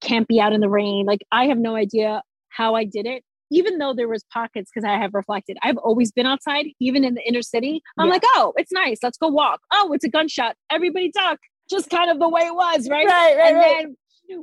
can't 0.00 0.28
be 0.28 0.40
out 0.40 0.52
in 0.52 0.60
the 0.60 0.68
rain. 0.68 1.06
Like 1.06 1.20
I 1.32 1.46
have 1.46 1.58
no 1.58 1.74
idea 1.74 2.22
how 2.48 2.74
I 2.74 2.84
did 2.84 3.06
it, 3.06 3.24
even 3.52 3.78
though 3.78 3.94
there 3.94 4.08
was 4.08 4.24
pockets 4.32 4.70
because 4.72 4.88
I 4.88 4.98
have 4.98 5.14
reflected. 5.14 5.58
I've 5.62 5.76
always 5.76 6.10
been 6.10 6.26
outside, 6.26 6.66
even 6.80 7.04
in 7.04 7.14
the 7.14 7.22
inner 7.22 7.42
city. 7.42 7.82
I'm 7.98 8.06
yeah. 8.06 8.12
like, 8.12 8.22
oh, 8.34 8.52
it's 8.56 8.72
nice. 8.72 8.98
Let's 9.02 9.18
go 9.18 9.28
walk. 9.28 9.60
Oh, 9.72 9.92
it's 9.92 10.04
a 10.04 10.08
gunshot. 10.08 10.56
Everybody 10.70 11.10
duck. 11.10 11.38
Just 11.70 11.90
kind 11.90 12.10
of 12.10 12.18
the 12.18 12.28
way 12.28 12.42
it 12.42 12.54
was, 12.54 12.88
right? 12.88 13.06
Right, 13.06 13.36
right, 13.36 13.48
and 13.48 13.56
right. 13.56 13.74
then 13.82 13.96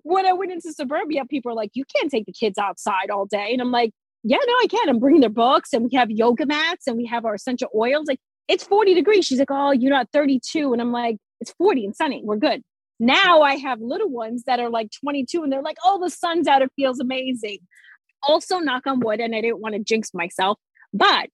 when 0.03 0.26
I 0.26 0.34
went 0.34 0.51
into 0.51 0.72
suburbia, 0.74 1.26
people 1.26 1.51
are 1.51 1.55
like, 1.55 1.72
you 1.74 1.84
can't 1.95 2.10
take 2.10 2.26
the 2.26 2.32
kids 2.32 2.57
outside 2.57 3.10
all 3.12 3.26
day. 3.26 3.51
And 3.51 3.62
I'm 3.62 3.72
like, 3.72 3.91
yeah, 4.24 4.38
no, 4.45 4.53
I 4.62 4.68
can. 4.68 4.89
I'm 4.89 4.99
bringing 4.99 5.22
their 5.22 5.30
books 5.30 5.74
and 5.74 5.84
we 5.84 5.95
have 5.95 6.10
yoga 6.12 6.45
mats 6.45 6.88
and 6.88 6.97
we 6.97 7.05
have 7.05 7.26
our 7.26 7.36
essential 7.36 7.70
oils. 7.76 8.07
Like 8.07 8.20
it's 8.47 8.64
40 8.64 8.93
degrees. 8.93 9.26
She's 9.26 9.39
like, 9.39 9.51
oh, 9.51 9.72
you're 9.72 9.91
not 9.91 10.10
32. 10.12 10.74
And 10.74 10.82
I'm 10.82 10.91
like, 10.91 11.18
it's 11.39 11.53
40 11.53 11.86
and 11.86 11.95
sunny. 11.95 12.22
We're 12.24 12.38
good. 12.38 12.62
Now 12.99 13.41
I 13.41 13.55
have 13.55 13.80
little 13.80 14.10
ones 14.10 14.43
that 14.45 14.60
are 14.60 14.70
like 14.70 14.89
22 14.99 15.41
and 15.41 15.51
they're 15.51 15.62
like, 15.62 15.78
oh, 15.86 15.99
the 16.03 16.10
sun's 16.10 16.47
out. 16.47 16.62
It 16.62 16.72
feels 16.76 16.99
amazing. 16.99 17.60
Also, 18.28 18.59
knock 18.59 18.86
on 18.86 18.99
wood, 18.99 19.20
and 19.20 19.36
I 19.36 19.41
didn't 19.41 19.59
want 19.59 19.76
to 19.76 19.80
jinx 19.80 20.13
myself, 20.13 20.59
but 20.93 21.30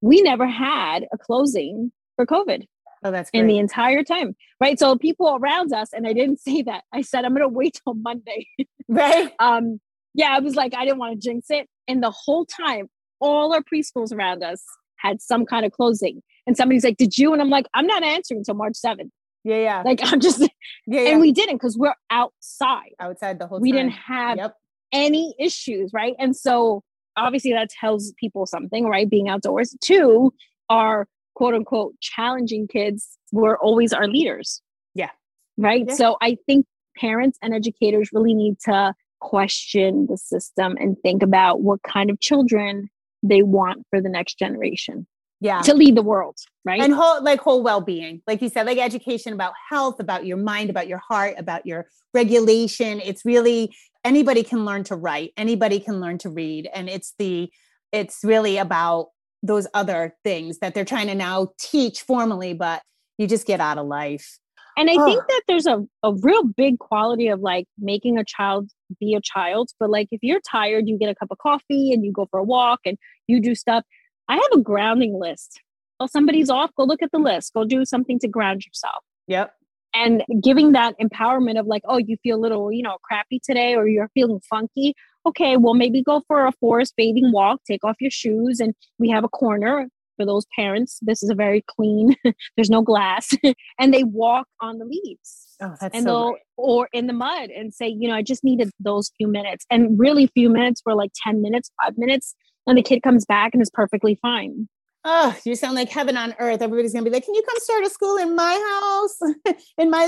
we 0.00 0.22
never 0.22 0.46
had 0.46 1.06
a 1.12 1.18
closing 1.18 1.92
for 2.16 2.26
COVID. 2.26 2.66
Oh, 3.02 3.10
that's 3.10 3.30
great. 3.30 3.40
in 3.40 3.46
the 3.46 3.58
entire 3.58 4.04
time, 4.04 4.36
right? 4.60 4.78
So 4.78 4.96
people 4.96 5.38
around 5.40 5.72
us, 5.72 5.92
and 5.92 6.06
I 6.06 6.12
didn't 6.12 6.40
say 6.40 6.62
that. 6.62 6.84
I 6.92 7.02
said 7.02 7.24
I'm 7.24 7.32
going 7.32 7.42
to 7.42 7.48
wait 7.48 7.80
till 7.82 7.94
Monday, 7.94 8.46
right? 8.88 9.32
um, 9.38 9.80
yeah, 10.14 10.30
I 10.30 10.40
was 10.40 10.54
like, 10.54 10.74
I 10.74 10.84
didn't 10.84 10.98
want 10.98 11.14
to 11.14 11.28
jinx 11.28 11.46
it, 11.50 11.68
and 11.88 12.02
the 12.02 12.10
whole 12.10 12.46
time, 12.46 12.88
all 13.20 13.52
our 13.52 13.60
preschools 13.60 14.12
around 14.12 14.42
us 14.42 14.62
had 14.96 15.20
some 15.20 15.46
kind 15.46 15.64
of 15.64 15.72
closing 15.72 16.22
and 16.46 16.56
somebody's 16.56 16.84
like, 16.84 16.96
"Did 16.96 17.16
you?" 17.16 17.32
And 17.32 17.40
I'm 17.40 17.50
like, 17.50 17.66
"I'm 17.74 17.86
not 17.86 18.02
answering 18.02 18.38
until 18.38 18.54
March 18.54 18.74
7th." 18.74 19.10
Yeah, 19.44 19.56
yeah. 19.56 19.82
Like 19.84 20.00
I'm 20.04 20.20
just, 20.20 20.40
yeah, 20.40 20.48
yeah. 20.86 21.10
and 21.10 21.20
we 21.20 21.32
didn't 21.32 21.56
because 21.56 21.78
we're 21.78 21.94
outside. 22.10 22.94
Outside 22.98 23.38
the 23.38 23.46
whole. 23.46 23.60
We 23.60 23.72
time. 23.72 23.78
didn't 23.78 23.92
have 23.92 24.36
yep. 24.36 24.56
Any 24.92 25.34
issues, 25.38 25.92
right? 25.92 26.14
And 26.18 26.36
so 26.36 26.82
obviously 27.16 27.52
that 27.52 27.70
tells 27.70 28.12
people 28.18 28.46
something, 28.46 28.86
right? 28.86 29.08
Being 29.08 29.28
outdoors. 29.28 29.76
Two, 29.80 30.32
our 30.68 31.06
quote 31.34 31.54
unquote 31.54 31.94
challenging 32.00 32.68
kids 32.68 33.18
were 33.32 33.58
always 33.58 33.92
our 33.92 34.06
leaders. 34.06 34.62
Yeah. 34.94 35.10
Right. 35.56 35.84
Yeah. 35.88 35.94
So 35.94 36.16
I 36.20 36.36
think 36.46 36.66
parents 36.96 37.38
and 37.42 37.54
educators 37.54 38.10
really 38.12 38.34
need 38.34 38.58
to 38.64 38.94
question 39.20 40.06
the 40.08 40.16
system 40.16 40.76
and 40.78 40.96
think 41.02 41.22
about 41.22 41.60
what 41.60 41.82
kind 41.82 42.10
of 42.10 42.20
children 42.20 42.88
they 43.22 43.42
want 43.42 43.84
for 43.90 44.00
the 44.00 44.08
next 44.08 44.38
generation 44.38 45.06
yeah 45.40 45.60
to 45.60 45.74
lead 45.74 45.94
the 45.94 46.02
world 46.02 46.36
right 46.64 46.80
and 46.80 46.94
whole 46.94 47.22
like 47.22 47.40
whole 47.40 47.62
well-being 47.62 48.22
like 48.26 48.40
you 48.40 48.48
said 48.48 48.66
like 48.66 48.78
education 48.78 49.32
about 49.32 49.52
health 49.68 50.00
about 50.00 50.24
your 50.24 50.36
mind 50.36 50.70
about 50.70 50.88
your 50.88 50.98
heart 50.98 51.34
about 51.36 51.64
your 51.66 51.86
regulation 52.14 53.00
it's 53.00 53.24
really 53.24 53.74
anybody 54.04 54.42
can 54.42 54.64
learn 54.64 54.84
to 54.84 54.96
write 54.96 55.32
anybody 55.36 55.80
can 55.80 56.00
learn 56.00 56.18
to 56.18 56.28
read 56.28 56.68
and 56.74 56.88
it's 56.88 57.14
the 57.18 57.50
it's 57.92 58.20
really 58.22 58.56
about 58.56 59.08
those 59.42 59.66
other 59.74 60.14
things 60.22 60.58
that 60.58 60.74
they're 60.74 60.84
trying 60.84 61.06
to 61.06 61.14
now 61.14 61.48
teach 61.58 62.02
formally 62.02 62.52
but 62.52 62.82
you 63.18 63.26
just 63.26 63.46
get 63.46 63.60
out 63.60 63.78
of 63.78 63.86
life 63.86 64.38
and 64.76 64.90
i 64.90 64.94
oh. 64.98 65.04
think 65.04 65.22
that 65.28 65.42
there's 65.48 65.66
a, 65.66 65.78
a 66.02 66.14
real 66.22 66.44
big 66.44 66.78
quality 66.78 67.28
of 67.28 67.40
like 67.40 67.66
making 67.78 68.18
a 68.18 68.24
child 68.24 68.70
be 68.98 69.14
a 69.14 69.20
child 69.20 69.70
but 69.78 69.90
like 69.90 70.08
if 70.10 70.20
you're 70.22 70.40
tired 70.50 70.88
you 70.88 70.98
get 70.98 71.08
a 71.08 71.14
cup 71.14 71.30
of 71.30 71.38
coffee 71.38 71.92
and 71.92 72.04
you 72.04 72.12
go 72.12 72.26
for 72.30 72.40
a 72.40 72.44
walk 72.44 72.80
and 72.84 72.96
you 73.26 73.40
do 73.40 73.54
stuff 73.54 73.84
I 74.30 74.34
have 74.34 74.60
a 74.60 74.62
grounding 74.62 75.18
list. 75.18 75.60
Well, 75.98 76.06
somebody's 76.08 76.48
off, 76.50 76.70
go 76.76 76.84
look 76.84 77.02
at 77.02 77.10
the 77.10 77.18
list. 77.18 77.52
Go 77.52 77.64
do 77.64 77.84
something 77.84 78.20
to 78.20 78.28
ground 78.28 78.64
yourself. 78.64 79.02
Yep. 79.26 79.52
And 79.94 80.22
giving 80.42 80.72
that 80.72 80.94
empowerment 81.00 81.58
of 81.58 81.66
like, 81.66 81.82
oh, 81.86 81.98
you 81.98 82.16
feel 82.22 82.36
a 82.36 82.40
little, 82.40 82.70
you 82.70 82.82
know, 82.82 82.96
crappy 83.02 83.40
today 83.44 83.74
or 83.74 83.88
you're 83.88 84.10
feeling 84.14 84.40
funky. 84.48 84.94
Okay, 85.26 85.56
well, 85.56 85.74
maybe 85.74 86.02
go 86.02 86.22
for 86.26 86.46
a 86.46 86.52
forest 86.52 86.94
bathing 86.96 87.32
walk, 87.32 87.60
take 87.66 87.84
off 87.84 87.96
your 88.00 88.10
shoes, 88.10 88.60
and 88.60 88.74
we 88.98 89.10
have 89.10 89.24
a 89.24 89.28
corner. 89.28 89.88
for 90.16 90.26
those 90.26 90.46
parents. 90.54 90.98
This 91.00 91.22
is 91.22 91.30
a 91.30 91.34
very 91.34 91.64
clean, 91.66 92.14
there's 92.56 92.68
no 92.68 92.82
glass, 92.82 93.30
and 93.78 93.92
they 93.92 94.04
walk 94.04 94.46
on 94.60 94.78
the 94.78 94.84
leaves. 94.84 95.56
Oh, 95.62 95.74
that's 95.80 95.94
and 95.94 96.04
so 96.04 96.36
or 96.56 96.88
in 96.92 97.06
the 97.06 97.12
mud 97.12 97.50
and 97.50 97.72
say, 97.72 97.88
you 97.88 98.06
know, 98.08 98.14
I 98.14 98.22
just 98.22 98.44
needed 98.44 98.70
those 98.78 99.10
few 99.16 99.28
minutes. 99.28 99.64
And 99.70 99.98
really 99.98 100.26
few 100.28 100.50
minutes 100.50 100.82
were 100.84 100.94
like 100.94 101.10
10 101.24 101.40
minutes, 101.40 101.70
five 101.82 101.94
minutes. 101.96 102.34
And 102.66 102.76
the 102.76 102.82
kid 102.82 103.02
comes 103.02 103.24
back 103.24 103.50
and 103.54 103.62
is 103.62 103.70
perfectly 103.72 104.18
fine. 104.20 104.68
Oh, 105.04 105.34
you 105.44 105.54
sound 105.54 105.74
like 105.76 105.88
heaven 105.88 106.16
on 106.16 106.34
earth. 106.38 106.60
Everybody's 106.60 106.92
gonna 106.92 107.04
be 107.04 107.10
like, 107.10 107.24
"Can 107.24 107.34
you 107.34 107.42
come 107.42 107.56
start 107.58 107.84
a 107.84 107.90
school 107.90 108.16
in 108.18 108.36
my 108.36 108.54
house, 108.80 109.54
in 109.78 109.90
my 109.90 110.04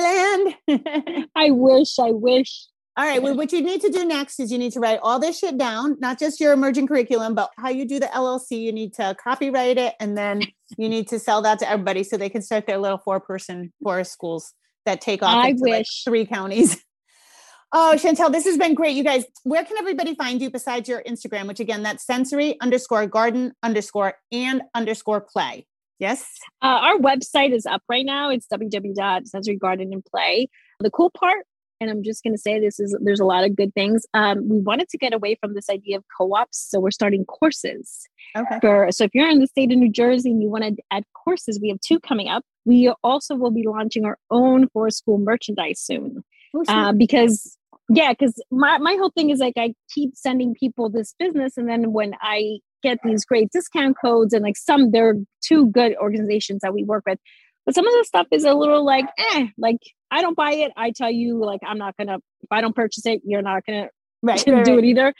land?" 0.69 1.27
I 1.35 1.51
wish, 1.51 1.99
I 1.99 2.11
wish. 2.11 2.67
all 2.99 3.07
right. 3.07 3.23
Well, 3.23 3.35
what 3.35 3.53
you 3.53 3.63
need 3.63 3.81
to 3.81 3.89
do 3.89 4.05
next 4.05 4.39
is 4.39 4.53
you 4.53 4.59
need 4.59 4.73
to 4.73 4.81
write 4.81 5.01
all 5.03 5.19
this 5.19 5.39
shit 5.39 5.57
down, 5.57 5.97
not 6.01 6.19
just 6.19 6.41
your 6.41 6.53
emerging 6.53 6.87
curriculum, 6.89 7.35
but 7.35 7.51
how 7.57 7.71
you 7.71 7.87
do 7.89 7.99
the 8.01 8.07
LLC. 8.07 8.61
You 8.61 8.73
need 8.73 8.93
to 8.95 9.17
copyright 9.23 9.79
it, 9.79 9.95
and 9.99 10.17
then 10.17 10.43
you 10.77 10.91
need 10.91 11.09
to 11.09 11.19
sell 11.19 11.41
that 11.43 11.59
to 11.61 11.71
everybody 11.71 12.05
so 12.05 12.19
they 12.19 12.29
can 12.29 12.43
start 12.43 12.67
their 12.67 12.79
little 12.79 12.99
four-person 12.99 13.73
forest 13.83 14.13
schools 14.13 14.53
that 14.85 15.01
take 15.01 15.23
off 15.23 15.37
I 15.37 15.49
into 15.49 15.63
like 15.65 15.81
wish. 15.81 16.05
three 16.05 16.27
counties. 16.27 16.85
Oh, 17.75 17.95
Chantel, 17.97 18.31
this 18.31 18.45
has 18.45 18.59
been 18.59 18.75
great. 18.75 18.95
You 18.95 19.03
guys, 19.03 19.25
where 19.45 19.65
can 19.65 19.79
everybody 19.79 20.15
find 20.15 20.43
you 20.43 20.51
besides 20.51 20.91
your 20.91 21.03
Instagram, 21.05 21.49
which 21.49 21.59
again, 21.59 21.83
that's 21.83 22.05
sensory 22.05 22.61
underscore 22.61 23.07
garden 23.07 23.53
underscore 23.63 24.15
and 24.31 24.61
underscore 24.75 25.23
play. 25.23 25.67
Yes. 25.99 26.29
Uh, 26.61 26.81
our 26.83 26.99
website 26.99 27.55
is 27.55 27.65
up 27.65 27.83
right 27.89 28.05
now. 28.05 28.29
It's 28.29 28.47
www.sensorygardenandplay. 28.53 30.49
The 30.81 30.91
cool 30.91 31.11
part, 31.11 31.47
and 31.81 31.91
I'm 31.91 32.03
just 32.03 32.23
going 32.23 32.35
to 32.35 32.39
say 32.39 32.61
this 32.61 32.79
is 32.79 32.95
there's 33.03 33.21
a 33.21 33.25
lot 33.25 33.45
of 33.45 33.57
good 33.57 33.73
things. 33.73 34.05
Um, 34.13 34.49
we 34.51 34.59
wanted 34.59 34.91
to 34.91 34.99
get 34.99 35.15
away 35.15 35.37
from 35.41 35.55
this 35.55 35.71
idea 35.71 35.97
of 35.97 36.05
co-ops, 36.19 36.59
so 36.69 36.79
we're 36.79 36.91
starting 36.91 37.25
courses. 37.25 38.07
Okay. 38.37 38.59
For 38.61 38.89
so 38.91 39.05
if 39.05 39.15
you're 39.15 39.31
in 39.31 39.39
the 39.39 39.47
state 39.47 39.73
of 39.73 39.79
New 39.79 39.91
Jersey 39.91 40.31
and 40.31 40.43
you 40.43 40.51
want 40.51 40.65
to 40.65 40.77
add 40.91 41.05
courses, 41.15 41.59
we 41.63 41.71
have 41.71 41.81
two 41.81 42.01
coming 42.01 42.29
up. 42.29 42.45
We 42.67 42.93
also 43.03 43.35
will 43.35 43.51
be 43.51 43.65
launching 43.67 44.05
our 44.05 44.19
own 44.31 44.69
forest 44.71 44.99
school 44.99 45.17
merchandise 45.19 45.81
soon. 45.81 46.23
Oh. 46.55 46.65
Uh, 46.69 46.93
because 46.93 47.57
yeah, 47.95 48.13
because 48.13 48.35
my, 48.51 48.79
my 48.79 48.95
whole 48.95 49.11
thing 49.11 49.31
is 49.31 49.39
like 49.39 49.55
I 49.57 49.75
keep 49.91 50.17
sending 50.17 50.55
people 50.55 50.89
this 50.89 51.15
business, 51.19 51.57
and 51.57 51.69
then 51.69 51.93
when 51.93 52.15
I 52.21 52.59
get 52.83 52.99
these 53.05 53.25
great 53.25 53.51
discount 53.53 53.97
codes, 54.03 54.33
and 54.33 54.43
like 54.43 54.57
some 54.57 54.91
they're 54.91 55.17
two 55.43 55.67
good 55.71 55.95
organizations 55.97 56.61
that 56.63 56.73
we 56.73 56.85
work 56.85 57.05
with, 57.07 57.19
but 57.67 57.75
some 57.75 57.87
of 57.87 57.93
the 57.93 58.05
stuff 58.05 58.27
is 58.31 58.45
a 58.45 58.55
little 58.55 58.85
like 58.85 59.05
eh, 59.19 59.47
like 59.59 59.79
I 60.11 60.23
don't 60.23 60.37
buy 60.37 60.53
it. 60.53 60.73
I 60.77 60.91
tell 60.91 61.11
you, 61.11 61.45
like 61.45 61.61
I'm 61.67 61.79
not 61.79 61.97
gonna 61.99 62.17
if 62.17 62.49
I 62.51 62.61
don't 62.61 62.75
purchase 62.75 63.05
it, 63.05 63.21
you're 63.25 63.43
not 63.43 63.67
gonna 63.67 63.89
right. 64.23 64.39
do 64.45 64.55
right. 64.55 64.69
it 64.69 64.85
either. 64.85 65.13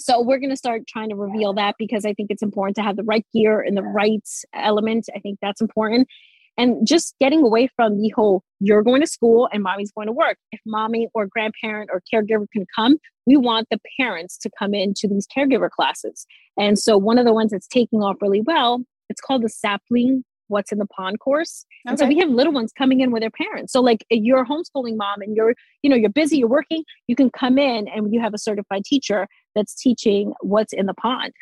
So 0.00 0.20
we're 0.20 0.38
going 0.38 0.50
to 0.50 0.56
start 0.56 0.82
trying 0.88 1.10
to 1.10 1.14
reveal 1.14 1.54
that 1.54 1.76
because 1.78 2.04
I 2.04 2.14
think 2.14 2.30
it's 2.30 2.42
important 2.42 2.76
to 2.76 2.82
have 2.82 2.96
the 2.96 3.04
right 3.04 3.24
gear 3.32 3.60
and 3.60 3.76
the 3.76 3.82
right 3.82 4.28
element. 4.52 5.08
I 5.14 5.20
think 5.20 5.38
that's 5.40 5.60
important. 5.60 6.08
And 6.56 6.86
just 6.86 7.14
getting 7.20 7.42
away 7.42 7.68
from 7.74 8.00
the 8.00 8.10
whole 8.10 8.42
you're 8.60 8.82
going 8.82 9.00
to 9.00 9.06
school 9.06 9.48
and 9.52 9.62
mommy's 9.62 9.90
going 9.92 10.06
to 10.06 10.12
work. 10.12 10.38
If 10.52 10.60
mommy 10.64 11.08
or 11.12 11.26
grandparent 11.26 11.90
or 11.92 12.00
caregiver 12.12 12.46
can 12.52 12.64
come, 12.74 12.96
we 13.26 13.36
want 13.36 13.66
the 13.70 13.78
parents 13.98 14.38
to 14.38 14.50
come 14.58 14.72
into 14.72 15.08
these 15.08 15.26
caregiver 15.26 15.68
classes. 15.68 16.26
And 16.58 16.78
so 16.78 16.96
one 16.96 17.18
of 17.18 17.24
the 17.24 17.32
ones 17.32 17.50
that's 17.50 17.66
taking 17.66 18.00
off 18.00 18.16
really 18.20 18.40
well, 18.40 18.84
it's 19.08 19.20
called 19.20 19.42
the 19.42 19.48
sapling 19.48 20.24
what's 20.48 20.72
in 20.72 20.78
the 20.78 20.86
pond 20.86 21.18
course. 21.20 21.64
And 21.86 21.98
so 21.98 22.06
we 22.06 22.18
have 22.18 22.28
little 22.28 22.52
ones 22.52 22.72
coming 22.76 23.00
in 23.00 23.10
with 23.10 23.22
their 23.22 23.30
parents. 23.30 23.72
So 23.72 23.80
like 23.80 24.04
if 24.10 24.22
you're 24.22 24.42
a 24.42 24.46
homeschooling 24.46 24.96
mom 24.96 25.20
and 25.20 25.34
you're, 25.34 25.54
you 25.82 25.90
know, 25.90 25.96
you're 25.96 26.10
busy, 26.10 26.38
you're 26.38 26.48
working, 26.48 26.84
you 27.06 27.16
can 27.16 27.30
come 27.30 27.58
in 27.58 27.88
and 27.88 28.12
you 28.12 28.20
have 28.20 28.34
a 28.34 28.38
certified 28.38 28.84
teacher 28.84 29.26
that's 29.54 29.74
teaching 29.74 30.32
what's 30.40 30.72
in 30.72 30.86
the 30.86 30.94
pond. 30.94 31.32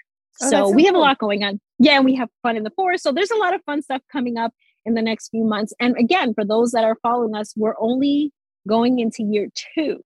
Oh, 0.40 0.50
so 0.50 0.50
so 0.50 0.70
we 0.70 0.84
have 0.84 0.94
cool. 0.94 1.02
a 1.02 1.04
lot 1.04 1.18
going 1.18 1.42
on. 1.42 1.60
Yeah, 1.78 1.96
and 1.96 2.04
we 2.04 2.14
have 2.14 2.28
fun 2.42 2.56
in 2.56 2.62
the 2.62 2.70
forest. 2.70 3.02
So 3.02 3.12
there's 3.12 3.30
a 3.30 3.36
lot 3.36 3.54
of 3.54 3.60
fun 3.64 3.82
stuff 3.82 4.02
coming 4.10 4.38
up 4.38 4.52
in 4.85 4.95
the 4.95 5.03
next 5.03 5.28
few 5.30 5.45
months. 5.45 5.72
And 5.80 5.97
again, 5.97 6.35
for 6.35 6.45
those 6.45 6.72
that 6.72 6.85
are 6.85 6.97
following 7.03 7.35
us, 7.35 7.55
we're 7.57 7.74
only 7.80 8.33
going 8.68 8.99
into 8.99 9.22
year 9.22 9.49
two. 9.74 10.03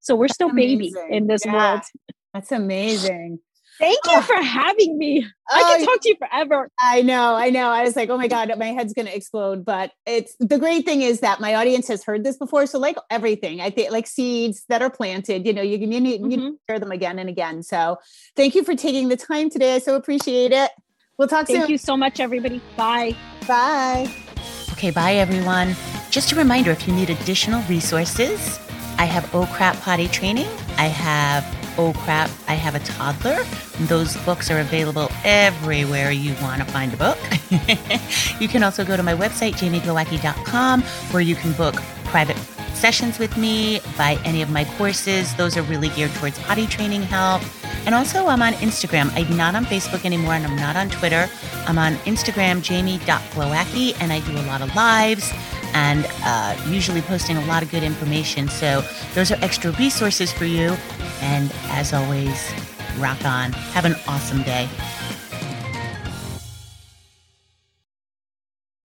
So 0.00 0.14
we're 0.16 0.28
still 0.28 0.48
baby 0.54 0.88
amazing. 0.94 1.08
in 1.14 1.26
this 1.26 1.44
Yeah. 1.44 1.52
world. 1.52 1.82
That's 2.34 2.52
amazing. 2.52 3.40
Thank 3.78 3.98
you 4.06 4.12
Oh. 4.16 4.22
for 4.22 4.34
having 4.42 4.98
me. 4.98 5.24
I 5.50 5.62
Oh, 5.62 5.76
can 5.76 5.86
talk 5.86 6.00
to 6.00 6.08
you 6.08 6.16
forever. 6.18 6.68
I 6.80 7.02
know, 7.02 7.34
I 7.36 7.50
know. 7.50 7.68
I 7.68 7.82
was 7.84 7.94
like, 7.94 8.10
oh 8.10 8.16
my 8.16 8.26
God, 8.26 8.50
my 8.58 8.66
head's 8.72 8.92
going 8.92 9.06
to 9.06 9.14
explode. 9.14 9.64
But 9.64 9.92
it's 10.04 10.34
the 10.40 10.58
great 10.58 10.84
thing 10.84 11.02
is 11.02 11.20
that 11.20 11.40
my 11.40 11.54
audience 11.54 11.86
has 11.88 12.02
heard 12.02 12.24
this 12.24 12.36
before. 12.36 12.66
So, 12.66 12.78
like 12.80 12.96
everything, 13.08 13.60
I 13.60 13.70
think 13.70 13.92
like 13.92 14.08
seeds 14.08 14.64
that 14.68 14.82
are 14.82 14.90
planted, 14.90 15.46
you 15.46 15.52
know, 15.52 15.62
you 15.62 15.78
can 15.78 15.92
you, 15.92 16.00
need- 16.00 16.20
you 16.22 16.38
Mhm. 16.38 16.52
hear 16.66 16.80
them 16.80 16.90
again 16.90 17.20
and 17.20 17.28
again. 17.28 17.62
So, 17.62 17.98
thank 18.34 18.56
you 18.56 18.64
for 18.64 18.74
taking 18.74 19.08
the 19.10 19.16
time 19.16 19.48
today. 19.48 19.74
I 19.76 19.78
so 19.78 19.94
appreciate 19.94 20.50
it. 20.52 20.70
We'll 21.18 21.26
talk 21.26 21.46
Thank 21.46 21.48
soon. 21.48 21.56
Thank 21.62 21.70
you 21.70 21.78
so 21.78 21.96
much, 21.96 22.20
everybody. 22.20 22.62
Bye. 22.76 23.16
Bye. 23.48 24.08
Okay, 24.72 24.92
bye 24.92 25.14
everyone. 25.16 25.74
Just 26.10 26.30
a 26.30 26.36
reminder 26.36 26.70
if 26.70 26.86
you 26.86 26.94
need 26.94 27.10
additional 27.10 27.60
resources, 27.62 28.60
I 28.98 29.04
have 29.04 29.34
Oh 29.34 29.46
Crap 29.52 29.76
Potty 29.80 30.06
Training. 30.06 30.46
I 30.76 30.86
have 30.86 31.44
Oh 31.76 31.92
Crap, 31.92 32.30
I 32.46 32.54
have 32.54 32.76
a 32.76 32.80
toddler. 32.80 33.42
Those 33.88 34.16
books 34.18 34.48
are 34.48 34.60
available 34.60 35.10
everywhere 35.24 36.12
you 36.12 36.34
want 36.40 36.62
to 36.62 36.68
find 36.68 36.94
a 36.94 36.96
book. 36.96 37.18
you 38.40 38.46
can 38.46 38.62
also 38.62 38.84
go 38.84 38.96
to 38.96 39.02
my 39.02 39.14
website, 39.14 39.54
jamieglowacki.com, 39.54 40.82
where 40.82 41.22
you 41.22 41.34
can 41.34 41.52
book 41.52 41.74
private 42.04 42.36
sessions 42.78 43.18
with 43.18 43.36
me, 43.36 43.80
buy 43.96 44.18
any 44.24 44.40
of 44.40 44.50
my 44.50 44.64
courses. 44.76 45.34
Those 45.34 45.56
are 45.56 45.62
really 45.62 45.88
geared 45.90 46.12
towards 46.12 46.38
potty 46.38 46.66
training 46.66 47.02
help. 47.02 47.42
And 47.84 47.94
also, 47.94 48.26
I'm 48.26 48.42
on 48.42 48.52
Instagram. 48.54 49.10
I'm 49.14 49.36
not 49.36 49.54
on 49.54 49.64
Facebook 49.64 50.04
anymore, 50.04 50.34
and 50.34 50.46
I'm 50.46 50.56
not 50.56 50.76
on 50.76 50.88
Twitter. 50.88 51.28
I'm 51.66 51.78
on 51.78 51.94
Instagram, 52.06 52.62
jamie.glowacki, 52.62 54.00
and 54.00 54.12
I 54.12 54.20
do 54.20 54.32
a 54.32 54.46
lot 54.46 54.62
of 54.62 54.74
lives 54.74 55.32
and 55.74 56.06
uh, 56.24 56.56
usually 56.68 57.02
posting 57.02 57.36
a 57.36 57.44
lot 57.46 57.62
of 57.62 57.70
good 57.70 57.82
information. 57.82 58.48
So, 58.48 58.82
those 59.14 59.30
are 59.32 59.38
extra 59.42 59.72
resources 59.72 60.32
for 60.32 60.44
you. 60.44 60.76
And 61.20 61.52
as 61.70 61.92
always, 61.92 62.52
rock 62.98 63.24
on. 63.24 63.52
Have 63.52 63.84
an 63.84 63.96
awesome 64.06 64.42
day. 64.42 64.68